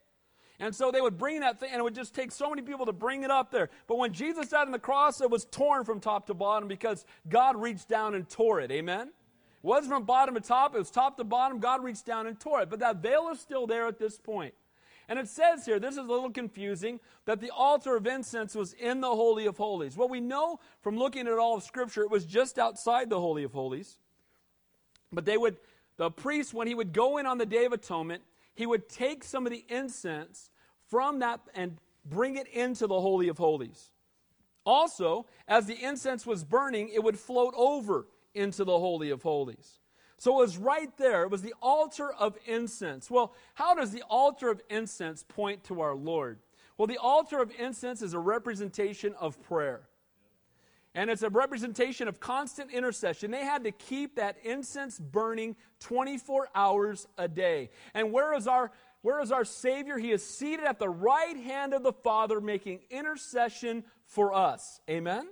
And 0.60 0.74
so 0.74 0.90
they 0.90 1.00
would 1.00 1.16
bring 1.16 1.40
that 1.40 1.58
thing, 1.58 1.70
and 1.72 1.80
it 1.80 1.82
would 1.82 1.94
just 1.94 2.14
take 2.14 2.30
so 2.30 2.50
many 2.50 2.60
people 2.60 2.84
to 2.84 2.92
bring 2.92 3.22
it 3.22 3.30
up 3.30 3.50
there. 3.50 3.70
But 3.86 3.96
when 3.96 4.12
Jesus 4.12 4.48
died 4.48 4.66
on 4.66 4.72
the 4.72 4.78
cross, 4.78 5.22
it 5.22 5.30
was 5.30 5.46
torn 5.46 5.84
from 5.84 6.00
top 6.00 6.26
to 6.26 6.34
bottom 6.34 6.68
because 6.68 7.06
God 7.28 7.56
reached 7.56 7.88
down 7.88 8.14
and 8.14 8.28
tore 8.28 8.60
it. 8.60 8.70
Amen? 8.70 9.08
It 9.08 9.66
wasn't 9.66 9.94
from 9.94 10.04
bottom 10.04 10.34
to 10.34 10.40
top, 10.40 10.74
it 10.74 10.78
was 10.78 10.90
top 10.90 11.16
to 11.16 11.24
bottom. 11.24 11.60
God 11.60 11.82
reached 11.82 12.04
down 12.04 12.26
and 12.26 12.38
tore 12.38 12.60
it. 12.60 12.68
But 12.68 12.80
that 12.80 12.96
veil 12.96 13.30
is 13.32 13.40
still 13.40 13.66
there 13.66 13.86
at 13.86 13.98
this 13.98 14.18
point. 14.18 14.52
And 15.08 15.18
it 15.18 15.28
says 15.28 15.64
here, 15.64 15.80
this 15.80 15.92
is 15.92 15.98
a 15.98 16.02
little 16.02 16.30
confusing, 16.30 17.00
that 17.24 17.40
the 17.40 17.50
altar 17.50 17.96
of 17.96 18.06
incense 18.06 18.54
was 18.54 18.74
in 18.74 19.00
the 19.00 19.08
Holy 19.08 19.46
of 19.46 19.56
Holies. 19.56 19.96
Well, 19.96 20.08
we 20.08 20.20
know 20.20 20.60
from 20.82 20.96
looking 20.96 21.26
at 21.26 21.38
all 21.38 21.56
of 21.56 21.64
Scripture, 21.64 22.02
it 22.02 22.10
was 22.10 22.24
just 22.26 22.58
outside 22.58 23.10
the 23.10 23.18
Holy 23.18 23.42
of 23.42 23.52
Holies. 23.52 23.98
But 25.10 25.24
they 25.24 25.36
would, 25.36 25.56
the 25.96 26.10
priest, 26.10 26.54
when 26.54 26.68
he 26.68 26.74
would 26.74 26.92
go 26.92 27.18
in 27.18 27.26
on 27.26 27.38
the 27.38 27.46
Day 27.46 27.64
of 27.64 27.72
Atonement, 27.72 28.22
he 28.60 28.66
would 28.66 28.90
take 28.90 29.24
some 29.24 29.46
of 29.46 29.52
the 29.52 29.64
incense 29.70 30.50
from 30.90 31.20
that 31.20 31.40
and 31.54 31.78
bring 32.04 32.36
it 32.36 32.46
into 32.48 32.86
the 32.86 33.00
Holy 33.00 33.28
of 33.28 33.38
Holies. 33.38 33.90
Also, 34.66 35.24
as 35.48 35.64
the 35.64 35.82
incense 35.82 36.26
was 36.26 36.44
burning, 36.44 36.90
it 36.90 37.02
would 37.02 37.18
float 37.18 37.54
over 37.56 38.06
into 38.34 38.62
the 38.64 38.78
Holy 38.78 39.08
of 39.08 39.22
Holies. 39.22 39.80
So 40.18 40.32
it 40.32 40.42
was 40.42 40.58
right 40.58 40.94
there. 40.98 41.22
It 41.22 41.30
was 41.30 41.40
the 41.40 41.54
altar 41.62 42.12
of 42.12 42.36
incense. 42.44 43.10
Well, 43.10 43.32
how 43.54 43.74
does 43.74 43.92
the 43.92 44.02
altar 44.10 44.50
of 44.50 44.60
incense 44.68 45.22
point 45.22 45.64
to 45.64 45.80
our 45.80 45.94
Lord? 45.94 46.38
Well, 46.76 46.86
the 46.86 46.98
altar 46.98 47.40
of 47.40 47.50
incense 47.58 48.02
is 48.02 48.12
a 48.12 48.18
representation 48.18 49.14
of 49.18 49.42
prayer. 49.42 49.88
And 50.94 51.08
it's 51.08 51.22
a 51.22 51.30
representation 51.30 52.08
of 52.08 52.18
constant 52.18 52.72
intercession. 52.72 53.30
They 53.30 53.44
had 53.44 53.64
to 53.64 53.70
keep 53.70 54.16
that 54.16 54.38
incense 54.42 54.98
burning 54.98 55.54
24 55.78 56.48
hours 56.54 57.06
a 57.16 57.28
day. 57.28 57.70
And 57.94 58.12
where 58.12 58.34
is 58.34 58.46
our 58.48 58.72
where 59.02 59.20
is 59.20 59.32
our 59.32 59.46
Savior? 59.46 59.96
He 59.96 60.10
is 60.10 60.22
seated 60.22 60.66
at 60.66 60.78
the 60.78 60.88
right 60.88 61.36
hand 61.36 61.72
of 61.72 61.82
the 61.82 61.92
Father, 61.92 62.38
making 62.38 62.80
intercession 62.90 63.84
for 64.04 64.34
us. 64.34 64.80
Amen? 64.90 65.26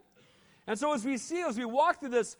And 0.66 0.78
so, 0.78 0.94
as 0.94 1.04
we 1.04 1.18
see, 1.18 1.42
as 1.42 1.58
we 1.58 1.66
walk 1.66 2.00
through 2.00 2.10
this 2.10 2.36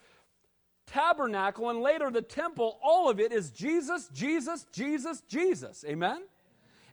tabernacle 0.86 1.68
and 1.68 1.80
later 1.80 2.10
the 2.10 2.22
temple, 2.22 2.78
all 2.82 3.10
of 3.10 3.20
it 3.20 3.32
is 3.32 3.50
Jesus, 3.50 4.08
Jesus, 4.14 4.66
Jesus, 4.72 5.22
Jesus. 5.28 5.84
Amen? 5.86 6.22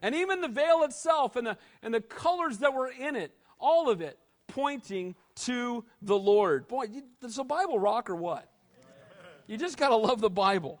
And 0.02 0.14
even 0.14 0.42
the 0.42 0.48
veil 0.48 0.82
itself 0.82 1.36
and 1.36 1.46
the, 1.46 1.56
and 1.82 1.94
the 1.94 2.02
colors 2.02 2.58
that 2.58 2.74
were 2.74 2.90
in 2.90 3.16
it, 3.16 3.34
all 3.58 3.88
of 3.88 4.02
it 4.02 4.18
pointing 4.46 5.14
to 5.36 5.84
the 6.02 6.16
Lord. 6.16 6.68
Boy, 6.68 6.86
you, 6.90 7.02
a 7.38 7.44
Bible 7.44 7.78
rock 7.78 8.10
or 8.10 8.16
what? 8.16 8.50
You 9.46 9.56
just 9.56 9.76
got 9.76 9.90
to 9.90 9.96
love 9.96 10.20
the 10.20 10.30
Bible. 10.30 10.80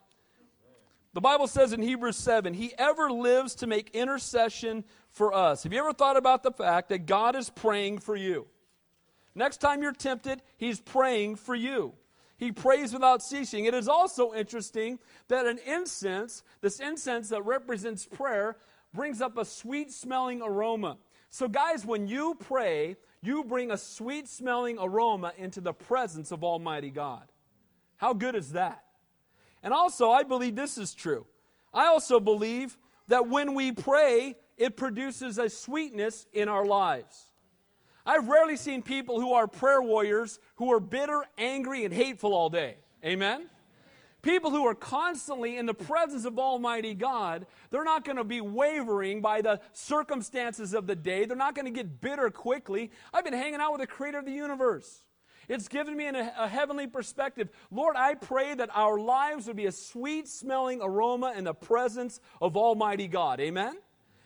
The 1.12 1.20
Bible 1.20 1.46
says 1.46 1.72
in 1.72 1.80
Hebrews 1.80 2.16
7, 2.16 2.52
He 2.52 2.74
ever 2.76 3.10
lives 3.10 3.54
to 3.56 3.66
make 3.66 3.90
intercession 3.90 4.84
for 5.10 5.32
us. 5.32 5.62
Have 5.62 5.72
you 5.72 5.78
ever 5.78 5.92
thought 5.92 6.16
about 6.16 6.42
the 6.42 6.50
fact 6.50 6.90
that 6.90 7.06
God 7.06 7.36
is 7.36 7.48
praying 7.48 8.00
for 8.00 8.14
you? 8.14 8.46
Next 9.34 9.58
time 9.58 9.82
you're 9.82 9.92
tempted, 9.92 10.42
He's 10.58 10.80
praying 10.80 11.36
for 11.36 11.54
you. 11.54 11.94
He 12.38 12.52
prays 12.52 12.92
without 12.92 13.22
ceasing. 13.22 13.64
It 13.64 13.72
is 13.72 13.88
also 13.88 14.34
interesting 14.34 14.98
that 15.28 15.46
an 15.46 15.58
incense, 15.66 16.42
this 16.60 16.80
incense 16.80 17.30
that 17.30 17.46
represents 17.46 18.04
prayer, 18.04 18.58
brings 18.92 19.22
up 19.22 19.38
a 19.38 19.44
sweet 19.44 19.92
smelling 19.92 20.42
aroma. 20.42 20.98
So, 21.30 21.48
guys, 21.48 21.86
when 21.86 22.08
you 22.08 22.36
pray, 22.38 22.96
you 23.26 23.44
bring 23.44 23.70
a 23.70 23.76
sweet 23.76 24.28
smelling 24.28 24.78
aroma 24.78 25.32
into 25.36 25.60
the 25.60 25.72
presence 25.72 26.30
of 26.32 26.44
Almighty 26.44 26.90
God. 26.90 27.24
How 27.96 28.12
good 28.12 28.34
is 28.34 28.52
that? 28.52 28.84
And 29.62 29.74
also, 29.74 30.10
I 30.10 30.22
believe 30.22 30.54
this 30.54 30.78
is 30.78 30.94
true. 30.94 31.26
I 31.72 31.86
also 31.86 32.20
believe 32.20 32.76
that 33.08 33.28
when 33.28 33.54
we 33.54 33.72
pray, 33.72 34.36
it 34.56 34.76
produces 34.76 35.38
a 35.38 35.48
sweetness 35.48 36.26
in 36.32 36.48
our 36.48 36.64
lives. 36.64 37.32
I've 38.04 38.28
rarely 38.28 38.56
seen 38.56 38.82
people 38.82 39.20
who 39.20 39.32
are 39.32 39.48
prayer 39.48 39.82
warriors 39.82 40.38
who 40.56 40.72
are 40.72 40.80
bitter, 40.80 41.24
angry, 41.36 41.84
and 41.84 41.92
hateful 41.92 42.34
all 42.34 42.48
day. 42.48 42.76
Amen? 43.04 43.48
People 44.26 44.50
who 44.50 44.66
are 44.66 44.74
constantly 44.74 45.56
in 45.56 45.66
the 45.66 45.74
presence 45.74 46.24
of 46.24 46.36
Almighty 46.36 46.94
God, 46.94 47.46
they're 47.70 47.84
not 47.84 48.04
going 48.04 48.16
to 48.16 48.24
be 48.24 48.40
wavering 48.40 49.20
by 49.20 49.40
the 49.40 49.60
circumstances 49.72 50.74
of 50.74 50.88
the 50.88 50.96
day. 50.96 51.26
They're 51.26 51.36
not 51.36 51.54
going 51.54 51.66
to 51.66 51.70
get 51.70 52.00
bitter 52.00 52.28
quickly. 52.28 52.90
I've 53.14 53.22
been 53.22 53.32
hanging 53.32 53.60
out 53.60 53.70
with 53.70 53.82
the 53.82 53.86
creator 53.86 54.18
of 54.18 54.24
the 54.24 54.32
universe. 54.32 55.04
It's 55.48 55.68
given 55.68 55.96
me 55.96 56.08
a, 56.08 56.32
a 56.36 56.48
heavenly 56.48 56.88
perspective. 56.88 57.50
Lord, 57.70 57.94
I 57.96 58.14
pray 58.14 58.56
that 58.56 58.68
our 58.74 58.98
lives 58.98 59.46
would 59.46 59.54
be 59.54 59.66
a 59.66 59.72
sweet 59.72 60.26
smelling 60.26 60.80
aroma 60.82 61.34
in 61.36 61.44
the 61.44 61.54
presence 61.54 62.18
of 62.42 62.56
Almighty 62.56 63.06
God. 63.06 63.38
Amen? 63.38 63.76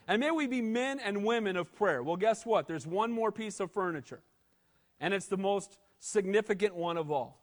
And 0.09 0.19
may 0.19 0.31
we 0.31 0.47
be 0.47 0.63
men 0.63 0.99
and 0.99 1.27
women 1.27 1.59
of 1.59 1.75
prayer. 1.75 2.03
Well, 2.03 2.17
guess 2.17 2.47
what? 2.47 2.67
There's 2.67 2.87
one 2.87 3.13
more 3.13 3.31
piece 3.31 3.61
of 3.61 3.71
furniture, 3.71 4.23
and 4.99 5.13
it's 5.13 5.27
the 5.27 5.37
most 5.37 5.77
significant 5.99 6.75
one 6.75 6.97
of 6.97 7.11
all. 7.11 7.40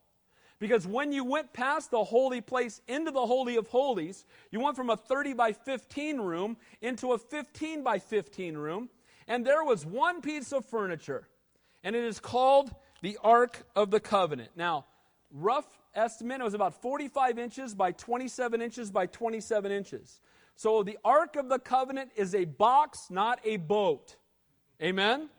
Because 0.60 0.88
when 0.88 1.12
you 1.12 1.24
went 1.24 1.54
past 1.54 1.92
the 1.92 2.04
holy 2.04 2.42
place 2.42 2.82
into 2.88 3.12
the 3.12 3.26
Holy 3.26 3.58
of 3.58 3.68
Holies, 3.68 4.26
you 4.52 4.60
went 4.60 4.76
from 4.76 4.90
a 4.90 4.98
30 4.98 5.34
by 5.34 5.54
15 5.54 6.20
room 6.20 6.58
into 6.82 7.14
a 7.14 7.18
15 7.18 7.84
by 7.84 8.00
15 8.00 8.58
room, 8.58 8.90
and 9.28 9.46
there 9.46 9.64
was 9.64 9.86
one 9.86 10.22
piece 10.22 10.52
of 10.52 10.66
furniture, 10.66 11.28
and 11.84 11.96
it 11.96 12.04
is 12.04 12.20
called 12.20 12.74
the 13.02 13.20
Ark 13.24 13.68
of 13.76 13.92
the 13.92 14.00
Covenant. 14.00 14.50
Now, 14.56 14.86
rough 15.32 15.68
estimate, 15.94 16.42
it 16.42 16.44
was 16.44 16.56
about 16.56 16.82
45 16.82 17.38
inches 17.38 17.76
by 17.76 17.92
27 17.92 18.62
inches 18.62 18.90
by 18.90 19.06
27 19.06 19.72
inches. 19.72 20.22
So 20.56 20.82
the 20.82 20.98
Ark 21.06 21.36
of 21.36 21.50
the 21.50 21.60
Covenant 21.60 22.12
is 22.16 22.34
a 22.34 22.46
box, 22.46 23.10
not 23.12 23.40
a 23.44 23.58
boat. 23.58 24.16
Amen? 24.82 25.30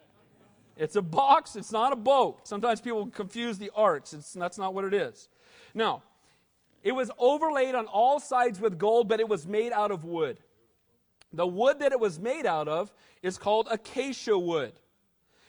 It's 0.79 0.97
a 0.97 1.03
box, 1.03 1.57
it's 1.57 1.73
not 1.73 1.93
a 1.93 1.97
boat. 1.97 2.47
Sometimes 2.47 2.81
people 2.81 3.07
confuse 3.09 3.59
the 3.59 3.71
arts, 3.75 4.15
It's, 4.15 4.33
that's 4.33 4.59
not 4.59 4.73
what 4.75 4.85
it 4.85 4.95
is. 4.95 5.29
Now, 5.75 6.05
it 6.83 6.93
was 6.93 7.11
overlaid 7.19 7.75
on 7.75 7.87
all 7.87 8.21
sides 8.21 8.61
with 8.61 8.79
gold, 8.79 9.09
but 9.09 9.21
it 9.21 9.29
was 9.29 9.47
made 9.47 9.73
out 9.73 9.91
of 9.91 10.05
wood. 10.05 10.39
The 11.33 11.47
wood 11.47 11.81
that 11.81 11.93
it 11.93 12.01
was 12.01 12.19
made 12.19 12.47
out 12.47 12.69
of 12.69 12.93
is 13.23 13.37
called 13.37 13.69
acacia 13.71 14.39
wood. 14.39 14.73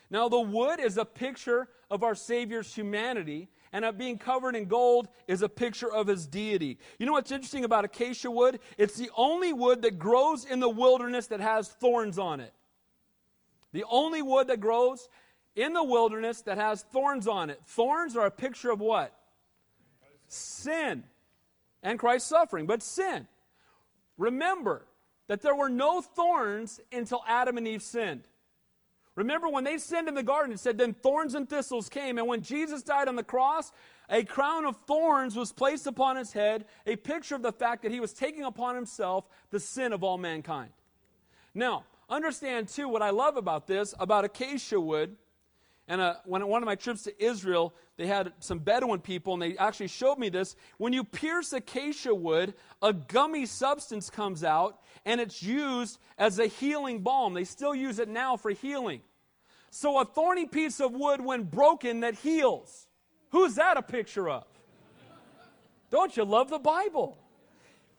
Now, 0.09 0.27
the 0.27 0.41
wood 0.41 0.79
is 0.79 0.97
a 0.97 1.05
picture 1.05 1.69
of 1.91 2.03
our 2.03 2.15
Savior's 2.15 2.73
humanity, 2.73 3.49
and 3.71 3.85
of 3.85 3.97
being 3.97 4.17
covered 4.17 4.55
in 4.55 4.65
gold 4.65 5.07
is 5.27 5.43
a 5.43 5.49
picture 5.49 5.91
of 5.91 6.07
his 6.07 6.25
deity. 6.25 6.79
You 6.97 7.05
know 7.05 7.11
what's 7.11 7.31
interesting 7.31 7.63
about 7.63 7.85
acacia 7.85 8.31
wood? 8.31 8.59
It's 8.79 8.95
the 8.95 9.11
only 9.15 9.53
wood 9.53 9.83
that 9.83 9.99
grows 9.99 10.45
in 10.45 10.59
the 10.59 10.69
wilderness 10.69 11.27
that 11.27 11.39
has 11.39 11.69
thorns 11.69 12.17
on 12.17 12.39
it. 12.39 12.53
The 13.71 13.86
only 13.89 14.21
wood 14.21 14.47
that 14.47 14.60
grows 14.60 15.08
in 15.55 15.73
the 15.73 15.84
wilderness 15.84 16.41
that 16.43 16.58
has 16.58 16.84
thorns 16.84 17.27
on 17.27 17.49
it. 17.49 17.62
Thorns 17.65 18.15
are 18.15 18.25
a 18.25 18.32
picture 18.32 18.71
of 18.71 18.79
what? 18.79 19.13
Sin 20.27 21.03
and 21.84 21.99
Christ's 21.99 22.29
suffering, 22.29 22.65
but 22.65 22.82
sin. 22.82 23.27
Remember 24.17 24.86
that 25.27 25.41
there 25.41 25.55
were 25.55 25.69
no 25.69 26.01
thorns 26.01 26.79
until 26.91 27.23
Adam 27.27 27.58
and 27.58 27.67
Eve 27.67 27.84
sinned. 27.84 28.23
Remember 29.15 29.49
when 29.49 29.65
they 29.65 29.77
sinned 29.77 30.08
in 30.08 30.15
the 30.15 30.23
garden, 30.23 30.53
it 30.53 30.60
said, 30.60 30.77
then 30.77 30.93
thorns 30.93 31.36
and 31.36 31.49
thistles 31.49 31.89
came. 31.89 32.17
And 32.17 32.27
when 32.27 32.41
Jesus 32.41 32.84
died 32.84 33.08
on 33.08 33.15
the 33.15 33.23
cross, 33.23 33.71
a 34.10 34.23
crown 34.23 34.65
of 34.65 34.77
thorns 34.88 35.36
was 35.36 35.51
placed 35.51 35.88
upon 35.88 36.15
his 36.15 36.32
head, 36.32 36.65
a 36.88 36.95
picture 36.95 37.36
of 37.36 37.41
the 37.41 37.51
fact 37.51 37.84
that 37.84 37.91
he 37.91 37.99
was 37.99 38.13
taking 38.13 38.43
upon 38.43 38.75
himself 38.75 39.25
the 39.51 39.60
sin 39.60 39.93
of 39.93 40.03
all 40.03 40.17
mankind. 40.17 40.71
Now, 41.53 41.84
understand 42.10 42.67
too 42.67 42.89
what 42.89 43.02
I 43.02 43.12
love 43.12 43.38
about 43.38 43.67
this, 43.67 43.93
about 44.00 44.26
acacia 44.26 44.80
wood. 44.80 45.15
And 45.88 46.02
uh, 46.02 46.15
when 46.26 46.45
one 46.48 46.62
of 46.62 46.67
my 46.67 46.76
trips 46.76 47.04
to 47.04 47.24
Israel, 47.24 47.74
they 47.98 48.06
had 48.06 48.32
some 48.39 48.60
Bedouin 48.60 49.00
people, 49.00 49.34
and 49.34 49.41
they 49.41 49.58
actually 49.58 49.88
showed 49.88 50.19
me 50.19 50.30
this. 50.30 50.56
When 50.78 50.93
you 50.93 51.04
pierce 51.04 51.52
acacia 51.52 52.13
wood, 52.13 52.54
a 52.82 52.93
gummy 52.93 53.48
substance 53.48 54.12
comes 54.12 54.43
out, 54.43 54.80
and 55.04 55.19
it's 55.19 55.41
used 55.41 55.98
as 56.17 56.38
a 56.38 56.45
healing 56.45 57.00
balm. 57.00 57.34
They 57.34 57.43
still 57.43 57.74
use 57.74 57.98
it 57.98 58.08
now 58.08 58.38
for 58.38 58.52
healing. 58.52 59.02
So 59.72 60.00
a 60.00 60.06
thorny 60.06 60.45
piece 60.45 60.80
of 60.80 60.93
wood, 60.93 61.22
when 61.22 61.43
broken, 61.43 62.02
that 62.02 62.15
heals. 62.15 62.88
Who's 63.32 63.56
that 63.56 63.78
a 63.78 63.82
picture 63.82 64.30
of? 64.30 64.45
Don't 65.89 66.15
you 66.15 66.24
love 66.24 66.52
the 66.52 66.60
Bible? 66.60 67.17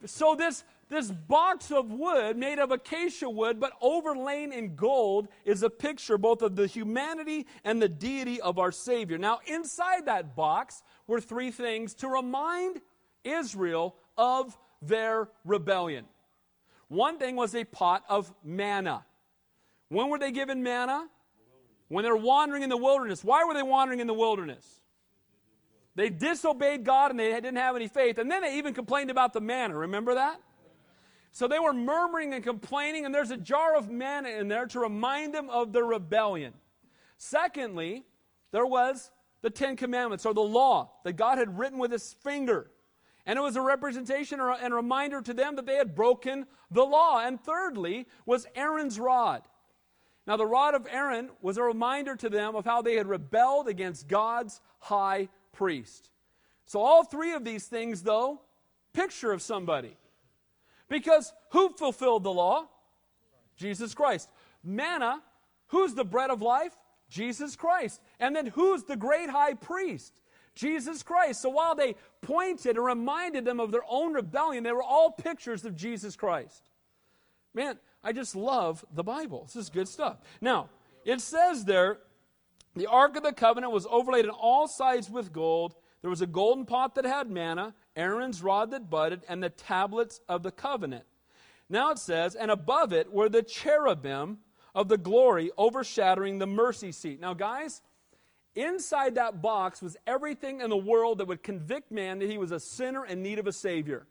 So 0.06 0.36
this 0.36 0.62
this 0.90 1.10
box 1.10 1.72
of 1.72 1.90
wood 1.90 2.36
made 2.36 2.58
of 2.58 2.70
acacia 2.70 3.30
wood 3.30 3.58
but 3.58 3.72
overlain 3.80 4.52
in 4.52 4.76
gold 4.76 5.28
is 5.46 5.62
a 5.62 5.70
picture 5.70 6.18
both 6.18 6.42
of 6.42 6.56
the 6.56 6.66
humanity 6.66 7.46
and 7.64 7.80
the 7.80 7.88
deity 7.88 8.40
of 8.40 8.58
our 8.58 8.72
Savior. 8.72 9.16
Now, 9.16 9.40
inside 9.46 10.06
that 10.06 10.36
box 10.36 10.82
were 11.06 11.20
three 11.20 11.50
things 11.50 11.94
to 11.94 12.08
remind 12.08 12.82
Israel 13.24 13.96
of 14.18 14.58
their 14.82 15.28
rebellion. 15.44 16.04
One 16.88 17.18
thing 17.18 17.36
was 17.36 17.54
a 17.54 17.64
pot 17.64 18.04
of 18.08 18.30
manna. 18.44 19.06
When 19.88 20.10
were 20.10 20.18
they 20.18 20.32
given 20.32 20.62
manna? 20.62 21.08
when 21.90 22.04
they're 22.04 22.16
wandering 22.16 22.62
in 22.62 22.70
the 22.70 22.76
wilderness. 22.76 23.24
Why 23.24 23.44
were 23.44 23.52
they 23.52 23.64
wandering 23.64 23.98
in 23.98 24.06
the 24.06 24.14
wilderness? 24.14 24.64
They 25.96 26.08
disobeyed 26.08 26.84
God 26.84 27.10
and 27.10 27.18
they 27.18 27.28
didn't 27.32 27.56
have 27.56 27.74
any 27.74 27.88
faith. 27.88 28.18
And 28.18 28.30
then 28.30 28.42
they 28.42 28.58
even 28.58 28.74
complained 28.74 29.10
about 29.10 29.32
the 29.32 29.40
manna. 29.40 29.76
Remember 29.76 30.14
that? 30.14 30.40
So 31.32 31.46
they 31.46 31.58
were 31.58 31.72
murmuring 31.72 32.34
and 32.34 32.42
complaining, 32.42 33.04
and 33.04 33.14
there's 33.14 33.30
a 33.30 33.36
jar 33.36 33.76
of 33.76 33.88
manna 33.88 34.30
in 34.30 34.48
there 34.48 34.66
to 34.66 34.80
remind 34.80 35.32
them 35.32 35.48
of 35.48 35.72
their 35.72 35.84
rebellion. 35.84 36.54
Secondly, 37.16 38.04
there 38.50 38.66
was 38.66 39.10
the 39.42 39.50
Ten 39.50 39.76
Commandments, 39.76 40.26
or 40.26 40.34
the 40.34 40.40
law 40.40 40.90
that 41.04 41.14
God 41.14 41.38
had 41.38 41.58
written 41.58 41.78
with 41.78 41.92
his 41.92 42.12
finger. 42.12 42.70
And 43.26 43.38
it 43.38 43.42
was 43.42 43.56
a 43.56 43.62
representation 43.62 44.40
and 44.40 44.72
a 44.72 44.76
reminder 44.76 45.22
to 45.22 45.32
them 45.32 45.56
that 45.56 45.66
they 45.66 45.76
had 45.76 45.94
broken 45.94 46.46
the 46.70 46.84
law. 46.84 47.20
And 47.24 47.40
thirdly, 47.40 48.06
was 48.26 48.46
Aaron's 48.54 48.98
rod. 48.98 49.42
Now, 50.26 50.36
the 50.36 50.46
rod 50.46 50.74
of 50.74 50.86
Aaron 50.90 51.30
was 51.40 51.56
a 51.56 51.62
reminder 51.62 52.16
to 52.16 52.28
them 52.28 52.54
of 52.54 52.64
how 52.64 52.82
they 52.82 52.96
had 52.96 53.06
rebelled 53.06 53.68
against 53.68 54.08
God's 54.08 54.60
high 54.78 55.28
priest. 55.52 56.10
So, 56.66 56.80
all 56.80 57.04
three 57.04 57.32
of 57.32 57.44
these 57.44 57.66
things, 57.66 58.02
though, 58.02 58.42
picture 58.92 59.32
of 59.32 59.42
somebody. 59.42 59.96
Because 60.90 61.32
who 61.52 61.70
fulfilled 61.70 62.24
the 62.24 62.32
law? 62.32 62.68
Jesus 63.56 63.94
Christ. 63.94 64.28
Manna, 64.62 65.22
who's 65.68 65.94
the 65.94 66.04
bread 66.04 66.30
of 66.30 66.42
life? 66.42 66.76
Jesus 67.08 67.56
Christ. 67.56 68.02
And 68.18 68.36
then 68.36 68.46
who's 68.46 68.82
the 68.84 68.96
great 68.96 69.30
high 69.30 69.54
priest? 69.54 70.20
Jesus 70.54 71.02
Christ. 71.02 71.40
So 71.40 71.48
while 71.48 71.74
they 71.74 71.94
pointed 72.20 72.76
and 72.76 72.84
reminded 72.84 73.44
them 73.44 73.60
of 73.60 73.70
their 73.70 73.84
own 73.88 74.12
rebellion, 74.12 74.64
they 74.64 74.72
were 74.72 74.82
all 74.82 75.10
pictures 75.12 75.64
of 75.64 75.76
Jesus 75.76 76.16
Christ. 76.16 76.68
Man, 77.54 77.78
I 78.02 78.12
just 78.12 78.34
love 78.34 78.84
the 78.92 79.04
Bible. 79.04 79.44
This 79.44 79.56
is 79.56 79.70
good 79.70 79.88
stuff. 79.88 80.18
Now, 80.40 80.68
it 81.04 81.20
says 81.20 81.64
there, 81.64 81.98
the 82.74 82.86
Ark 82.86 83.16
of 83.16 83.22
the 83.22 83.32
Covenant 83.32 83.72
was 83.72 83.86
overlaid 83.88 84.24
on 84.24 84.30
all 84.30 84.66
sides 84.66 85.08
with 85.08 85.32
gold. 85.32 85.74
There 86.02 86.10
was 86.10 86.20
a 86.20 86.26
golden 86.26 86.64
pot 86.64 86.94
that 86.96 87.04
had 87.04 87.30
manna, 87.30 87.74
Aaron's 87.96 88.42
rod 88.42 88.70
that 88.70 88.90
budded, 88.90 89.22
and 89.28 89.42
the 89.42 89.50
tablets 89.50 90.20
of 90.28 90.42
the 90.42 90.50
covenant. 90.50 91.04
Now 91.68 91.90
it 91.90 91.98
says, 91.98 92.34
and 92.34 92.50
above 92.50 92.92
it 92.92 93.12
were 93.12 93.28
the 93.28 93.42
cherubim 93.42 94.38
of 94.74 94.88
the 94.88 94.98
glory 94.98 95.50
overshadowing 95.58 96.38
the 96.38 96.46
mercy 96.46 96.92
seat. 96.92 97.20
Now, 97.20 97.34
guys, 97.34 97.82
Inside 98.54 99.14
that 99.14 99.40
box 99.40 99.80
was 99.80 99.96
everything 100.06 100.60
in 100.60 100.70
the 100.70 100.76
world 100.76 101.18
that 101.18 101.28
would 101.28 101.42
convict 101.42 101.92
man 101.92 102.18
that 102.18 102.28
he 102.28 102.38
was 102.38 102.50
a 102.50 102.58
sinner 102.58 103.06
in 103.06 103.22
need 103.22 103.38
of 103.38 103.46
a 103.46 103.52
Savior 103.52 104.06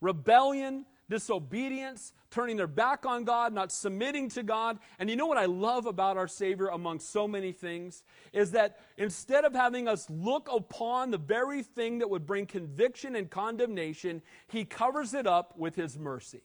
rebellion, 0.00 0.86
disobedience, 1.10 2.14
turning 2.30 2.56
their 2.56 2.66
back 2.66 3.04
on 3.04 3.24
God, 3.24 3.52
not 3.52 3.70
submitting 3.70 4.30
to 4.30 4.42
God. 4.42 4.78
And 4.98 5.10
you 5.10 5.16
know 5.16 5.26
what 5.26 5.36
I 5.36 5.44
love 5.44 5.84
about 5.84 6.16
our 6.16 6.28
Savior 6.28 6.68
among 6.68 7.00
so 7.00 7.28
many 7.28 7.52
things? 7.52 8.02
Is 8.32 8.52
that 8.52 8.78
instead 8.96 9.44
of 9.44 9.52
having 9.52 9.88
us 9.88 10.08
look 10.08 10.48
upon 10.50 11.10
the 11.10 11.18
very 11.18 11.62
thing 11.62 11.98
that 11.98 12.08
would 12.08 12.24
bring 12.24 12.46
conviction 12.46 13.16
and 13.16 13.28
condemnation, 13.28 14.22
He 14.48 14.64
covers 14.64 15.12
it 15.12 15.26
up 15.26 15.58
with 15.58 15.74
His 15.74 15.98
mercy. 15.98 16.40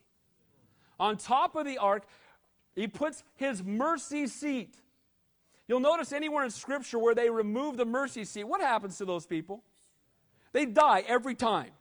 On 1.00 1.16
top 1.16 1.56
of 1.56 1.66
the 1.66 1.78
ark, 1.78 2.04
He 2.76 2.88
puts 2.88 3.24
His 3.36 3.64
mercy 3.64 4.28
seat. 4.28 4.76
You'll 5.68 5.80
notice 5.80 6.12
anywhere 6.12 6.44
in 6.44 6.52
Scripture 6.52 7.00
where 7.00 7.16
they 7.16 7.30
remove 7.30 7.78
the 7.78 7.86
mercy 7.86 8.26
seat, 8.26 8.44
what 8.44 8.62
happens 8.62 8.98
to 8.98 9.06
those 9.06 9.26
people? 9.26 9.64
They 10.52 10.66
die 10.66 11.04
every 11.08 11.36
time. 11.36 11.72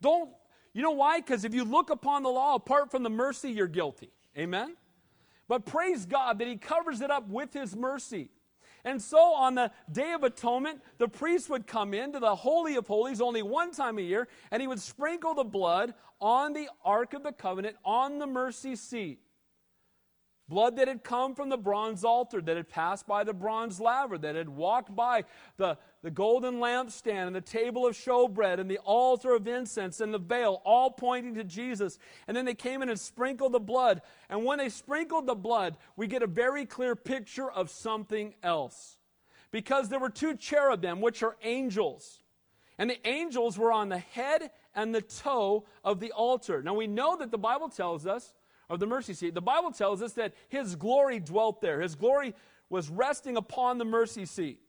Don't 0.00 0.30
you 0.76 0.82
know 0.82 0.90
why? 0.90 1.20
Because 1.20 1.44
if 1.44 1.54
you 1.54 1.64
look 1.64 1.88
upon 1.88 2.22
the 2.22 2.28
law 2.28 2.54
apart 2.54 2.90
from 2.90 3.02
the 3.02 3.10
mercy, 3.10 3.50
you're 3.50 3.66
guilty. 3.66 4.10
Amen? 4.36 4.76
But 5.48 5.64
praise 5.64 6.04
God 6.04 6.38
that 6.38 6.46
He 6.46 6.56
covers 6.56 7.00
it 7.00 7.10
up 7.10 7.28
with 7.28 7.54
His 7.54 7.74
mercy. 7.74 8.28
And 8.84 9.00
so 9.00 9.18
on 9.18 9.54
the 9.54 9.72
Day 9.90 10.12
of 10.12 10.22
Atonement, 10.22 10.82
the 10.98 11.08
priest 11.08 11.48
would 11.48 11.66
come 11.66 11.94
into 11.94 12.20
the 12.20 12.36
Holy 12.36 12.76
of 12.76 12.86
Holies 12.86 13.20
only 13.22 13.42
one 13.42 13.72
time 13.72 13.98
a 13.98 14.02
year, 14.02 14.28
and 14.50 14.60
he 14.60 14.68
would 14.68 14.80
sprinkle 14.80 15.34
the 15.34 15.44
blood 15.44 15.94
on 16.20 16.52
the 16.52 16.68
Ark 16.84 17.14
of 17.14 17.24
the 17.24 17.32
Covenant, 17.32 17.76
on 17.84 18.18
the 18.18 18.26
mercy 18.26 18.76
seat. 18.76 19.18
Blood 20.48 20.76
that 20.76 20.86
had 20.86 21.02
come 21.02 21.34
from 21.34 21.48
the 21.48 21.56
bronze 21.56 22.04
altar, 22.04 22.40
that 22.40 22.56
had 22.56 22.68
passed 22.68 23.04
by 23.04 23.24
the 23.24 23.32
bronze 23.32 23.80
laver, 23.80 24.16
that 24.18 24.36
had 24.36 24.48
walked 24.48 24.94
by 24.94 25.24
the, 25.56 25.76
the 26.02 26.10
golden 26.10 26.60
lampstand 26.60 27.26
and 27.26 27.34
the 27.34 27.40
table 27.40 27.84
of 27.84 27.96
showbread 27.96 28.60
and 28.60 28.70
the 28.70 28.78
altar 28.78 29.34
of 29.34 29.48
incense 29.48 30.00
and 30.00 30.14
the 30.14 30.20
veil, 30.20 30.62
all 30.64 30.88
pointing 30.90 31.34
to 31.34 31.42
Jesus. 31.42 31.98
And 32.28 32.36
then 32.36 32.44
they 32.44 32.54
came 32.54 32.80
in 32.80 32.88
and 32.88 33.00
sprinkled 33.00 33.52
the 33.52 33.60
blood. 33.60 34.02
And 34.28 34.44
when 34.44 34.58
they 34.58 34.68
sprinkled 34.68 35.26
the 35.26 35.34
blood, 35.34 35.78
we 35.96 36.06
get 36.06 36.22
a 36.22 36.28
very 36.28 36.64
clear 36.64 36.94
picture 36.94 37.50
of 37.50 37.68
something 37.68 38.34
else. 38.44 38.98
Because 39.50 39.88
there 39.88 39.98
were 39.98 40.10
two 40.10 40.36
cherubim, 40.36 41.00
which 41.00 41.24
are 41.24 41.36
angels. 41.42 42.22
And 42.78 42.88
the 42.88 43.04
angels 43.04 43.58
were 43.58 43.72
on 43.72 43.88
the 43.88 43.98
head 43.98 44.50
and 44.76 44.94
the 44.94 45.02
toe 45.02 45.64
of 45.82 45.98
the 45.98 46.12
altar. 46.12 46.62
Now 46.62 46.74
we 46.74 46.86
know 46.86 47.16
that 47.16 47.32
the 47.32 47.38
Bible 47.38 47.68
tells 47.68 48.06
us 48.06 48.32
of 48.68 48.80
the 48.80 48.86
mercy 48.86 49.14
seat. 49.14 49.34
The 49.34 49.40
Bible 49.40 49.70
tells 49.70 50.02
us 50.02 50.12
that 50.14 50.34
his 50.48 50.74
glory 50.74 51.20
dwelt 51.20 51.60
there. 51.60 51.80
His 51.80 51.94
glory 51.94 52.34
was 52.68 52.88
resting 52.88 53.36
upon 53.36 53.78
the 53.78 53.84
mercy 53.84 54.24
seat. 54.26 54.60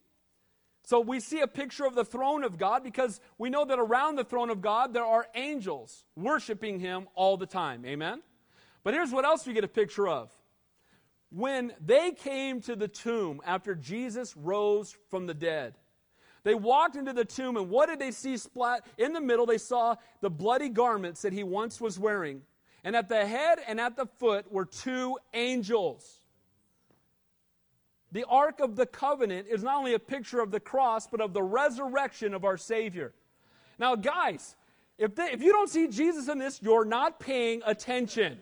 So 0.84 1.00
we 1.00 1.20
see 1.20 1.40
a 1.40 1.46
picture 1.46 1.84
of 1.84 1.94
the 1.94 2.04
throne 2.04 2.44
of 2.44 2.56
God 2.56 2.82
because 2.82 3.20
we 3.36 3.50
know 3.50 3.64
that 3.64 3.78
around 3.78 4.16
the 4.16 4.24
throne 4.24 4.48
of 4.48 4.62
God 4.62 4.94
there 4.94 5.04
are 5.04 5.26
angels 5.34 6.04
worshiping 6.16 6.80
him 6.80 7.08
all 7.14 7.36
the 7.36 7.46
time. 7.46 7.84
Amen? 7.84 8.22
But 8.84 8.94
here's 8.94 9.10
what 9.10 9.24
else 9.24 9.46
we 9.46 9.52
get 9.52 9.64
a 9.64 9.68
picture 9.68 10.08
of. 10.08 10.30
When 11.30 11.74
they 11.84 12.12
came 12.12 12.62
to 12.62 12.74
the 12.74 12.88
tomb 12.88 13.42
after 13.44 13.74
Jesus 13.74 14.34
rose 14.34 14.96
from 15.10 15.26
the 15.26 15.34
dead, 15.34 15.74
they 16.44 16.54
walked 16.54 16.96
into 16.96 17.12
the 17.12 17.26
tomb, 17.26 17.58
and 17.58 17.68
what 17.68 17.90
did 17.90 17.98
they 17.98 18.12
see 18.12 18.38
splat? 18.38 18.86
In 18.96 19.12
the 19.12 19.20
middle, 19.20 19.44
they 19.44 19.58
saw 19.58 19.96
the 20.22 20.30
bloody 20.30 20.70
garments 20.70 21.20
that 21.20 21.34
he 21.34 21.42
once 21.42 21.80
was 21.80 21.98
wearing. 21.98 22.40
And 22.88 22.96
at 22.96 23.10
the 23.10 23.26
head 23.26 23.58
and 23.68 23.78
at 23.78 23.96
the 23.96 24.06
foot 24.06 24.50
were 24.50 24.64
two 24.64 25.18
angels. 25.34 26.22
The 28.12 28.24
Ark 28.24 28.60
of 28.60 28.76
the 28.76 28.86
Covenant 28.86 29.46
is 29.46 29.62
not 29.62 29.76
only 29.76 29.92
a 29.92 29.98
picture 29.98 30.40
of 30.40 30.50
the 30.50 30.58
cross, 30.58 31.06
but 31.06 31.20
of 31.20 31.34
the 31.34 31.42
resurrection 31.42 32.32
of 32.32 32.46
our 32.46 32.56
Savior. 32.56 33.12
Now, 33.78 33.94
guys, 33.94 34.56
if, 34.96 35.14
they, 35.14 35.26
if 35.32 35.42
you 35.42 35.52
don't 35.52 35.68
see 35.68 35.88
Jesus 35.88 36.28
in 36.28 36.38
this, 36.38 36.62
you're 36.62 36.86
not 36.86 37.20
paying 37.20 37.60
attention. 37.66 38.38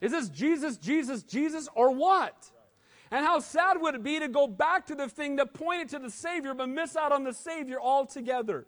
Is 0.00 0.10
this 0.10 0.28
Jesus, 0.28 0.76
Jesus, 0.76 1.22
Jesus, 1.22 1.68
or 1.76 1.92
what? 1.92 2.50
And 3.12 3.24
how 3.24 3.38
sad 3.38 3.80
would 3.80 3.94
it 3.94 4.02
be 4.02 4.18
to 4.18 4.26
go 4.26 4.48
back 4.48 4.84
to 4.86 4.96
the 4.96 5.08
thing 5.08 5.36
that 5.36 5.54
pointed 5.54 5.90
to 5.90 6.00
the 6.00 6.10
Savior, 6.10 6.54
but 6.54 6.68
miss 6.68 6.96
out 6.96 7.12
on 7.12 7.22
the 7.22 7.34
Savior 7.34 7.80
altogether? 7.80 8.66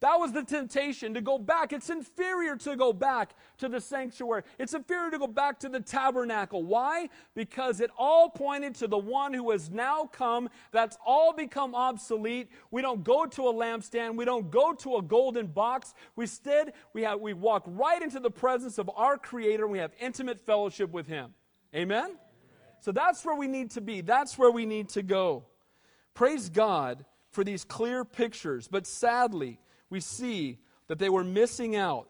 That 0.00 0.20
was 0.20 0.32
the 0.32 0.44
temptation 0.44 1.14
to 1.14 1.20
go 1.20 1.38
back. 1.38 1.72
It's 1.72 1.90
inferior 1.90 2.56
to 2.56 2.76
go 2.76 2.92
back 2.92 3.34
to 3.58 3.68
the 3.68 3.80
sanctuary. 3.80 4.42
It's 4.58 4.74
inferior 4.74 5.10
to 5.10 5.18
go 5.18 5.26
back 5.26 5.58
to 5.60 5.68
the 5.68 5.80
tabernacle. 5.80 6.62
Why? 6.62 7.08
Because 7.34 7.80
it 7.80 7.90
all 7.98 8.28
pointed 8.28 8.74
to 8.76 8.86
the 8.86 8.98
one 8.98 9.32
who 9.32 9.50
has 9.50 9.70
now 9.70 10.04
come. 10.12 10.48
That's 10.70 10.96
all 11.04 11.32
become 11.32 11.74
obsolete. 11.74 12.50
We 12.70 12.82
don't 12.82 13.02
go 13.02 13.26
to 13.26 13.48
a 13.48 13.52
lampstand. 13.52 14.16
We 14.16 14.24
don't 14.24 14.50
go 14.50 14.74
to 14.74 14.96
a 14.96 15.02
golden 15.02 15.46
box. 15.46 15.94
We 16.14 16.26
instead, 16.26 16.74
we, 16.92 17.02
have, 17.02 17.20
we 17.20 17.32
walk 17.32 17.64
right 17.66 18.02
into 18.02 18.20
the 18.20 18.30
presence 18.30 18.78
of 18.78 18.90
our 18.94 19.16
Creator 19.16 19.62
and 19.62 19.72
we 19.72 19.78
have 19.78 19.92
intimate 19.98 20.40
fellowship 20.40 20.92
with 20.92 21.06
Him. 21.06 21.32
Amen? 21.74 22.16
So 22.80 22.92
that's 22.92 23.24
where 23.24 23.36
we 23.36 23.46
need 23.48 23.70
to 23.72 23.80
be. 23.80 24.02
That's 24.02 24.36
where 24.36 24.50
we 24.50 24.66
need 24.66 24.90
to 24.90 25.02
go. 25.02 25.44
Praise 26.14 26.48
God 26.50 27.04
for 27.30 27.42
these 27.42 27.64
clear 27.64 28.04
pictures. 28.04 28.68
But 28.68 28.86
sadly, 28.86 29.60
we 29.90 30.00
see 30.00 30.58
that 30.88 30.98
they 30.98 31.08
were 31.08 31.24
missing 31.24 31.76
out 31.76 32.08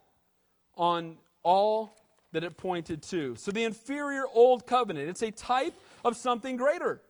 on 0.75 1.17
all 1.43 1.97
that 2.31 2.43
it 2.43 2.57
pointed 2.57 3.01
to. 3.01 3.35
So 3.35 3.51
the 3.51 3.63
inferior 3.63 4.25
old 4.33 4.67
covenant, 4.67 5.09
it's 5.09 5.21
a 5.21 5.31
type 5.31 5.73
of 6.03 6.15
something 6.15 6.57
greater. 6.57 7.01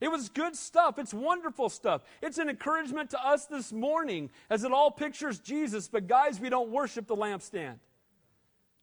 It 0.00 0.08
was 0.08 0.28
good 0.28 0.54
stuff. 0.54 0.98
It's 0.98 1.14
wonderful 1.14 1.68
stuff. 1.68 2.02
It's 2.22 2.38
an 2.38 2.50
encouragement 2.50 3.10
to 3.10 3.26
us 3.26 3.46
this 3.46 3.72
morning 3.72 4.30
as 4.50 4.64
it 4.64 4.72
all 4.72 4.90
pictures 4.90 5.38
Jesus. 5.38 5.88
But, 5.88 6.06
guys, 6.06 6.38
we 6.38 6.50
don't 6.50 6.70
worship 6.70 7.06
the 7.06 7.16
lampstand. 7.16 7.78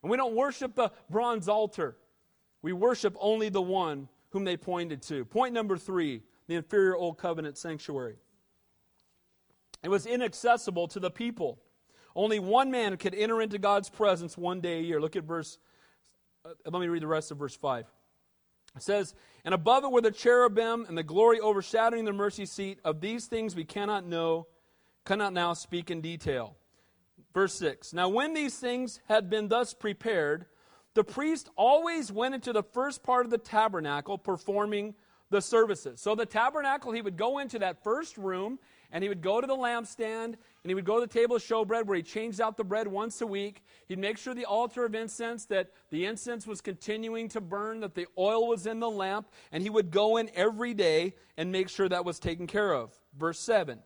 And 0.02 0.12
we 0.12 0.18
don't 0.18 0.36
worship 0.36 0.76
the 0.76 0.92
bronze 1.10 1.48
altar. 1.48 1.96
We 2.62 2.74
worship 2.74 3.16
only 3.20 3.50
the 3.50 3.62
one 3.62 4.08
whom 4.32 4.44
they 4.44 4.58
pointed 4.58 5.02
to. 5.04 5.24
Point 5.26 5.54
number 5.54 5.78
three 5.78 6.22
the 6.48 6.56
inferior 6.56 6.96
old 6.96 7.18
covenant 7.18 7.58
sanctuary. 7.58 8.16
It 9.84 9.90
was 9.90 10.06
inaccessible 10.06 10.88
to 10.90 11.00
the 11.00 11.12
people. 11.12 11.60
Only 12.16 12.40
one 12.40 12.72
man 12.72 12.96
could 12.98 13.14
enter 13.14 13.42
into 13.42 13.58
God's 13.58 13.90
presence 13.90 14.38
one 14.38 14.62
day 14.62 14.80
a 14.80 14.82
year. 14.82 15.02
Look 15.02 15.16
at 15.16 15.24
verse, 15.24 15.58
uh, 16.46 16.50
let 16.66 16.80
me 16.80 16.88
read 16.88 17.04
the 17.04 17.08
rest 17.08 17.32
of 17.32 17.38
verse 17.38 17.56
5. 17.56 17.86
It 18.76 18.82
says, 18.82 19.14
And 19.44 19.54
above 19.54 19.84
it 19.84 19.92
were 19.92 20.02
the 20.02 20.12
cherubim 20.12 20.86
and 20.88 20.98
the 20.98 21.04
glory 21.04 21.40
overshadowing 21.40 22.06
the 22.06 22.14
mercy 22.14 22.46
seat. 22.46 22.80
Of 22.84 23.02
these 23.02 23.26
things 23.28 23.56
we 23.56 23.66
cannot 23.66 24.06
know, 24.06 24.48
cannot 25.06 25.34
now 25.34 25.54
speak 25.54 25.92
in 25.92 26.02
detail. 26.02 26.56
Verse 27.34 27.56
6 27.56 27.94
Now 27.94 28.10
when 28.10 28.34
these 28.34 28.58
things 28.58 29.00
had 29.08 29.30
been 29.30 29.48
thus 29.48 29.74
prepared, 29.74 30.46
the 30.94 31.04
priest 31.04 31.50
always 31.56 32.12
went 32.12 32.36
into 32.36 32.54
the 32.54 32.64
first 32.64 33.04
part 33.04 33.26
of 33.26 33.32
the 33.32 33.38
tabernacle 33.38 34.18
performing 34.18 34.94
the 35.32 35.42
services. 35.42 36.00
So 36.00 36.14
the 36.14 36.28
tabernacle, 36.28 36.92
he 36.92 37.02
would 37.02 37.18
go 37.18 37.40
into 37.40 37.60
that 37.60 37.84
first 37.84 38.18
room 38.18 38.60
and 38.94 39.04
he 39.04 39.10
would 39.10 39.22
go 39.22 39.42
to 39.42 39.48
the 39.48 39.56
lampstand 39.56 40.26
and 40.26 40.70
he 40.70 40.76
would 40.76 40.86
go 40.86 41.02
to 41.02 41.08
the 41.08 41.12
table 41.12 41.36
of 41.36 41.42
showbread 41.42 41.88
where 41.88 41.98
he 41.98 42.04
changed 42.04 42.40
out 42.40 42.56
the 42.56 42.64
bread 42.64 42.88
once 42.88 43.20
a 43.22 43.28
week. 43.28 43.64
He'd 43.88 43.98
make 43.98 44.20
sure 44.20 44.36
the 44.36 44.46
altar 44.46 44.86
of 44.86 44.94
incense 44.94 45.46
that 45.46 45.72
the 45.90 46.06
incense 46.06 46.46
was 46.46 46.62
continuing 46.62 47.28
to 47.30 47.42
burn, 47.42 47.80
that 47.80 47.96
the 47.96 48.06
oil 48.18 48.48
was 48.48 48.68
in 48.68 48.80
the 48.80 48.90
lamp, 48.90 49.28
and 49.52 49.64
he 49.64 49.70
would 49.72 49.90
go 49.90 50.18
in 50.18 50.30
every 50.36 50.76
day 50.76 51.16
and 51.38 51.52
make 51.52 51.70
sure 51.70 51.90
that 51.90 52.06
was 52.06 52.20
taken 52.20 52.46
care 52.46 52.72
of. 52.72 52.98
Verse 53.18 53.40
7. 53.40 53.80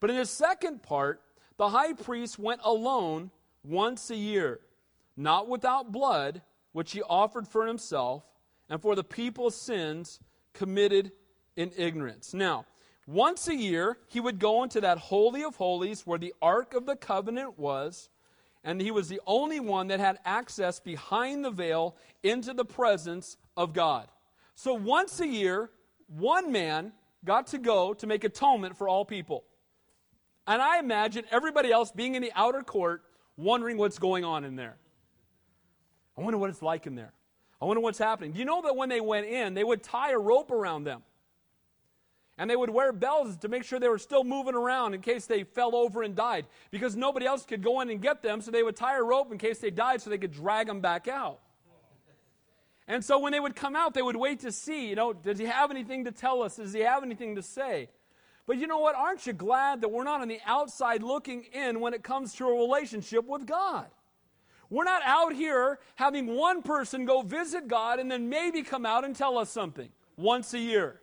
But 0.00 0.10
in 0.10 0.16
the 0.16 0.26
second 0.26 0.82
part, 0.82 1.22
the 1.56 1.68
high 1.68 1.92
priest 1.92 2.38
went 2.38 2.60
alone 2.64 3.30
once 3.62 4.10
a 4.10 4.16
year, 4.16 4.60
not 5.16 5.48
without 5.48 5.92
blood, 5.92 6.42
which 6.72 6.92
he 6.92 7.02
offered 7.02 7.46
for 7.46 7.66
himself 7.66 8.24
and 8.68 8.82
for 8.82 8.96
the 8.96 9.04
people's 9.04 9.56
sins 9.56 10.18
committed 10.52 11.12
in 11.56 11.70
ignorance. 11.76 12.34
Now, 12.34 12.66
once 13.08 13.48
a 13.48 13.56
year, 13.56 13.96
he 14.06 14.20
would 14.20 14.38
go 14.38 14.62
into 14.62 14.82
that 14.82 14.98
Holy 14.98 15.42
of 15.42 15.56
Holies 15.56 16.06
where 16.06 16.18
the 16.18 16.34
Ark 16.42 16.74
of 16.74 16.84
the 16.84 16.94
Covenant 16.94 17.58
was, 17.58 18.10
and 18.62 18.82
he 18.82 18.90
was 18.90 19.08
the 19.08 19.22
only 19.26 19.60
one 19.60 19.88
that 19.88 19.98
had 19.98 20.18
access 20.26 20.78
behind 20.78 21.42
the 21.42 21.50
veil 21.50 21.96
into 22.22 22.52
the 22.52 22.66
presence 22.66 23.38
of 23.56 23.72
God. 23.72 24.08
So 24.54 24.74
once 24.74 25.20
a 25.20 25.26
year, 25.26 25.70
one 26.06 26.52
man 26.52 26.92
got 27.24 27.46
to 27.46 27.58
go 27.58 27.94
to 27.94 28.06
make 28.06 28.24
atonement 28.24 28.76
for 28.76 28.90
all 28.90 29.06
people. 29.06 29.44
And 30.46 30.60
I 30.60 30.78
imagine 30.78 31.24
everybody 31.30 31.72
else 31.72 31.90
being 31.90 32.14
in 32.14 32.20
the 32.20 32.32
outer 32.34 32.62
court 32.62 33.04
wondering 33.38 33.78
what's 33.78 33.98
going 33.98 34.24
on 34.24 34.44
in 34.44 34.54
there. 34.54 34.76
I 36.18 36.20
wonder 36.20 36.36
what 36.36 36.50
it's 36.50 36.60
like 36.60 36.86
in 36.86 36.94
there. 36.94 37.14
I 37.58 37.64
wonder 37.64 37.80
what's 37.80 37.98
happening. 37.98 38.32
Do 38.32 38.38
you 38.38 38.44
know 38.44 38.60
that 38.62 38.76
when 38.76 38.90
they 38.90 39.00
went 39.00 39.26
in, 39.26 39.54
they 39.54 39.64
would 39.64 39.82
tie 39.82 40.12
a 40.12 40.18
rope 40.18 40.50
around 40.50 40.84
them? 40.84 41.02
And 42.38 42.48
they 42.48 42.56
would 42.56 42.70
wear 42.70 42.92
bells 42.92 43.36
to 43.38 43.48
make 43.48 43.64
sure 43.64 43.80
they 43.80 43.88
were 43.88 43.98
still 43.98 44.22
moving 44.22 44.54
around 44.54 44.94
in 44.94 45.00
case 45.00 45.26
they 45.26 45.42
fell 45.42 45.74
over 45.74 46.04
and 46.04 46.14
died. 46.14 46.46
Because 46.70 46.94
nobody 46.94 47.26
else 47.26 47.44
could 47.44 47.62
go 47.62 47.80
in 47.80 47.90
and 47.90 48.00
get 48.00 48.22
them, 48.22 48.40
so 48.40 48.52
they 48.52 48.62
would 48.62 48.76
tie 48.76 48.96
a 48.96 49.02
rope 49.02 49.32
in 49.32 49.38
case 49.38 49.58
they 49.58 49.70
died 49.70 50.00
so 50.00 50.08
they 50.08 50.18
could 50.18 50.32
drag 50.32 50.68
them 50.68 50.80
back 50.80 51.08
out. 51.08 51.40
And 52.86 53.04
so 53.04 53.18
when 53.18 53.32
they 53.32 53.40
would 53.40 53.56
come 53.56 53.76
out, 53.76 53.92
they 53.92 54.02
would 54.02 54.16
wait 54.16 54.40
to 54.40 54.52
see, 54.52 54.88
you 54.88 54.94
know, 54.94 55.12
does 55.12 55.38
he 55.38 55.44
have 55.44 55.70
anything 55.70 56.04
to 56.04 56.12
tell 56.12 56.42
us? 56.42 56.56
Does 56.56 56.72
he 56.72 56.80
have 56.80 57.02
anything 57.02 57.36
to 57.36 57.42
say? 57.42 57.90
But 58.46 58.56
you 58.56 58.66
know 58.66 58.78
what? 58.78 58.94
Aren't 58.94 59.26
you 59.26 59.34
glad 59.34 59.82
that 59.82 59.90
we're 59.90 60.04
not 60.04 60.22
on 60.22 60.28
the 60.28 60.40
outside 60.46 61.02
looking 61.02 61.44
in 61.52 61.80
when 61.80 61.92
it 61.92 62.02
comes 62.02 62.34
to 62.36 62.46
a 62.46 62.54
relationship 62.54 63.26
with 63.26 63.46
God? 63.46 63.88
We're 64.70 64.84
not 64.84 65.02
out 65.04 65.34
here 65.34 65.80
having 65.96 66.34
one 66.34 66.62
person 66.62 67.04
go 67.04 67.20
visit 67.20 67.68
God 67.68 67.98
and 67.98 68.10
then 68.10 68.30
maybe 68.30 68.62
come 68.62 68.86
out 68.86 69.04
and 69.04 69.14
tell 69.14 69.36
us 69.36 69.50
something 69.50 69.90
once 70.16 70.54
a 70.54 70.58
year. 70.58 71.00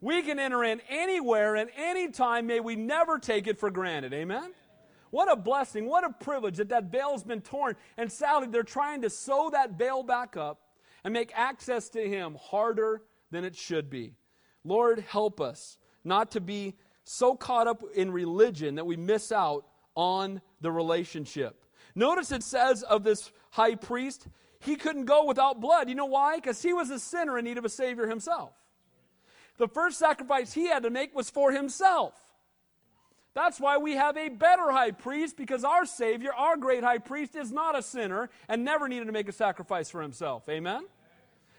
We 0.00 0.22
can 0.22 0.38
enter 0.38 0.64
in 0.64 0.80
anywhere 0.88 1.56
and 1.56 1.70
anytime. 1.76 2.46
May 2.46 2.60
we 2.60 2.76
never 2.76 3.18
take 3.18 3.46
it 3.46 3.58
for 3.58 3.70
granted. 3.70 4.14
Amen? 4.14 4.52
What 5.10 5.30
a 5.30 5.36
blessing. 5.36 5.86
What 5.86 6.04
a 6.04 6.10
privilege 6.10 6.56
that 6.56 6.68
that 6.70 6.84
veil's 6.84 7.24
been 7.24 7.40
torn. 7.40 7.76
And 7.96 8.10
sadly, 8.10 8.48
they're 8.48 8.62
trying 8.62 9.02
to 9.02 9.10
sew 9.10 9.50
that 9.52 9.72
veil 9.72 10.02
back 10.02 10.36
up 10.36 10.60
and 11.04 11.12
make 11.12 11.32
access 11.34 11.88
to 11.90 12.08
Him 12.08 12.36
harder 12.40 13.02
than 13.30 13.44
it 13.44 13.56
should 13.56 13.90
be. 13.90 14.14
Lord, 14.64 15.00
help 15.00 15.40
us 15.40 15.78
not 16.04 16.30
to 16.32 16.40
be 16.40 16.76
so 17.04 17.34
caught 17.34 17.66
up 17.66 17.82
in 17.94 18.12
religion 18.12 18.76
that 18.76 18.86
we 18.86 18.96
miss 18.96 19.32
out 19.32 19.66
on 19.94 20.40
the 20.60 20.70
relationship. 20.70 21.64
Notice 21.94 22.30
it 22.30 22.42
says 22.42 22.82
of 22.84 23.02
this 23.02 23.32
high 23.50 23.74
priest, 23.74 24.28
he 24.60 24.76
couldn't 24.76 25.06
go 25.06 25.24
without 25.24 25.60
blood. 25.60 25.88
You 25.88 25.94
know 25.94 26.06
why? 26.06 26.36
Because 26.36 26.62
he 26.62 26.72
was 26.72 26.90
a 26.90 26.98
sinner 26.98 27.38
in 27.38 27.44
need 27.44 27.58
of 27.58 27.64
a 27.64 27.68
Savior 27.68 28.06
himself. 28.06 28.52
The 29.60 29.68
first 29.68 29.98
sacrifice 29.98 30.54
he 30.54 30.68
had 30.68 30.84
to 30.84 30.90
make 30.90 31.14
was 31.14 31.28
for 31.28 31.52
himself. 31.52 32.14
That's 33.34 33.60
why 33.60 33.76
we 33.76 33.92
have 33.92 34.16
a 34.16 34.30
better 34.30 34.70
high 34.70 34.90
priest, 34.90 35.36
because 35.36 35.64
our 35.64 35.84
Savior, 35.84 36.32
our 36.32 36.56
great 36.56 36.82
high 36.82 36.96
priest, 36.96 37.36
is 37.36 37.52
not 37.52 37.78
a 37.78 37.82
sinner 37.82 38.30
and 38.48 38.64
never 38.64 38.88
needed 38.88 39.04
to 39.04 39.12
make 39.12 39.28
a 39.28 39.32
sacrifice 39.32 39.90
for 39.90 40.00
himself. 40.00 40.48
Amen? 40.48 40.86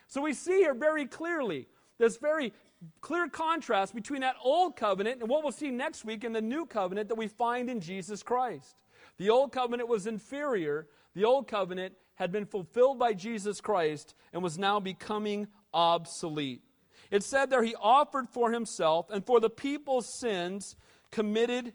So 0.07 0.19
we 0.19 0.33
see 0.33 0.57
here 0.57 0.73
very 0.73 1.05
clearly 1.05 1.67
this 1.99 2.17
very 2.17 2.53
clear 3.01 3.29
contrast 3.29 3.93
between 3.93 4.21
that 4.21 4.35
old 4.43 4.75
covenant 4.75 5.21
and 5.21 5.29
what 5.29 5.43
we'll 5.43 5.51
see 5.51 5.69
next 5.69 6.03
week 6.03 6.23
in 6.23 6.33
the 6.33 6.41
new 6.41 6.65
covenant 6.65 7.07
that 7.09 7.19
we 7.19 7.27
find 7.27 7.69
in 7.69 7.81
Jesus 7.81 8.23
Christ. 8.23 8.77
The 9.19 9.29
old 9.29 9.51
covenant 9.51 9.87
was 9.87 10.07
inferior. 10.07 10.87
The 11.13 11.25
old 11.25 11.47
covenant 11.47 11.93
had 12.15 12.31
been 12.31 12.47
fulfilled 12.47 12.97
by 12.97 13.13
Jesus 13.13 13.61
Christ 13.61 14.15
and 14.33 14.41
was 14.41 14.57
now 14.57 14.79
becoming 14.79 15.49
obsolete. 15.71 16.63
It 17.11 17.23
said 17.23 17.49
there 17.49 17.63
he 17.63 17.75
offered 17.75 18.29
for 18.29 18.51
himself 18.51 19.09
and 19.09 19.25
for 19.25 19.39
the 19.39 19.49
people's 19.49 20.17
sins 20.19 20.75
committed 21.11 21.73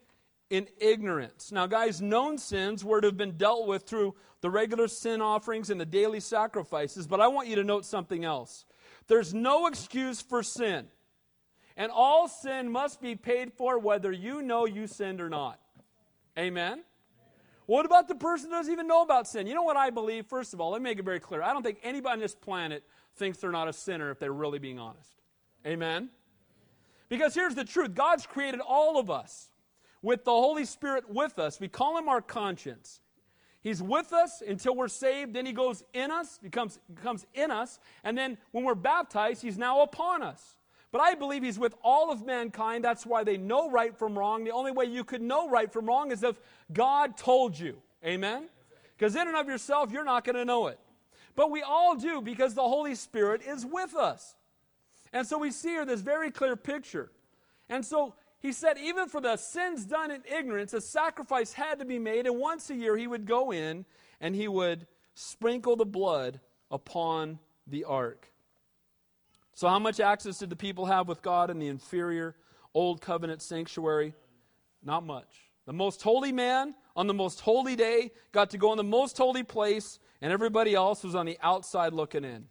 in 0.49 0.67
ignorance. 0.79 1.53
Now, 1.53 1.67
guys, 1.67 2.01
known 2.01 2.39
sins 2.39 2.85
were 2.85 3.01
to 3.01 3.09
have 3.09 3.17
been 3.17 3.37
dealt 3.37 3.67
with 3.67 3.87
through 3.87 4.15
the 4.41 4.51
regular 4.51 4.89
sin 4.89 5.21
offerings 5.21 5.71
and 5.71 5.81
the 5.81 5.87
daily 5.87 6.21
sacrifices, 6.21 7.07
but 7.07 7.21
I 7.21 7.29
want 7.29 7.49
you 7.49 7.57
to 7.57 7.65
note 7.65 7.85
something 7.85 8.25
else. 8.25 8.65
There's 9.09 9.35
no 9.35 9.67
excuse 9.67 10.21
for 10.21 10.43
sin, 10.43 10.87
and 11.77 11.93
all 11.93 12.29
sin 12.29 12.71
must 12.71 13.01
be 13.01 13.15
paid 13.15 13.53
for 13.53 13.79
whether 13.79 14.11
you 14.11 14.41
know 14.41 14.67
you 14.67 14.87
sinned 14.87 15.21
or 15.21 15.29
not. 15.29 15.61
Amen? 16.39 16.83
What 17.67 17.85
about 17.85 18.07
the 18.07 18.15
person 18.15 18.51
who 18.51 18.57
doesn't 18.57 18.73
even 18.73 18.87
know 18.87 19.03
about 19.03 19.27
sin? 19.27 19.49
You 19.49 19.55
know 19.55 19.65
what 19.65 19.77
I 19.77 19.91
believe? 19.91 20.27
First 20.27 20.55
of 20.55 20.61
all, 20.61 20.71
let 20.71 20.81
me 20.81 20.91
make 20.91 21.01
it 21.01 21.05
very 21.05 21.19
clear. 21.19 21.43
I 21.43 21.53
don't 21.53 21.65
think 21.65 21.79
anybody 21.83 22.15
on 22.15 22.21
this 22.21 22.35
planet 22.35 22.85
thinks 23.17 23.39
they're 23.39 23.51
not 23.51 23.67
a 23.67 23.73
sinner 23.73 24.11
if 24.11 24.21
they're 24.21 24.33
really 24.33 24.61
being 24.61 24.79
honest. 24.79 25.11
Amen? 25.67 26.11
Because 27.09 27.35
here's 27.35 27.55
the 27.55 27.65
truth 27.65 27.95
God's 27.95 28.27
created 28.27 28.61
all 28.61 28.99
of 28.99 29.11
us 29.11 29.51
with 30.03 30.25
the 30.25 30.31
Holy 30.31 30.65
Spirit 30.65 31.11
with 31.11 31.39
us. 31.39 31.59
We 31.59 31.69
call 31.69 31.99
him 31.99 32.09
our 32.09 32.21
conscience. 32.21 33.01
He's 33.61 33.83
with 33.83 34.13
us 34.13 34.43
until 34.47 34.77
we're 34.77 34.87
saved. 34.87 35.35
Then 35.35 35.45
he 35.45 35.53
goes 35.53 35.83
in 35.93 36.13
us, 36.13 36.39
becomes, 36.41 36.79
becomes 36.95 37.27
in 37.35 37.51
us. 37.51 37.81
And 38.05 38.17
then 38.17 38.39
when 38.53 38.63
we're 38.63 38.77
baptized, 38.77 39.43
he's 39.43 39.59
now 39.59 39.81
upon 39.83 40.23
us. 40.23 40.57
But 40.93 41.01
I 41.01 41.15
believe 41.15 41.43
he's 41.43 41.59
with 41.59 41.75
all 41.83 42.13
of 42.13 42.25
mankind. 42.25 42.85
That's 42.85 43.05
why 43.05 43.25
they 43.25 43.37
know 43.37 43.69
right 43.69 43.97
from 43.99 44.17
wrong. 44.17 44.45
The 44.45 44.53
only 44.53 44.71
way 44.71 44.85
you 44.85 45.03
could 45.03 45.21
know 45.21 45.51
right 45.51 45.73
from 45.73 45.87
wrong 45.87 46.13
is 46.13 46.23
if 46.23 46.41
God 46.73 47.17
told 47.17 47.59
you. 47.59 47.79
Amen? 48.05 48.49
Because 48.97 49.17
in 49.17 49.27
and 49.27 49.37
of 49.37 49.49
yourself, 49.49 49.91
you're 49.91 50.05
not 50.05 50.25
going 50.25 50.37
to 50.37 50.45
know 50.45 50.69
it. 50.69 50.79
But 51.35 51.51
we 51.51 51.63
all 51.63 51.97
do 51.97 52.23
because 52.23 52.55
the 52.55 52.63
Holy 52.63 52.95
Spirit 52.95 53.43
is 53.43 53.67
with 53.67 53.97
us. 53.97 54.36
And 55.17 55.27
so 55.27 55.39
we 55.39 55.51
see 55.51 55.71
here 55.71 55.87
this 55.87 56.03
very 56.03 56.31
clear 56.31 56.57
picture. 56.57 57.11
And 57.71 57.83
so 57.83 58.17
he 58.39 58.53
said, 58.53 58.77
even 58.77 59.09
for 59.09 59.23
the 59.23 59.39
sins 59.39 59.87
done 59.87 60.11
in 60.11 60.23
ignorance, 60.31 60.75
a 60.75 60.81
sacrifice 60.83 61.55
had 61.55 61.79
to 61.79 61.87
be 61.87 61.99
made, 61.99 62.27
and 62.27 62.39
once 62.39 62.69
a 62.69 62.75
year 62.75 62.99
he 62.99 63.07
would 63.07 63.25
go 63.25 63.51
in 63.51 63.87
and 64.21 64.37
he 64.37 64.47
would 64.47 64.87
sprinkle 65.15 65.75
the 65.75 65.87
blood 65.87 66.39
upon 66.71 67.39
the 67.67 67.85
ark. 67.85 68.31
So, 69.55 69.69
how 69.69 69.79
much 69.79 70.01
access 70.01 70.37
did 70.37 70.51
the 70.51 70.57
people 70.57 70.85
have 70.85 71.09
with 71.09 71.23
God 71.23 71.49
in 71.49 71.59
the 71.59 71.69
inferior 71.69 72.37
Old 72.75 73.01
Covenant 73.01 73.41
sanctuary? 73.41 74.13
Not 74.85 75.07
much. 75.07 75.49
The 75.65 75.73
most 75.73 76.03
holy 76.03 76.31
man 76.31 76.75
on 76.95 77.07
the 77.07 77.15
most 77.15 77.41
holy 77.41 77.75
day 77.75 78.13
got 78.33 78.51
to 78.51 78.59
go 78.59 78.71
in 78.73 78.77
the 78.77 78.85
most 78.85 79.17
holy 79.17 79.45
place, 79.45 79.99
and 80.21 80.31
everybody 80.31 80.75
else 80.75 81.03
was 81.03 81.15
on 81.15 81.25
the 81.25 81.39
outside 81.43 81.95
looking 81.95 82.23
in. 82.23 82.49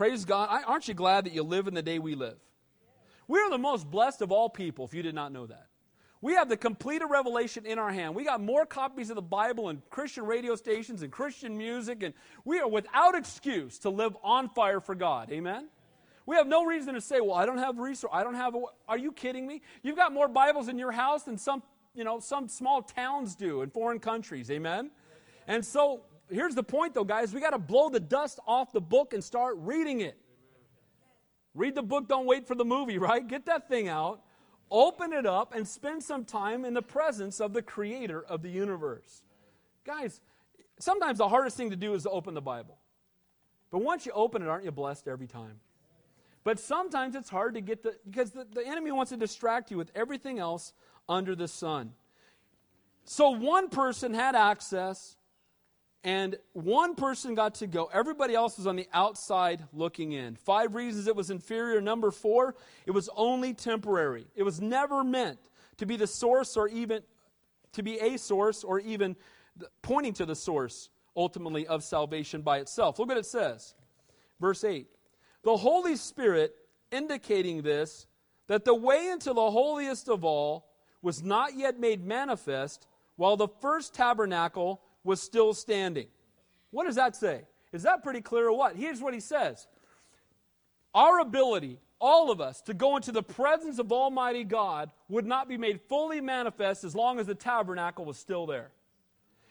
Praise 0.00 0.24
God. 0.24 0.48
I, 0.50 0.62
Aren't 0.62 0.88
you 0.88 0.94
glad 0.94 1.26
that 1.26 1.34
you 1.34 1.42
live 1.42 1.68
in 1.68 1.74
the 1.74 1.82
day 1.82 1.98
we 1.98 2.14
live? 2.14 2.38
We 3.28 3.38
are 3.38 3.50
the 3.50 3.58
most 3.58 3.90
blessed 3.90 4.22
of 4.22 4.32
all 4.32 4.48
people, 4.48 4.86
if 4.86 4.94
you 4.94 5.02
did 5.02 5.14
not 5.14 5.30
know 5.30 5.44
that. 5.44 5.66
We 6.22 6.32
have 6.36 6.48
the 6.48 6.56
completed 6.56 7.04
revelation 7.04 7.66
in 7.66 7.78
our 7.78 7.92
hand. 7.92 8.14
We 8.14 8.24
got 8.24 8.40
more 8.40 8.64
copies 8.64 9.10
of 9.10 9.16
the 9.16 9.20
Bible 9.20 9.68
and 9.68 9.82
Christian 9.90 10.24
radio 10.24 10.56
stations 10.56 11.02
and 11.02 11.12
Christian 11.12 11.54
music, 11.58 12.02
and 12.02 12.14
we 12.46 12.60
are 12.60 12.66
without 12.66 13.14
excuse 13.14 13.78
to 13.80 13.90
live 13.90 14.16
on 14.24 14.48
fire 14.48 14.80
for 14.80 14.94
God. 14.94 15.30
Amen? 15.30 15.68
We 16.24 16.34
have 16.36 16.46
no 16.46 16.64
reason 16.64 16.94
to 16.94 17.02
say, 17.02 17.20
well, 17.20 17.34
I 17.34 17.44
don't 17.44 17.58
have 17.58 17.76
resource. 17.76 18.10
I 18.10 18.24
don't 18.24 18.36
have 18.36 18.54
a. 18.54 18.62
Are 18.88 18.96
you 18.96 19.12
kidding 19.12 19.46
me? 19.46 19.60
You've 19.82 19.96
got 19.96 20.14
more 20.14 20.28
Bibles 20.28 20.68
in 20.68 20.78
your 20.78 20.92
house 20.92 21.24
than 21.24 21.36
some, 21.36 21.62
you 21.94 22.04
know, 22.04 22.20
some 22.20 22.48
small 22.48 22.80
towns 22.80 23.34
do 23.34 23.60
in 23.60 23.68
foreign 23.68 24.00
countries. 24.00 24.50
Amen? 24.50 24.92
And 25.46 25.62
so 25.62 26.04
here's 26.30 26.54
the 26.54 26.62
point, 26.62 26.94
though, 26.94 27.04
guys. 27.04 27.34
We 27.34 27.40
got 27.40 27.50
to 27.50 27.58
blow 27.58 27.88
the 27.88 28.00
dust 28.00 28.40
off 28.46 28.72
the 28.72 28.80
book 28.80 29.14
and 29.14 29.22
start 29.22 29.56
reading 29.58 30.00
it. 30.00 30.16
Read 31.54 31.74
the 31.74 31.82
book, 31.82 32.08
don't 32.08 32.26
wait 32.26 32.46
for 32.46 32.54
the 32.54 32.64
movie, 32.64 32.98
right? 33.10 33.26
Get 33.26 33.46
that 33.46 33.68
thing 33.68 33.88
out, 33.88 34.22
open 34.70 35.12
it 35.12 35.26
up, 35.26 35.54
and 35.54 35.66
spend 35.66 36.02
some 36.02 36.24
time 36.24 36.64
in 36.64 36.74
the 36.74 36.82
presence 36.82 37.40
of 37.40 37.52
the 37.52 37.62
creator 37.62 38.22
of 38.22 38.42
the 38.42 38.50
universe. 38.50 39.22
Guys, 39.84 40.20
sometimes 40.78 41.18
the 41.18 41.28
hardest 41.28 41.56
thing 41.56 41.70
to 41.70 41.76
do 41.76 41.94
is 41.94 42.04
to 42.04 42.10
open 42.10 42.34
the 42.34 42.40
Bible. 42.40 42.78
But 43.70 43.82
once 43.82 44.06
you 44.06 44.12
open 44.12 44.42
it, 44.42 44.48
aren't 44.48 44.64
you 44.64 44.70
blessed 44.70 45.08
every 45.08 45.26
time? 45.26 45.60
But 46.42 46.58
sometimes 46.58 47.14
it's 47.14 47.28
hard 47.28 47.54
to 47.54 47.60
get 47.60 47.82
the, 47.82 47.96
because 48.04 48.30
the, 48.30 48.46
the 48.50 48.66
enemy 48.66 48.90
wants 48.90 49.10
to 49.10 49.16
distract 49.16 49.70
you 49.70 49.76
with 49.76 49.90
everything 49.94 50.38
else 50.38 50.72
under 51.08 51.34
the 51.34 51.48
sun. 51.48 51.92
So 53.04 53.30
one 53.30 53.68
person 53.68 54.14
had 54.14 54.34
access 54.34 55.16
and 56.02 56.36
one 56.52 56.94
person 56.94 57.34
got 57.34 57.56
to 57.56 57.66
go. 57.66 57.90
Everybody 57.92 58.34
else 58.34 58.56
was 58.56 58.66
on 58.66 58.76
the 58.76 58.88
outside 58.92 59.64
looking 59.72 60.12
in. 60.12 60.34
Five 60.36 60.74
reasons 60.74 61.06
it 61.06 61.14
was 61.14 61.30
inferior. 61.30 61.80
Number 61.80 62.10
four, 62.10 62.54
it 62.86 62.92
was 62.92 63.10
only 63.16 63.52
temporary. 63.52 64.26
It 64.34 64.42
was 64.42 64.60
never 64.60 65.04
meant 65.04 65.38
to 65.76 65.86
be 65.86 65.96
the 65.96 66.06
source 66.06 66.56
or 66.56 66.68
even 66.68 67.02
to 67.72 67.82
be 67.82 67.98
a 67.98 68.16
source 68.16 68.64
or 68.64 68.80
even 68.80 69.14
pointing 69.82 70.14
to 70.14 70.24
the 70.24 70.34
source 70.34 70.88
ultimately 71.16 71.66
of 71.66 71.84
salvation 71.84 72.40
by 72.40 72.58
itself. 72.58 72.98
Look 72.98 73.08
what 73.08 73.18
it 73.18 73.26
says. 73.26 73.74
Verse 74.40 74.64
8. 74.64 74.86
The 75.42 75.56
Holy 75.56 75.96
Spirit 75.96 76.54
indicating 76.90 77.62
this 77.62 78.06
that 78.46 78.64
the 78.64 78.74
way 78.74 79.08
into 79.08 79.32
the 79.32 79.50
holiest 79.50 80.08
of 80.08 80.24
all 80.24 80.66
was 81.02 81.22
not 81.22 81.56
yet 81.56 81.78
made 81.78 82.04
manifest 82.04 82.86
while 83.16 83.36
the 83.36 83.48
first 83.48 83.94
tabernacle 83.94 84.82
was 85.04 85.22
still 85.22 85.54
standing. 85.54 86.06
What 86.70 86.86
does 86.86 86.96
that 86.96 87.16
say? 87.16 87.42
Is 87.72 87.82
that 87.82 88.02
pretty 88.02 88.20
clear 88.20 88.48
or 88.48 88.56
what? 88.56 88.76
Here's 88.76 89.00
what 89.00 89.14
he 89.14 89.20
says 89.20 89.66
Our 90.94 91.20
ability, 91.20 91.78
all 92.00 92.30
of 92.30 92.40
us, 92.40 92.60
to 92.62 92.74
go 92.74 92.96
into 92.96 93.12
the 93.12 93.22
presence 93.22 93.78
of 93.78 93.92
Almighty 93.92 94.44
God 94.44 94.90
would 95.08 95.26
not 95.26 95.48
be 95.48 95.56
made 95.56 95.80
fully 95.80 96.20
manifest 96.20 96.84
as 96.84 96.94
long 96.94 97.18
as 97.18 97.26
the 97.26 97.34
tabernacle 97.34 98.04
was 98.04 98.18
still 98.18 98.46
there. 98.46 98.70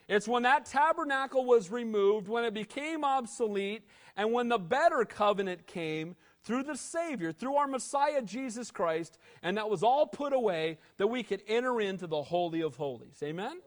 It's 0.07 0.27
when 0.27 0.41
that 0.43 0.65
tabernacle 0.65 1.45
was 1.45 1.69
removed, 1.69 2.27
when 2.27 2.43
it 2.43 2.53
became 2.53 3.05
obsolete, 3.05 3.83
and 4.17 4.33
when 4.33 4.49
the 4.49 4.57
better 4.57 5.05
covenant 5.05 5.67
came 5.67 6.15
through 6.43 6.63
the 6.63 6.75
Savior, 6.75 7.31
through 7.31 7.55
our 7.57 7.67
Messiah 7.67 8.23
Jesus 8.23 8.71
Christ, 8.71 9.19
and 9.43 9.55
that 9.57 9.69
was 9.69 9.83
all 9.83 10.07
put 10.07 10.33
away, 10.33 10.79
that 10.97 11.07
we 11.07 11.21
could 11.21 11.43
enter 11.47 11.79
into 11.79 12.07
the 12.07 12.23
Holy 12.23 12.63
of 12.63 12.75
Holies. 12.75 13.21
Amen? 13.21 13.59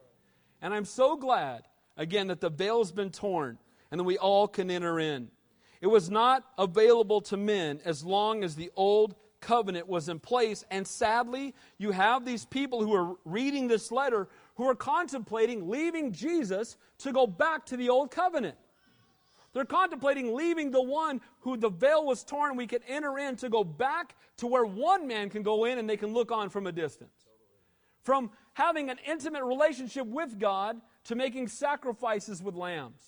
And 0.61 0.75
I'm 0.75 0.85
so 0.85 1.17
glad 1.17 1.63
Again, 1.97 2.29
that 2.29 2.41
the 2.41 2.51
veil's 2.51 2.93
been 2.93 3.11
torn 3.11 3.59
and 3.91 4.01
that 4.01 4.05
we 4.05 4.19
all 4.19 4.49
can 4.49 4.71
enter 4.71 4.99
in. 4.99 5.29
It 5.81 5.89
was 5.89 6.11
not 6.11 6.45
available 6.57 7.21
to 7.23 7.37
men 7.37 7.81
as 7.85 8.05
long 8.05 8.45
as 8.45 8.55
the 8.55 8.71
old 8.77 9.15
covenant 9.41 9.89
was 9.89 10.09
in 10.09 10.21
place. 10.21 10.65
And 10.71 10.87
sadly, 10.87 11.55
you 11.77 11.91
have 11.91 12.25
these 12.25 12.47
people 12.47 12.83
who 12.83 12.95
are 12.95 13.17
reading 13.25 13.69
this 13.69 13.93
letter 13.93 14.29
who 14.55 14.69
are 14.69 14.75
contemplating 14.75 15.69
leaving 15.69 16.13
Jesus 16.13 16.77
to 16.99 17.13
go 17.13 17.27
back 17.27 17.67
to 17.67 17.77
the 17.77 17.91
old 17.91 18.11
covenant. 18.11 18.57
They're 19.53 19.65
contemplating 19.67 20.35
leaving 20.35 20.71
the 20.71 20.83
one 20.83 21.21
who 21.41 21.59
the 21.59 21.69
veil 21.69 22.07
was 22.07 22.25
torn 22.25 22.57
we 22.57 22.67
can 22.67 22.81
enter 22.89 23.19
in 23.19 23.37
to 23.37 23.51
go 23.51 23.65
back 23.65 24.15
to 24.39 24.47
where 24.47 24.65
one 24.65 25.07
man 25.07 25.29
can 25.29 25.43
go 25.43 25.67
in 25.67 25.79
and 25.79 25.91
they 25.91 25.99
can 25.99 26.15
look 26.15 26.33
on 26.33 26.49
from 26.49 26.67
a 26.67 26.73
distance. 26.73 27.27
From 28.03 28.31
having 28.55 28.89
an 28.89 28.99
intimate 29.07 29.45
relationship 29.45 30.07
with 30.07 30.39
God 30.39 30.81
to 31.05 31.15
making 31.15 31.49
sacrifices 31.49 32.43
with 32.43 32.55
lambs. 32.55 33.03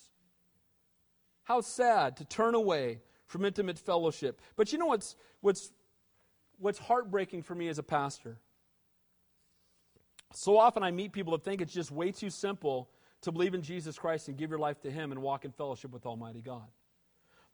How 1.43 1.61
sad 1.61 2.17
to 2.17 2.25
turn 2.25 2.55
away 2.55 2.99
from 3.27 3.45
intimate 3.45 3.79
fellowship. 3.79 4.41
But 4.55 4.71
you 4.71 4.77
know 4.77 4.87
what's, 4.87 5.15
what's, 5.41 5.71
what's 6.59 6.79
heartbreaking 6.79 7.43
for 7.43 7.55
me 7.55 7.67
as 7.67 7.77
a 7.77 7.83
pastor? 7.83 8.39
So 10.33 10.57
often 10.57 10.83
I 10.83 10.91
meet 10.91 11.13
people 11.13 11.31
that 11.33 11.43
think 11.43 11.61
it's 11.61 11.73
just 11.73 11.91
way 11.91 12.11
too 12.11 12.29
simple 12.29 12.89
to 13.21 13.31
believe 13.31 13.53
in 13.53 13.61
Jesus 13.61 13.97
Christ 13.97 14.27
and 14.27 14.37
give 14.37 14.49
your 14.49 14.59
life 14.59 14.81
to 14.81 14.91
Him 14.91 15.11
and 15.11 15.21
walk 15.21 15.45
in 15.45 15.51
fellowship 15.51 15.91
with 15.91 16.05
Almighty 16.05 16.41
God. 16.41 16.67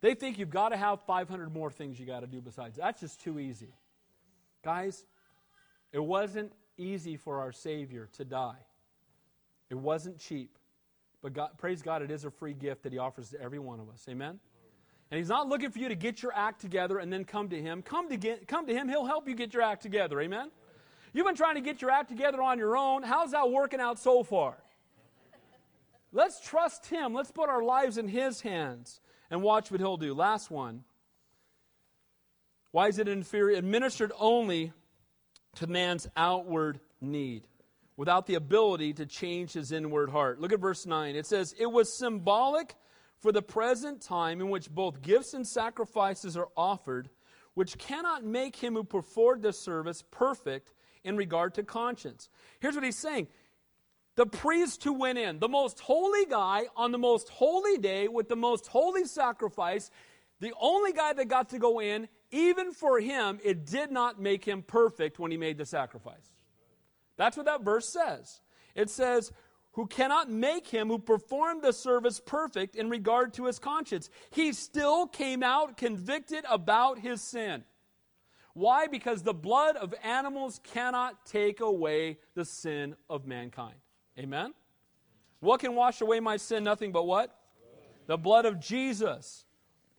They 0.00 0.14
think 0.14 0.38
you've 0.38 0.50
got 0.50 0.70
to 0.70 0.76
have 0.76 1.00
500 1.02 1.52
more 1.52 1.70
things 1.70 1.98
you 1.98 2.06
got 2.06 2.20
to 2.20 2.26
do 2.26 2.40
besides. 2.40 2.76
That's 2.76 3.00
just 3.00 3.20
too 3.20 3.38
easy. 3.38 3.72
Guys, 4.64 5.04
it 5.92 6.00
wasn't 6.02 6.52
easy 6.76 7.16
for 7.16 7.40
our 7.40 7.52
Savior 7.52 8.08
to 8.14 8.24
die. 8.24 8.58
It 9.72 9.78
wasn't 9.78 10.18
cheap. 10.18 10.58
But 11.22 11.32
God, 11.32 11.52
praise 11.56 11.80
God, 11.80 12.02
it 12.02 12.10
is 12.10 12.26
a 12.26 12.30
free 12.30 12.52
gift 12.52 12.82
that 12.82 12.92
He 12.92 12.98
offers 12.98 13.30
to 13.30 13.40
every 13.40 13.58
one 13.58 13.80
of 13.80 13.88
us. 13.88 14.04
Amen? 14.06 14.38
And 15.10 15.18
He's 15.18 15.30
not 15.30 15.48
looking 15.48 15.70
for 15.70 15.78
you 15.78 15.88
to 15.88 15.94
get 15.94 16.22
your 16.22 16.32
act 16.34 16.60
together 16.60 16.98
and 16.98 17.10
then 17.10 17.24
come 17.24 17.48
to 17.48 17.58
Him. 17.58 17.80
Come 17.80 18.10
to, 18.10 18.18
get, 18.18 18.46
come 18.46 18.66
to 18.66 18.74
Him, 18.74 18.86
He'll 18.86 19.06
help 19.06 19.26
you 19.26 19.34
get 19.34 19.54
your 19.54 19.62
act 19.62 19.82
together. 19.82 20.20
Amen? 20.20 20.50
You've 21.14 21.24
been 21.24 21.36
trying 21.36 21.54
to 21.54 21.62
get 21.62 21.80
your 21.80 21.90
act 21.90 22.10
together 22.10 22.42
on 22.42 22.58
your 22.58 22.76
own. 22.76 23.02
How's 23.02 23.30
that 23.30 23.50
working 23.50 23.80
out 23.80 23.98
so 23.98 24.22
far? 24.22 24.58
Let's 26.12 26.38
trust 26.46 26.84
Him. 26.84 27.14
Let's 27.14 27.30
put 27.30 27.48
our 27.48 27.62
lives 27.62 27.96
in 27.96 28.08
His 28.08 28.42
hands 28.42 29.00
and 29.30 29.40
watch 29.40 29.70
what 29.70 29.80
He'll 29.80 29.96
do. 29.96 30.12
Last 30.12 30.50
one. 30.50 30.84
Why 32.72 32.88
is 32.88 32.98
it 32.98 33.08
inferior? 33.08 33.56
Administered 33.56 34.12
only 34.18 34.74
to 35.54 35.66
man's 35.66 36.06
outward 36.14 36.78
need 37.00 37.48
without 37.96 38.26
the 38.26 38.34
ability 38.34 38.92
to 38.94 39.06
change 39.06 39.52
his 39.52 39.72
inward 39.72 40.10
heart. 40.10 40.40
Look 40.40 40.52
at 40.52 40.60
verse 40.60 40.86
9. 40.86 41.16
It 41.16 41.26
says, 41.26 41.54
It 41.58 41.70
was 41.70 41.96
symbolic 41.96 42.74
for 43.18 43.32
the 43.32 43.42
present 43.42 44.00
time 44.00 44.40
in 44.40 44.50
which 44.50 44.70
both 44.70 45.02
gifts 45.02 45.34
and 45.34 45.46
sacrifices 45.46 46.36
are 46.36 46.48
offered, 46.56 47.08
which 47.54 47.78
cannot 47.78 48.24
make 48.24 48.56
him 48.56 48.74
who 48.74 48.84
performed 48.84 49.42
the 49.42 49.52
service 49.52 50.02
perfect 50.10 50.72
in 51.04 51.16
regard 51.16 51.54
to 51.54 51.62
conscience. 51.62 52.28
Here's 52.60 52.74
what 52.74 52.84
he's 52.84 52.98
saying 52.98 53.28
the 54.14 54.26
priest 54.26 54.84
who 54.84 54.92
went 54.92 55.18
in, 55.18 55.38
the 55.38 55.48
most 55.48 55.80
holy 55.80 56.26
guy 56.26 56.64
on 56.76 56.92
the 56.92 56.98
most 56.98 57.28
holy 57.30 57.78
day 57.78 58.08
with 58.08 58.28
the 58.28 58.36
most 58.36 58.66
holy 58.66 59.04
sacrifice, 59.04 59.90
the 60.40 60.52
only 60.60 60.92
guy 60.92 61.12
that 61.14 61.28
got 61.28 61.50
to 61.50 61.58
go 61.58 61.80
in, 61.80 62.08
even 62.30 62.72
for 62.72 63.00
him, 63.00 63.38
it 63.42 63.64
did 63.64 63.90
not 63.90 64.20
make 64.20 64.44
him 64.44 64.62
perfect 64.62 65.18
when 65.18 65.30
he 65.30 65.36
made 65.36 65.56
the 65.56 65.64
sacrifice. 65.64 66.30
That's 67.22 67.36
what 67.36 67.46
that 67.46 67.62
verse 67.62 67.88
says. 67.88 68.40
It 68.74 68.90
says, 68.90 69.30
who 69.74 69.86
cannot 69.86 70.28
make 70.28 70.66
him 70.66 70.88
who 70.88 70.98
performed 70.98 71.62
the 71.62 71.72
service 71.72 72.20
perfect 72.20 72.74
in 72.74 72.90
regard 72.90 73.32
to 73.34 73.44
his 73.44 73.60
conscience. 73.60 74.10
He 74.30 74.52
still 74.52 75.06
came 75.06 75.44
out 75.44 75.76
convicted 75.76 76.44
about 76.50 76.98
his 76.98 77.22
sin. 77.22 77.62
Why? 78.54 78.88
Because 78.88 79.22
the 79.22 79.32
blood 79.32 79.76
of 79.76 79.94
animals 80.02 80.60
cannot 80.64 81.24
take 81.24 81.60
away 81.60 82.18
the 82.34 82.44
sin 82.44 82.96
of 83.08 83.24
mankind. 83.24 83.76
Amen? 84.18 84.52
What 85.38 85.60
can 85.60 85.76
wash 85.76 86.00
away 86.00 86.18
my 86.18 86.36
sin? 86.36 86.64
Nothing 86.64 86.90
but 86.90 87.06
what? 87.06 87.38
The 88.08 88.18
blood 88.18 88.46
of 88.46 88.58
Jesus. 88.58 89.44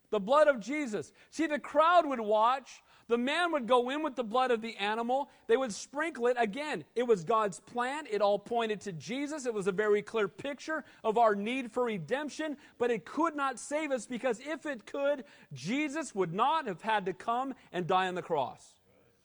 The 0.09 0.19
blood 0.19 0.49
of 0.49 0.59
Jesus. 0.59 1.13
See, 1.31 1.47
the 1.47 1.57
crowd 1.57 2.05
would 2.05 2.19
watch. 2.19 2.83
The 3.07 3.17
man 3.17 3.51
would 3.51 3.67
go 3.67 3.89
in 3.89 4.01
with 4.03 4.15
the 4.15 4.23
blood 4.23 4.51
of 4.51 4.61
the 4.61 4.75
animal. 4.77 5.29
They 5.47 5.57
would 5.57 5.73
sprinkle 5.73 6.27
it. 6.27 6.37
Again, 6.39 6.85
it 6.95 7.03
was 7.03 7.23
God's 7.23 7.59
plan. 7.59 8.05
It 8.09 8.21
all 8.21 8.39
pointed 8.39 8.81
to 8.81 8.93
Jesus. 8.93 9.45
It 9.45 9.53
was 9.53 9.67
a 9.67 9.71
very 9.71 10.01
clear 10.01 10.27
picture 10.27 10.85
of 11.03 11.17
our 11.17 11.35
need 11.35 11.71
for 11.71 11.85
redemption, 11.85 12.57
but 12.77 12.91
it 12.91 13.05
could 13.05 13.35
not 13.35 13.59
save 13.59 13.91
us 13.91 14.05
because 14.05 14.39
if 14.39 14.65
it 14.65 14.85
could, 14.85 15.25
Jesus 15.53 16.15
would 16.15 16.33
not 16.33 16.67
have 16.67 16.81
had 16.81 17.05
to 17.05 17.13
come 17.13 17.53
and 17.71 17.85
die 17.87 18.07
on 18.07 18.15
the 18.15 18.21
cross. 18.21 18.79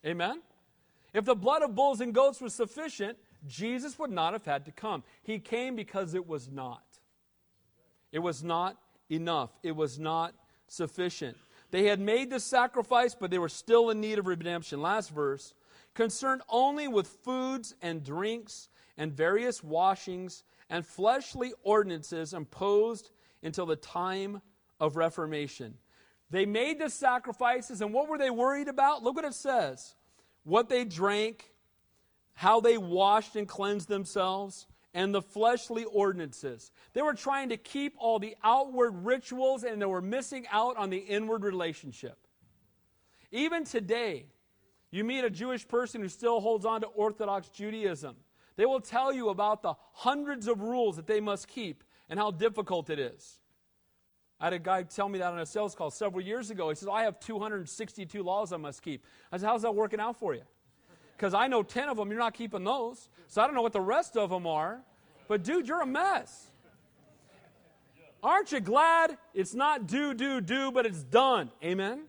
Amen? 0.04 0.42
If 1.14 1.24
the 1.24 1.34
blood 1.34 1.62
of 1.62 1.74
bulls 1.74 2.00
and 2.00 2.14
goats 2.14 2.40
was 2.40 2.54
sufficient, 2.54 3.16
Jesus 3.46 3.98
would 3.98 4.10
not 4.10 4.32
have 4.32 4.44
had 4.44 4.64
to 4.66 4.72
come. 4.72 5.02
He 5.22 5.38
came 5.38 5.76
because 5.76 6.14
it 6.14 6.26
was 6.26 6.50
not. 6.50 6.82
It 8.12 8.18
was 8.18 8.42
not 8.42 8.76
enough. 9.10 9.50
It 9.62 9.76
was 9.76 9.98
not 9.98 10.34
sufficient. 10.66 11.36
They 11.70 11.84
had 11.84 12.00
made 12.00 12.30
the 12.30 12.40
sacrifice, 12.40 13.14
but 13.14 13.30
they 13.30 13.38
were 13.38 13.48
still 13.48 13.90
in 13.90 14.00
need 14.00 14.18
of 14.18 14.26
redemption. 14.26 14.80
Last 14.80 15.10
verse 15.10 15.54
concerned 15.94 16.42
only 16.48 16.88
with 16.88 17.08
foods 17.08 17.74
and 17.82 18.04
drinks 18.04 18.68
and 18.96 19.12
various 19.12 19.62
washings 19.62 20.44
and 20.70 20.86
fleshly 20.86 21.52
ordinances 21.62 22.32
imposed 22.32 23.10
until 23.42 23.66
the 23.66 23.76
time 23.76 24.40
of 24.80 24.96
Reformation. 24.96 25.74
They 26.30 26.46
made 26.46 26.78
the 26.78 26.90
sacrifices, 26.90 27.80
and 27.80 27.92
what 27.92 28.08
were 28.08 28.18
they 28.18 28.30
worried 28.30 28.68
about? 28.68 29.02
Look 29.02 29.16
what 29.16 29.24
it 29.24 29.34
says 29.34 29.94
what 30.44 30.68
they 30.68 30.84
drank, 30.84 31.52
how 32.34 32.60
they 32.60 32.78
washed 32.78 33.36
and 33.36 33.46
cleansed 33.46 33.88
themselves, 33.88 34.66
and 34.98 35.14
the 35.14 35.22
fleshly 35.22 35.84
ordinances. 35.84 36.72
They 36.92 37.02
were 37.02 37.14
trying 37.14 37.50
to 37.50 37.56
keep 37.56 37.94
all 37.98 38.18
the 38.18 38.34
outward 38.42 39.04
rituals 39.04 39.62
and 39.62 39.80
they 39.80 39.86
were 39.86 40.02
missing 40.02 40.44
out 40.50 40.76
on 40.76 40.90
the 40.90 40.96
inward 40.96 41.44
relationship. 41.44 42.18
Even 43.30 43.62
today, 43.62 44.26
you 44.90 45.04
meet 45.04 45.22
a 45.22 45.30
Jewish 45.30 45.68
person 45.68 46.00
who 46.00 46.08
still 46.08 46.40
holds 46.40 46.66
on 46.66 46.80
to 46.80 46.88
Orthodox 46.88 47.46
Judaism. 47.50 48.16
They 48.56 48.66
will 48.66 48.80
tell 48.80 49.12
you 49.12 49.28
about 49.28 49.62
the 49.62 49.74
hundreds 49.92 50.48
of 50.48 50.62
rules 50.62 50.96
that 50.96 51.06
they 51.06 51.20
must 51.20 51.46
keep 51.46 51.84
and 52.08 52.18
how 52.18 52.32
difficult 52.32 52.90
it 52.90 52.98
is. 52.98 53.38
I 54.40 54.46
had 54.46 54.52
a 54.52 54.58
guy 54.58 54.82
tell 54.82 55.08
me 55.08 55.20
that 55.20 55.32
on 55.32 55.38
a 55.38 55.46
sales 55.46 55.76
call 55.76 55.92
several 55.92 56.24
years 56.24 56.50
ago. 56.50 56.70
He 56.70 56.74
says, 56.74 56.88
I 56.92 57.02
have 57.02 57.20
262 57.20 58.20
laws 58.20 58.52
I 58.52 58.56
must 58.56 58.82
keep. 58.82 59.04
I 59.30 59.36
said, 59.36 59.46
How's 59.46 59.62
that 59.62 59.76
working 59.76 60.00
out 60.00 60.18
for 60.18 60.34
you? 60.34 60.42
Because 61.18 61.34
I 61.34 61.48
know 61.48 61.64
10 61.64 61.88
of 61.88 61.96
them, 61.96 62.10
you're 62.10 62.20
not 62.20 62.34
keeping 62.34 62.62
those. 62.62 63.08
So 63.26 63.42
I 63.42 63.46
don't 63.46 63.56
know 63.56 63.62
what 63.62 63.72
the 63.72 63.80
rest 63.80 64.16
of 64.16 64.30
them 64.30 64.46
are. 64.46 64.80
But 65.26 65.42
dude, 65.42 65.66
you're 65.66 65.82
a 65.82 65.86
mess. 65.86 66.46
Aren't 68.22 68.52
you 68.52 68.60
glad 68.60 69.18
it's 69.34 69.52
not 69.52 69.88
do, 69.88 70.14
do, 70.14 70.40
do, 70.40 70.70
but 70.70 70.86
it's 70.86 71.02
done? 71.02 71.50
Amen? 71.62 72.04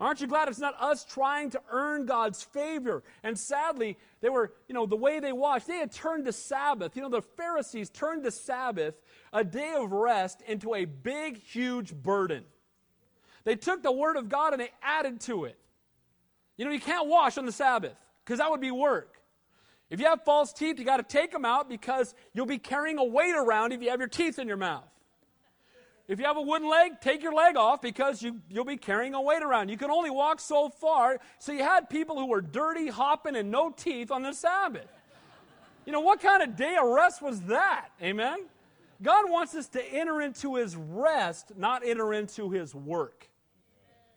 Aren't 0.00 0.22
you 0.22 0.26
glad 0.26 0.48
it's 0.48 0.58
not 0.58 0.74
us 0.80 1.04
trying 1.04 1.50
to 1.50 1.60
earn 1.70 2.06
God's 2.06 2.42
favor? 2.42 3.02
And 3.22 3.38
sadly, 3.38 3.98
they 4.20 4.30
were, 4.30 4.52
you 4.68 4.74
know, 4.74 4.86
the 4.86 4.96
way 4.96 5.20
they 5.20 5.32
watched, 5.32 5.66
they 5.66 5.76
had 5.76 5.92
turned 5.92 6.26
the 6.26 6.32
Sabbath, 6.32 6.96
you 6.96 7.02
know, 7.02 7.08
the 7.08 7.22
Pharisees 7.22 7.90
turned 7.90 8.22
the 8.22 8.30
Sabbath, 8.30 8.94
a 9.32 9.44
day 9.44 9.74
of 9.76 9.92
rest, 9.92 10.42
into 10.46 10.74
a 10.74 10.84
big, 10.86 11.38
huge 11.38 11.94
burden. 11.94 12.44
They 13.44 13.56
took 13.56 13.82
the 13.82 13.92
Word 13.92 14.16
of 14.16 14.28
God 14.28 14.52
and 14.52 14.60
they 14.60 14.70
added 14.82 15.20
to 15.22 15.44
it. 15.44 15.58
You 16.56 16.64
know, 16.64 16.70
you 16.70 16.80
can't 16.80 17.06
wash 17.06 17.38
on 17.38 17.46
the 17.46 17.52
Sabbath 17.52 17.96
because 18.26 18.40
that 18.40 18.50
would 18.50 18.60
be 18.60 18.72
work. 18.72 19.20
If 19.88 20.00
you 20.00 20.06
have 20.06 20.24
false 20.24 20.52
teeth, 20.52 20.80
you 20.80 20.84
got 20.84 20.96
to 20.96 21.04
take 21.04 21.30
them 21.30 21.44
out 21.44 21.68
because 21.68 22.12
you'll 22.34 22.44
be 22.44 22.58
carrying 22.58 22.98
a 22.98 23.04
weight 23.04 23.36
around 23.36 23.72
if 23.72 23.80
you 23.80 23.90
have 23.90 24.00
your 24.00 24.08
teeth 24.08 24.40
in 24.40 24.48
your 24.48 24.56
mouth. 24.56 24.82
If 26.08 26.18
you 26.18 26.24
have 26.24 26.36
a 26.36 26.42
wooden 26.42 26.68
leg, 26.68 27.00
take 27.00 27.22
your 27.22 27.34
leg 27.34 27.56
off 27.56 27.80
because 27.80 28.22
you, 28.22 28.40
you'll 28.48 28.64
be 28.64 28.76
carrying 28.76 29.14
a 29.14 29.20
weight 29.20 29.42
around. 29.42 29.68
You 29.68 29.76
can 29.76 29.90
only 29.90 30.10
walk 30.10 30.40
so 30.40 30.68
far. 30.68 31.18
So 31.38 31.52
you 31.52 31.62
had 31.62 31.88
people 31.88 32.18
who 32.18 32.26
were 32.26 32.40
dirty, 32.40 32.88
hopping, 32.88 33.36
and 33.36 33.50
no 33.50 33.70
teeth 33.70 34.10
on 34.10 34.22
the 34.22 34.32
Sabbath. 34.32 34.88
You 35.84 35.92
know, 35.92 36.00
what 36.00 36.20
kind 36.20 36.42
of 36.42 36.56
day 36.56 36.76
of 36.80 36.88
rest 36.88 37.22
was 37.22 37.42
that? 37.42 37.88
Amen? 38.02 38.38
God 39.02 39.30
wants 39.30 39.54
us 39.54 39.68
to 39.68 39.84
enter 39.84 40.20
into 40.20 40.56
his 40.56 40.74
rest, 40.74 41.52
not 41.56 41.86
enter 41.86 42.12
into 42.12 42.50
his 42.50 42.74
work. 42.74 43.28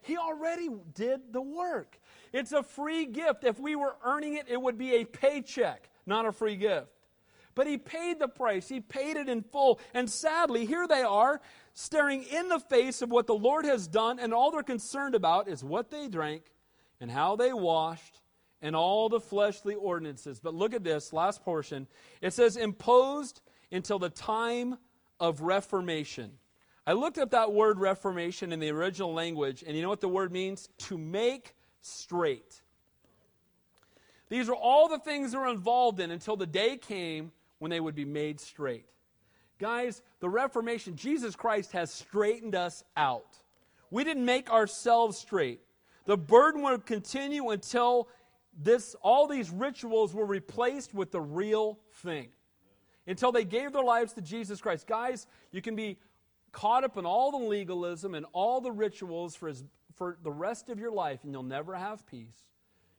He 0.01 0.17
already 0.17 0.69
did 0.95 1.31
the 1.31 1.41
work. 1.41 1.98
It's 2.33 2.51
a 2.51 2.63
free 2.63 3.05
gift. 3.05 3.43
If 3.43 3.59
we 3.59 3.75
were 3.75 3.95
earning 4.03 4.35
it, 4.35 4.47
it 4.49 4.61
would 4.61 4.77
be 4.77 4.95
a 4.95 5.05
paycheck, 5.05 5.89
not 6.05 6.25
a 6.25 6.31
free 6.31 6.55
gift. 6.55 6.87
But 7.55 7.67
he 7.67 7.77
paid 7.77 8.19
the 8.19 8.27
price, 8.27 8.69
he 8.69 8.79
paid 8.79 9.17
it 9.17 9.27
in 9.27 9.41
full. 9.41 9.79
And 9.93 10.09
sadly, 10.09 10.65
here 10.65 10.87
they 10.87 11.01
are, 11.01 11.41
staring 11.73 12.23
in 12.23 12.47
the 12.49 12.59
face 12.59 13.01
of 13.01 13.11
what 13.11 13.27
the 13.27 13.33
Lord 13.33 13.65
has 13.65 13.87
done, 13.87 14.19
and 14.19 14.33
all 14.33 14.51
they're 14.51 14.63
concerned 14.63 15.15
about 15.15 15.47
is 15.47 15.63
what 15.63 15.89
they 15.89 16.07
drank 16.07 16.43
and 17.01 17.09
how 17.09 17.35
they 17.35 17.51
washed 17.51 18.21
and 18.61 18.75
all 18.75 19.09
the 19.09 19.19
fleshly 19.19 19.75
ordinances. 19.75 20.39
But 20.39 20.53
look 20.53 20.73
at 20.73 20.83
this 20.83 21.13
last 21.13 21.43
portion. 21.43 21.87
It 22.21 22.33
says, 22.33 22.57
imposed 22.57 23.41
until 23.71 23.99
the 23.99 24.09
time 24.09 24.77
of 25.19 25.41
reformation. 25.41 26.31
I 26.85 26.93
looked 26.93 27.17
up 27.17 27.31
that 27.31 27.53
word 27.53 27.79
reformation 27.79 28.51
in 28.51 28.59
the 28.59 28.69
original 28.69 29.13
language, 29.13 29.63
and 29.65 29.75
you 29.75 29.81
know 29.81 29.89
what 29.89 30.01
the 30.01 30.09
word 30.09 30.31
means? 30.31 30.69
To 30.79 30.97
make 30.97 31.55
straight. 31.81 32.61
These 34.29 34.49
are 34.49 34.55
all 34.55 34.87
the 34.87 34.99
things 34.99 35.31
they're 35.31 35.47
involved 35.47 35.99
in 35.99 36.11
until 36.11 36.35
the 36.35 36.45
day 36.45 36.77
came 36.77 37.31
when 37.57 37.71
they 37.71 37.79
would 37.79 37.95
be 37.95 38.05
made 38.05 38.39
straight. 38.39 38.85
Guys, 39.57 40.01
the 40.19 40.29
Reformation, 40.29 40.95
Jesus 40.95 41.35
Christ 41.35 41.73
has 41.73 41.91
straightened 41.91 42.55
us 42.55 42.83
out. 42.95 43.39
We 43.91 44.03
didn't 44.03 44.25
make 44.25 44.51
ourselves 44.51 45.17
straight. 45.17 45.59
The 46.05 46.17
burden 46.17 46.61
would 46.61 46.85
continue 46.85 47.49
until 47.49 48.07
this, 48.57 48.95
all 49.01 49.27
these 49.27 49.49
rituals 49.49 50.13
were 50.13 50.25
replaced 50.25 50.93
with 50.93 51.11
the 51.11 51.21
real 51.21 51.79
thing. 51.95 52.29
Until 53.07 53.31
they 53.31 53.43
gave 53.43 53.73
their 53.73 53.83
lives 53.83 54.13
to 54.13 54.21
Jesus 54.21 54.61
Christ. 54.61 54.85
Guys, 54.85 55.27
you 55.51 55.61
can 55.61 55.75
be 55.75 55.97
caught 56.51 56.83
up 56.83 56.97
in 56.97 57.05
all 57.05 57.31
the 57.31 57.45
legalism 57.45 58.15
and 58.15 58.25
all 58.33 58.61
the 58.61 58.71
rituals 58.71 59.35
for, 59.35 59.47
his, 59.47 59.63
for 59.99 60.17
the 60.23 60.31
rest 60.31 60.69
of 60.69 60.79
your 60.79 60.91
life, 60.91 61.19
and 61.23 61.31
you'll 61.31 61.43
never 61.43 61.75
have 61.75 62.07
peace. 62.07 62.39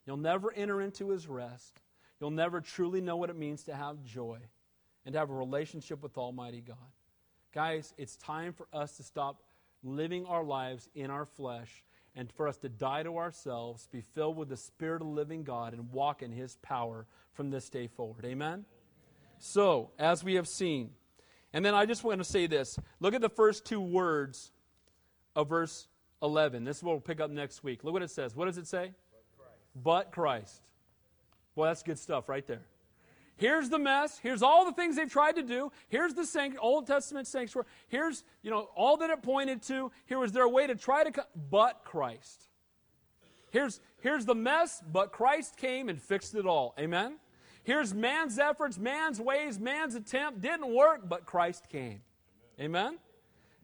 You'll 0.06 0.18
never 0.18 0.52
enter 0.52 0.80
into 0.80 1.08
his 1.08 1.26
rest. 1.26 1.80
You'll 2.20 2.30
never 2.30 2.60
truly 2.60 3.00
know 3.00 3.16
what 3.16 3.30
it 3.30 3.36
means 3.36 3.64
to 3.64 3.74
have 3.74 4.04
joy 4.04 4.38
and 5.04 5.14
to 5.14 5.18
have 5.18 5.30
a 5.30 5.34
relationship 5.34 6.02
with 6.02 6.16
Almighty 6.16 6.60
God. 6.60 6.76
Guys, 7.52 7.94
it's 7.98 8.16
time 8.16 8.52
for 8.52 8.68
us 8.72 8.96
to 8.98 9.02
stop 9.02 9.42
living 9.82 10.26
our 10.26 10.44
lives 10.44 10.88
in 10.94 11.10
our 11.10 11.24
flesh 11.24 11.82
and 12.14 12.30
for 12.32 12.46
us 12.46 12.58
to 12.58 12.68
die 12.68 13.02
to 13.02 13.16
ourselves, 13.16 13.88
be 13.90 14.02
filled 14.02 14.36
with 14.36 14.48
the 14.48 14.56
Spirit 14.56 15.00
of 15.00 15.08
the 15.08 15.14
living 15.14 15.42
God, 15.42 15.72
and 15.72 15.90
walk 15.92 16.22
in 16.22 16.32
His 16.32 16.56
power 16.56 17.06
from 17.32 17.50
this 17.50 17.70
day 17.70 17.86
forward. 17.86 18.24
Amen? 18.24 18.64
So, 19.38 19.90
as 19.98 20.22
we 20.22 20.34
have 20.34 20.48
seen, 20.48 20.90
and 21.52 21.64
then 21.64 21.74
I 21.74 21.86
just 21.86 22.04
want 22.04 22.18
to 22.18 22.24
say 22.24 22.46
this 22.46 22.78
look 22.98 23.14
at 23.14 23.20
the 23.20 23.28
first 23.28 23.64
two 23.64 23.80
words 23.80 24.50
of 25.34 25.48
verse 25.48 25.86
11. 26.22 26.64
This 26.64 26.78
is 26.78 26.82
what 26.82 26.92
we'll 26.92 27.00
pick 27.00 27.20
up 27.20 27.30
next 27.30 27.62
week. 27.64 27.84
Look 27.84 27.92
what 27.92 28.02
it 28.02 28.10
says. 28.10 28.36
What 28.36 28.46
does 28.46 28.58
it 28.58 28.66
say? 28.66 28.92
But 29.82 30.10
Christ. 30.12 30.62
Boy, 31.54 31.66
that's 31.66 31.82
good 31.82 31.98
stuff 31.98 32.28
right 32.28 32.46
there. 32.46 32.62
Here's 33.36 33.70
the 33.70 33.78
mess. 33.78 34.18
Here's 34.18 34.42
all 34.42 34.66
the 34.66 34.72
things 34.72 34.96
they've 34.96 35.10
tried 35.10 35.36
to 35.36 35.42
do. 35.42 35.72
Here's 35.88 36.12
the 36.12 36.26
sanct- 36.26 36.58
Old 36.60 36.86
Testament 36.86 37.26
sanctuary. 37.26 37.66
Here's, 37.88 38.22
you 38.42 38.50
know, 38.50 38.68
all 38.76 38.98
that 38.98 39.08
it 39.08 39.22
pointed 39.22 39.62
to. 39.62 39.90
Here 40.04 40.18
was 40.18 40.32
their 40.32 40.46
way 40.46 40.66
to 40.66 40.74
try 40.74 41.04
to, 41.04 41.10
co- 41.10 41.22
but 41.50 41.82
Christ. 41.84 42.42
Here's, 43.50 43.80
here's 44.00 44.26
the 44.26 44.34
mess, 44.34 44.82
but 44.92 45.10
Christ 45.10 45.56
came 45.56 45.88
and 45.88 46.00
fixed 46.00 46.34
it 46.34 46.44
all. 46.44 46.74
Amen? 46.78 47.16
Here's 47.62 47.94
man's 47.94 48.38
efforts, 48.38 48.78
man's 48.78 49.20
ways, 49.20 49.58
man's 49.58 49.94
attempt. 49.94 50.42
Didn't 50.42 50.72
work, 50.74 51.08
but 51.08 51.24
Christ 51.24 51.68
came. 51.68 52.02
Amen? 52.60 52.98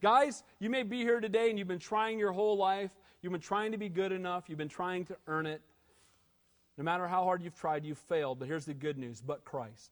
Guys, 0.01 0.43
you 0.59 0.69
may 0.69 0.83
be 0.83 0.99
here 0.99 1.19
today 1.19 1.49
and 1.49 1.57
you've 1.57 1.67
been 1.67 1.79
trying 1.79 2.19
your 2.19 2.31
whole 2.31 2.57
life. 2.57 2.91
You've 3.21 3.31
been 3.31 3.41
trying 3.41 3.71
to 3.71 3.77
be 3.77 3.89
good 3.89 4.11
enough. 4.11 4.45
You've 4.47 4.57
been 4.57 4.69
trying 4.69 5.05
to 5.05 5.17
earn 5.27 5.45
it. 5.45 5.61
No 6.77 6.83
matter 6.83 7.07
how 7.07 7.23
hard 7.23 7.41
you've 7.41 7.55
tried, 7.55 7.83
you've 7.83 7.97
failed. 7.97 8.39
But 8.39 8.47
here's 8.47 8.65
the 8.65 8.73
good 8.73 8.97
news 8.97 9.21
but 9.21 9.43
Christ. 9.43 9.91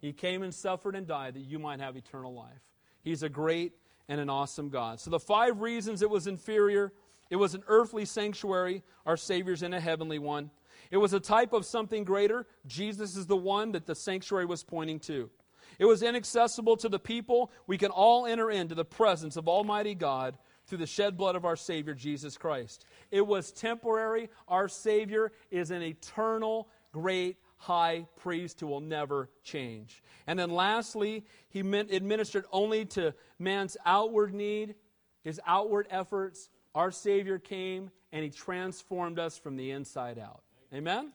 He 0.00 0.12
came 0.12 0.42
and 0.42 0.52
suffered 0.52 0.96
and 0.96 1.06
died 1.06 1.34
that 1.34 1.42
you 1.42 1.60
might 1.60 1.78
have 1.78 1.96
eternal 1.96 2.34
life. 2.34 2.60
He's 3.04 3.22
a 3.22 3.28
great 3.28 3.72
and 4.08 4.20
an 4.20 4.28
awesome 4.28 4.68
God. 4.68 4.98
So, 4.98 5.10
the 5.10 5.20
five 5.20 5.60
reasons 5.60 6.02
it 6.02 6.10
was 6.10 6.26
inferior 6.26 6.92
it 7.32 7.36
was 7.36 7.54
an 7.54 7.64
earthly 7.66 8.04
sanctuary, 8.04 8.82
our 9.06 9.16
Savior's 9.16 9.62
in 9.62 9.72
a 9.72 9.80
heavenly 9.80 10.18
one. 10.18 10.50
It 10.90 10.98
was 10.98 11.14
a 11.14 11.18
type 11.18 11.54
of 11.54 11.64
something 11.64 12.04
greater. 12.04 12.46
Jesus 12.66 13.16
is 13.16 13.26
the 13.26 13.38
one 13.38 13.72
that 13.72 13.86
the 13.86 13.94
sanctuary 13.94 14.44
was 14.44 14.62
pointing 14.62 15.00
to. 15.00 15.30
It 15.78 15.84
was 15.84 16.02
inaccessible 16.02 16.76
to 16.78 16.88
the 16.88 16.98
people. 16.98 17.50
We 17.66 17.78
can 17.78 17.90
all 17.90 18.26
enter 18.26 18.50
into 18.50 18.74
the 18.74 18.84
presence 18.84 19.36
of 19.36 19.48
Almighty 19.48 19.94
God 19.94 20.38
through 20.66 20.78
the 20.78 20.86
shed 20.86 21.16
blood 21.16 21.36
of 21.36 21.44
our 21.44 21.56
Savior, 21.56 21.94
Jesus 21.94 22.36
Christ. 22.36 22.84
It 23.10 23.26
was 23.26 23.52
temporary. 23.52 24.28
Our 24.48 24.68
Savior 24.68 25.32
is 25.50 25.70
an 25.70 25.82
eternal, 25.82 26.68
great 26.92 27.36
high 27.56 28.06
priest 28.16 28.60
who 28.60 28.66
will 28.66 28.80
never 28.80 29.28
change. 29.44 30.02
And 30.26 30.38
then 30.38 30.50
lastly, 30.50 31.24
he 31.48 31.60
administered 31.60 32.44
only 32.50 32.84
to 32.86 33.14
man's 33.38 33.76
outward 33.86 34.34
need, 34.34 34.74
his 35.22 35.40
outward 35.46 35.86
efforts. 35.90 36.48
Our 36.74 36.90
Savior 36.90 37.38
came 37.38 37.90
and 38.10 38.24
he 38.24 38.30
transformed 38.30 39.18
us 39.18 39.38
from 39.38 39.56
the 39.56 39.70
inside 39.70 40.18
out. 40.18 40.42
Amen? 40.74 41.12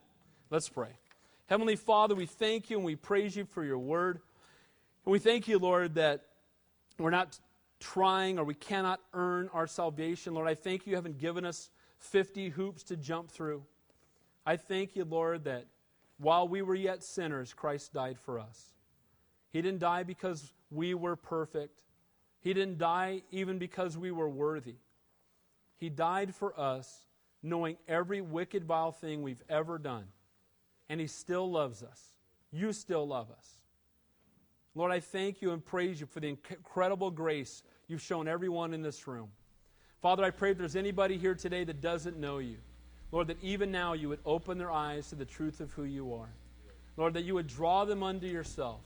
Let's 0.50 0.68
pray. 0.68 0.98
Heavenly 1.46 1.76
Father, 1.76 2.14
we 2.14 2.26
thank 2.26 2.70
you 2.70 2.76
and 2.76 2.84
we 2.84 2.96
praise 2.96 3.36
you 3.36 3.44
for 3.44 3.64
your 3.64 3.78
word. 3.78 4.20
We 5.08 5.18
thank 5.18 5.48
you, 5.48 5.58
Lord, 5.58 5.94
that 5.94 6.26
we're 6.98 7.08
not 7.08 7.40
trying 7.80 8.38
or 8.38 8.44
we 8.44 8.52
cannot 8.52 9.00
earn 9.14 9.48
our 9.54 9.66
salvation. 9.66 10.34
Lord, 10.34 10.46
I 10.46 10.54
thank 10.54 10.86
you, 10.86 10.90
you 10.90 10.96
haven't 10.96 11.16
given 11.16 11.46
us 11.46 11.70
50 12.00 12.50
hoops 12.50 12.82
to 12.84 12.96
jump 12.96 13.30
through. 13.30 13.64
I 14.44 14.58
thank 14.58 14.96
you, 14.96 15.06
Lord, 15.06 15.44
that 15.44 15.64
while 16.18 16.46
we 16.46 16.60
were 16.60 16.74
yet 16.74 17.02
sinners, 17.02 17.54
Christ 17.54 17.94
died 17.94 18.18
for 18.18 18.38
us. 18.38 18.74
He 19.50 19.62
didn't 19.62 19.80
die 19.80 20.02
because 20.02 20.52
we 20.70 20.92
were 20.92 21.16
perfect, 21.16 21.80
He 22.40 22.52
didn't 22.52 22.76
die 22.76 23.22
even 23.30 23.56
because 23.56 23.96
we 23.96 24.10
were 24.10 24.28
worthy. 24.28 24.76
He 25.78 25.88
died 25.88 26.34
for 26.34 26.58
us, 26.60 27.06
knowing 27.42 27.78
every 27.88 28.20
wicked, 28.20 28.64
vile 28.64 28.92
thing 28.92 29.22
we've 29.22 29.42
ever 29.48 29.78
done. 29.78 30.04
And 30.90 31.00
He 31.00 31.06
still 31.06 31.50
loves 31.50 31.82
us. 31.82 32.12
You 32.52 32.74
still 32.74 33.08
love 33.08 33.30
us. 33.30 33.57
Lord, 34.78 34.92
I 34.92 35.00
thank 35.00 35.42
you 35.42 35.50
and 35.50 35.64
praise 35.64 35.98
you 35.98 36.06
for 36.06 36.20
the 36.20 36.28
incredible 36.28 37.10
grace 37.10 37.64
you've 37.88 38.00
shown 38.00 38.28
everyone 38.28 38.72
in 38.72 38.80
this 38.80 39.08
room. 39.08 39.28
Father, 40.00 40.22
I 40.22 40.30
pray 40.30 40.52
if 40.52 40.58
there's 40.58 40.76
anybody 40.76 41.18
here 41.18 41.34
today 41.34 41.64
that 41.64 41.80
doesn't 41.80 42.16
know 42.16 42.38
you, 42.38 42.58
Lord, 43.10 43.26
that 43.26 43.42
even 43.42 43.72
now 43.72 43.94
you 43.94 44.08
would 44.08 44.20
open 44.24 44.56
their 44.56 44.70
eyes 44.70 45.08
to 45.08 45.16
the 45.16 45.24
truth 45.24 45.58
of 45.58 45.72
who 45.72 45.82
you 45.82 46.14
are. 46.14 46.28
Lord, 46.96 47.14
that 47.14 47.24
you 47.24 47.34
would 47.34 47.48
draw 47.48 47.84
them 47.86 48.04
unto 48.04 48.28
yourself. 48.28 48.78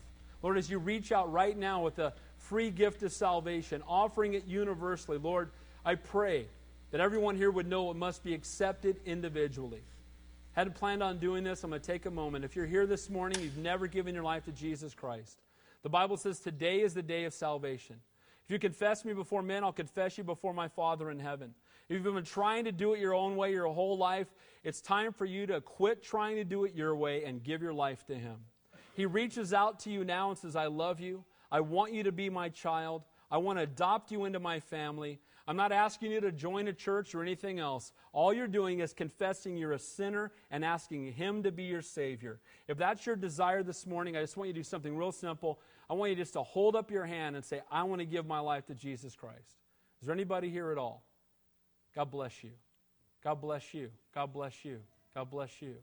Lord, 0.43 0.57
as 0.57 0.71
you 0.71 0.79
reach 0.79 1.13
out 1.13 1.31
right 1.31 1.59
now 1.59 1.83
with 1.83 1.99
a 1.99 2.15
free 2.39 2.71
gift 2.71 3.03
of 3.03 3.13
salvation, 3.13 3.83
offering 3.87 4.33
it 4.33 4.47
universally, 4.47 5.19
Lord, 5.19 5.51
I 5.85 5.97
pray 5.97 6.47
that 6.91 7.03
everyone 7.03 7.37
here 7.37 7.51
would 7.51 7.69
know 7.69 7.91
it 7.91 7.99
must 7.99 8.25
be 8.25 8.33
accepted 8.33 8.97
individually. 9.05 9.83
Hadn't 10.53 10.75
planned 10.75 11.03
on 11.03 11.19
doing 11.19 11.45
this. 11.45 11.63
I'm 11.63 11.69
going 11.69 11.83
to 11.83 11.87
take 11.87 12.07
a 12.07 12.11
moment. 12.11 12.47
If 12.47 12.57
you're 12.57 12.65
here 12.65 12.87
this 12.87 13.11
morning, 13.11 13.43
you've 13.43 13.59
never 13.59 13.87
given 13.87 14.15
your 14.15 14.25
life 14.25 14.47
to 14.47 14.53
Jesus 14.53 14.95
Christ. 14.95 15.37
The 15.83 15.89
Bible 15.89 16.17
says 16.17 16.39
today 16.41 16.81
is 16.81 16.95
the 16.95 17.03
day 17.03 17.25
of 17.25 17.35
salvation. 17.35 17.97
If 18.45 18.51
you 18.51 18.59
confess 18.59 19.05
me 19.05 19.13
before 19.13 19.43
men, 19.43 19.65
I'll 19.65 19.73
confess 19.73 20.19
you 20.19 20.25
before 20.25 20.53
my 20.53 20.69
Father 20.69 21.11
in 21.11 21.19
heaven. 21.19 21.55
If 21.89 22.05
you've 22.05 22.15
been 22.15 22.25
trying 22.25 22.65
to 22.65 22.73
do 22.73 22.95
it 22.95 23.01
your 23.01 23.15
own 23.15 23.37
way 23.37 23.53
your 23.53 23.67
whole 23.69 23.97
life, 23.97 24.29
it's 24.65 24.81
time 24.81 25.13
for 25.13 25.25
you 25.25 25.47
to 25.47 25.61
quit 25.61 26.03
trying 26.03 26.37
to 26.37 26.45
do 26.45 26.65
it 26.65 26.75
your 26.75 26.95
way 26.97 27.25
and 27.25 27.43
give 27.43 27.63
your 27.63 27.73
life 27.73 28.07
to 28.07 28.15
Him. 28.15 28.37
He 28.95 29.07
reaches 29.07 29.53
out 29.53 29.81
to 29.81 29.91
you 29.91 30.05
now 30.05 30.31
and 30.31 30.39
says, 30.39 30.57
I 30.57 30.67
love 30.67 31.01
you. 31.01 31.25
I 31.51 31.61
want 31.61 31.93
you 31.93 32.03
to 32.05 32.13
be 32.13 32.31
my 32.31 32.49
child. 32.49 33.03
I 33.31 33.39
want 33.39 33.59
to 33.59 33.63
adopt 33.63 34.13
you 34.13 34.25
into 34.25 34.41
my 34.41 34.61
family. 34.61 35.19
I'm 35.49 35.57
not 35.57 35.73
asking 35.73 36.13
you 36.13 36.21
to 36.21 36.31
join 36.31 36.69
a 36.69 36.73
church 36.73 37.15
or 37.15 37.23
anything 37.23 37.59
else. 37.59 37.93
All 38.13 38.33
you're 38.33 38.47
doing 38.47 38.81
is 38.81 38.93
confessing 38.93 39.57
you're 39.57 39.73
a 39.73 39.79
sinner 39.79 40.33
and 40.51 40.65
asking 40.65 41.13
Him 41.13 41.43
to 41.43 41.51
be 41.51 41.65
your 41.65 41.83
Savior. 41.83 42.41
If 42.69 42.79
that's 42.79 43.07
your 43.07 43.17
desire 43.17 43.63
this 43.63 43.87
morning, 43.87 44.17
I 44.17 44.21
just 44.21 44.37
want 44.37 44.49
you 44.49 44.55
to 44.55 44.61
do 44.61 44.65
something 44.65 44.97
real 44.97 45.13
simple. 45.13 45.61
I 45.93 45.95
want 45.95 46.09
you 46.09 46.17
just 46.17 46.33
to 46.33 46.43
hold 46.43 46.75
up 46.75 46.91
your 46.91 47.05
hand 47.05 47.37
and 47.37 47.45
say, 47.45 47.61
I 47.71 47.83
want 47.83 47.99
to 47.99 48.07
give 48.07 48.25
my 48.25 48.39
life 48.41 48.65
to 48.69 48.75
Jesus 48.75 49.15
Christ. 49.15 49.59
Is 50.01 50.07
there 50.07 50.15
anybody 50.15 50.49
here 50.49 50.73
at 50.73 50.79
all? 50.79 51.03
God 51.95 52.11
bless 52.11 52.43
you. 52.43 52.53
God 53.23 53.43
bless 53.43 53.75
you. 53.75 53.91
God 54.15 54.33
bless 54.33 54.65
you. 54.65 54.79
God 55.15 55.31
bless 55.31 55.61
you. 55.61 55.75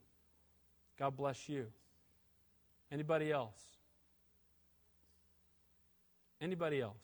God 0.97 1.15
bless 1.15 1.47
you. 1.47 1.67
Anybody 2.91 3.31
else? 3.31 3.61
Anybody 6.41 6.81
else? 6.81 6.97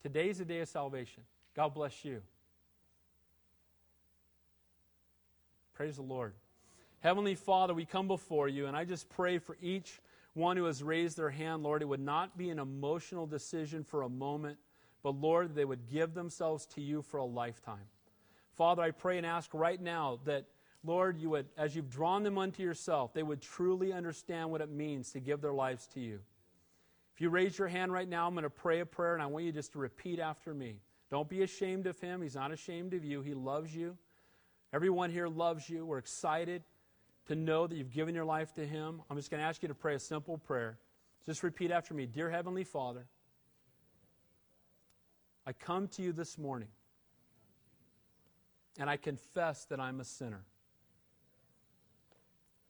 Today's 0.00 0.38
the 0.38 0.44
day 0.44 0.60
of 0.60 0.68
salvation. 0.68 1.24
God 1.56 1.74
bless 1.74 2.04
you. 2.04 2.22
Praise 5.74 5.96
the 5.96 6.02
Lord. 6.02 6.34
Heavenly 7.00 7.34
Father, 7.34 7.74
we 7.74 7.84
come 7.84 8.06
before 8.06 8.48
you, 8.48 8.66
and 8.66 8.76
I 8.76 8.84
just 8.84 9.08
pray 9.08 9.38
for 9.38 9.56
each 9.60 9.98
one 10.36 10.56
who 10.56 10.64
has 10.64 10.82
raised 10.82 11.16
their 11.16 11.30
hand, 11.30 11.62
Lord, 11.62 11.82
it 11.82 11.86
would 11.86 12.00
not 12.00 12.36
be 12.36 12.50
an 12.50 12.58
emotional 12.58 13.26
decision 13.26 13.82
for 13.82 14.02
a 14.02 14.08
moment, 14.08 14.58
but 15.02 15.14
Lord, 15.14 15.54
they 15.54 15.64
would 15.64 15.90
give 15.90 16.14
themselves 16.14 16.66
to 16.66 16.82
you 16.82 17.00
for 17.00 17.18
a 17.18 17.24
lifetime. 17.24 17.88
Father, 18.54 18.82
I 18.82 18.90
pray 18.90 19.16
and 19.16 19.26
ask 19.26 19.52
right 19.54 19.80
now 19.80 20.20
that, 20.24 20.44
Lord, 20.84 21.18
you 21.18 21.30
would, 21.30 21.46
as 21.56 21.74
you've 21.74 21.90
drawn 21.90 22.22
them 22.22 22.38
unto 22.38 22.62
yourself, 22.62 23.14
they 23.14 23.22
would 23.22 23.40
truly 23.40 23.92
understand 23.92 24.50
what 24.50 24.60
it 24.60 24.70
means 24.70 25.10
to 25.12 25.20
give 25.20 25.40
their 25.40 25.52
lives 25.52 25.86
to 25.94 26.00
you. 26.00 26.20
If 27.14 27.20
you 27.20 27.30
raise 27.30 27.58
your 27.58 27.68
hand 27.68 27.92
right 27.92 28.08
now, 28.08 28.26
I'm 28.26 28.34
going 28.34 28.44
to 28.44 28.50
pray 28.50 28.80
a 28.80 28.86
prayer, 28.86 29.14
and 29.14 29.22
I 29.22 29.26
want 29.26 29.46
you 29.46 29.52
just 29.52 29.72
to 29.72 29.78
repeat 29.78 30.20
after 30.20 30.52
me. 30.52 30.76
Don't 31.10 31.28
be 31.28 31.42
ashamed 31.42 31.86
of 31.86 31.98
him. 31.98 32.20
He's 32.20 32.34
not 32.34 32.52
ashamed 32.52 32.92
of 32.92 33.04
you. 33.04 33.22
He 33.22 33.32
loves 33.32 33.74
you. 33.74 33.96
Everyone 34.72 35.10
here 35.10 35.28
loves 35.28 35.70
you. 35.70 35.86
We're 35.86 35.98
excited 35.98 36.62
to 37.26 37.34
know 37.34 37.66
that 37.66 37.76
you've 37.76 37.92
given 37.92 38.14
your 38.14 38.24
life 38.24 38.54
to 38.54 38.66
Him, 38.66 39.02
I'm 39.10 39.16
just 39.16 39.30
going 39.30 39.40
to 39.40 39.46
ask 39.46 39.62
you 39.62 39.68
to 39.68 39.74
pray 39.74 39.94
a 39.94 39.98
simple 39.98 40.38
prayer. 40.38 40.78
Just 41.24 41.42
repeat 41.42 41.70
after 41.70 41.92
me 41.92 42.06
Dear 42.06 42.30
Heavenly 42.30 42.64
Father, 42.64 43.06
I 45.46 45.52
come 45.52 45.88
to 45.88 46.02
you 46.02 46.12
this 46.12 46.38
morning 46.38 46.68
and 48.78 48.90
I 48.90 48.96
confess 48.96 49.64
that 49.66 49.80
I'm 49.80 50.00
a 50.00 50.04
sinner. 50.04 50.44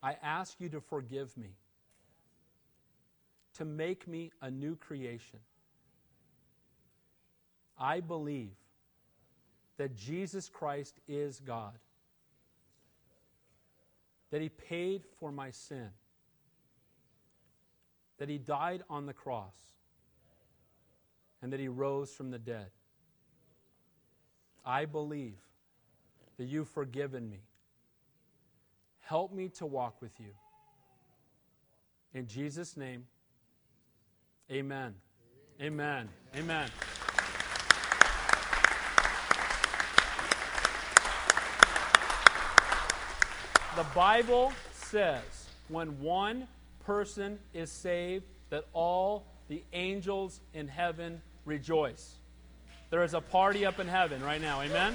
I 0.02 0.16
ask 0.22 0.60
you 0.60 0.68
to 0.70 0.80
forgive 0.80 1.36
me, 1.36 1.56
to 3.54 3.64
make 3.64 4.06
me 4.06 4.30
a 4.40 4.50
new 4.50 4.76
creation. 4.76 5.40
I 7.78 8.00
believe 8.00 8.54
that 9.78 9.96
Jesus 9.96 10.48
Christ 10.48 11.00
is 11.08 11.40
God, 11.40 11.74
that 14.30 14.40
He 14.40 14.48
paid 14.48 15.04
for 15.18 15.30
my 15.30 15.50
sin, 15.50 15.90
that 18.18 18.28
He 18.28 18.38
died 18.38 18.82
on 18.88 19.06
the 19.06 19.12
cross, 19.12 19.56
and 21.42 21.52
that 21.52 21.60
He 21.60 21.68
rose 21.68 22.10
from 22.12 22.30
the 22.30 22.38
dead. 22.38 22.70
I 24.64 24.84
believe 24.84 25.38
that 26.38 26.44
you've 26.44 26.68
forgiven 26.68 27.30
me. 27.30 27.40
Help 29.00 29.32
me 29.32 29.48
to 29.50 29.66
walk 29.66 30.02
with 30.02 30.18
you. 30.18 30.32
In 32.12 32.26
Jesus' 32.26 32.76
name, 32.76 33.06
amen. 34.50 34.94
Amen. 35.60 36.08
Amen. 36.34 36.68
The 43.76 43.84
Bible 43.94 44.54
says 44.72 45.20
when 45.68 46.00
one 46.00 46.48
person 46.86 47.38
is 47.52 47.70
saved, 47.70 48.24
that 48.48 48.64
all 48.72 49.26
the 49.48 49.62
angels 49.74 50.40
in 50.54 50.66
heaven 50.66 51.20
rejoice. 51.44 52.14
There 52.88 53.04
is 53.04 53.12
a 53.12 53.20
party 53.20 53.66
up 53.66 53.78
in 53.78 53.86
heaven 53.86 54.24
right 54.24 54.40
now. 54.40 54.62
Amen? 54.62 54.94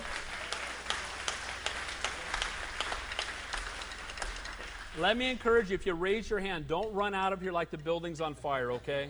Let 4.99 5.15
me 5.15 5.29
encourage 5.29 5.69
you 5.69 5.75
if 5.75 5.85
you 5.85 5.93
raise 5.93 6.27
your 6.27 6.39
hand, 6.39 6.67
don't 6.67 6.91
run 6.91 7.13
out 7.13 7.33
of 7.33 7.39
here 7.39 7.51
like 7.51 7.69
the 7.69 7.77
building's 7.77 8.19
on 8.19 8.33
fire, 8.33 8.71
okay? 8.71 9.09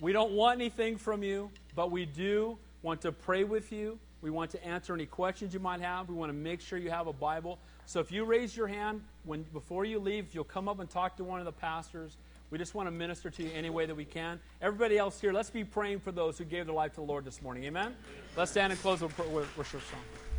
We 0.00 0.12
don't 0.12 0.32
want 0.32 0.58
anything 0.58 0.96
from 0.96 1.22
you, 1.22 1.50
but 1.74 1.90
we 1.90 2.06
do 2.06 2.56
want 2.80 3.02
to 3.02 3.12
pray 3.12 3.44
with 3.44 3.72
you. 3.72 3.98
We 4.22 4.30
want 4.30 4.50
to 4.52 4.64
answer 4.64 4.94
any 4.94 5.06
questions 5.06 5.52
you 5.52 5.60
might 5.60 5.80
have. 5.82 6.08
We 6.08 6.14
want 6.14 6.30
to 6.30 6.36
make 6.36 6.62
sure 6.62 6.78
you 6.78 6.90
have 6.90 7.08
a 7.08 7.12
Bible. 7.12 7.58
So 7.86 8.00
if 8.00 8.10
you 8.10 8.24
raise 8.24 8.56
your 8.56 8.66
hand 8.66 9.02
when 9.24 9.42
before 9.52 9.84
you 9.84 9.98
leave, 9.98 10.34
you'll 10.34 10.44
come 10.44 10.68
up 10.68 10.80
and 10.80 10.88
talk 10.88 11.16
to 11.16 11.24
one 11.24 11.40
of 11.40 11.44
the 11.44 11.52
pastors. 11.52 12.16
We 12.50 12.58
just 12.58 12.74
want 12.74 12.86
to 12.86 12.90
minister 12.90 13.30
to 13.30 13.42
you 13.42 13.50
any 13.54 13.70
way 13.70 13.86
that 13.86 13.94
we 13.94 14.04
can. 14.04 14.38
Everybody 14.60 14.98
else 14.98 15.20
here, 15.20 15.32
let's 15.32 15.50
be 15.50 15.64
praying 15.64 16.00
for 16.00 16.12
those 16.12 16.36
who 16.36 16.44
gave 16.44 16.66
their 16.66 16.74
life 16.74 16.92
to 16.94 17.00
the 17.00 17.06
Lord 17.06 17.24
this 17.24 17.40
morning. 17.40 17.64
Amen? 17.64 17.94
Let's 18.36 18.50
stand 18.50 18.72
and 18.72 18.80
close 18.80 19.00
with 19.00 19.56
worship 19.56 19.80
song. 19.90 20.31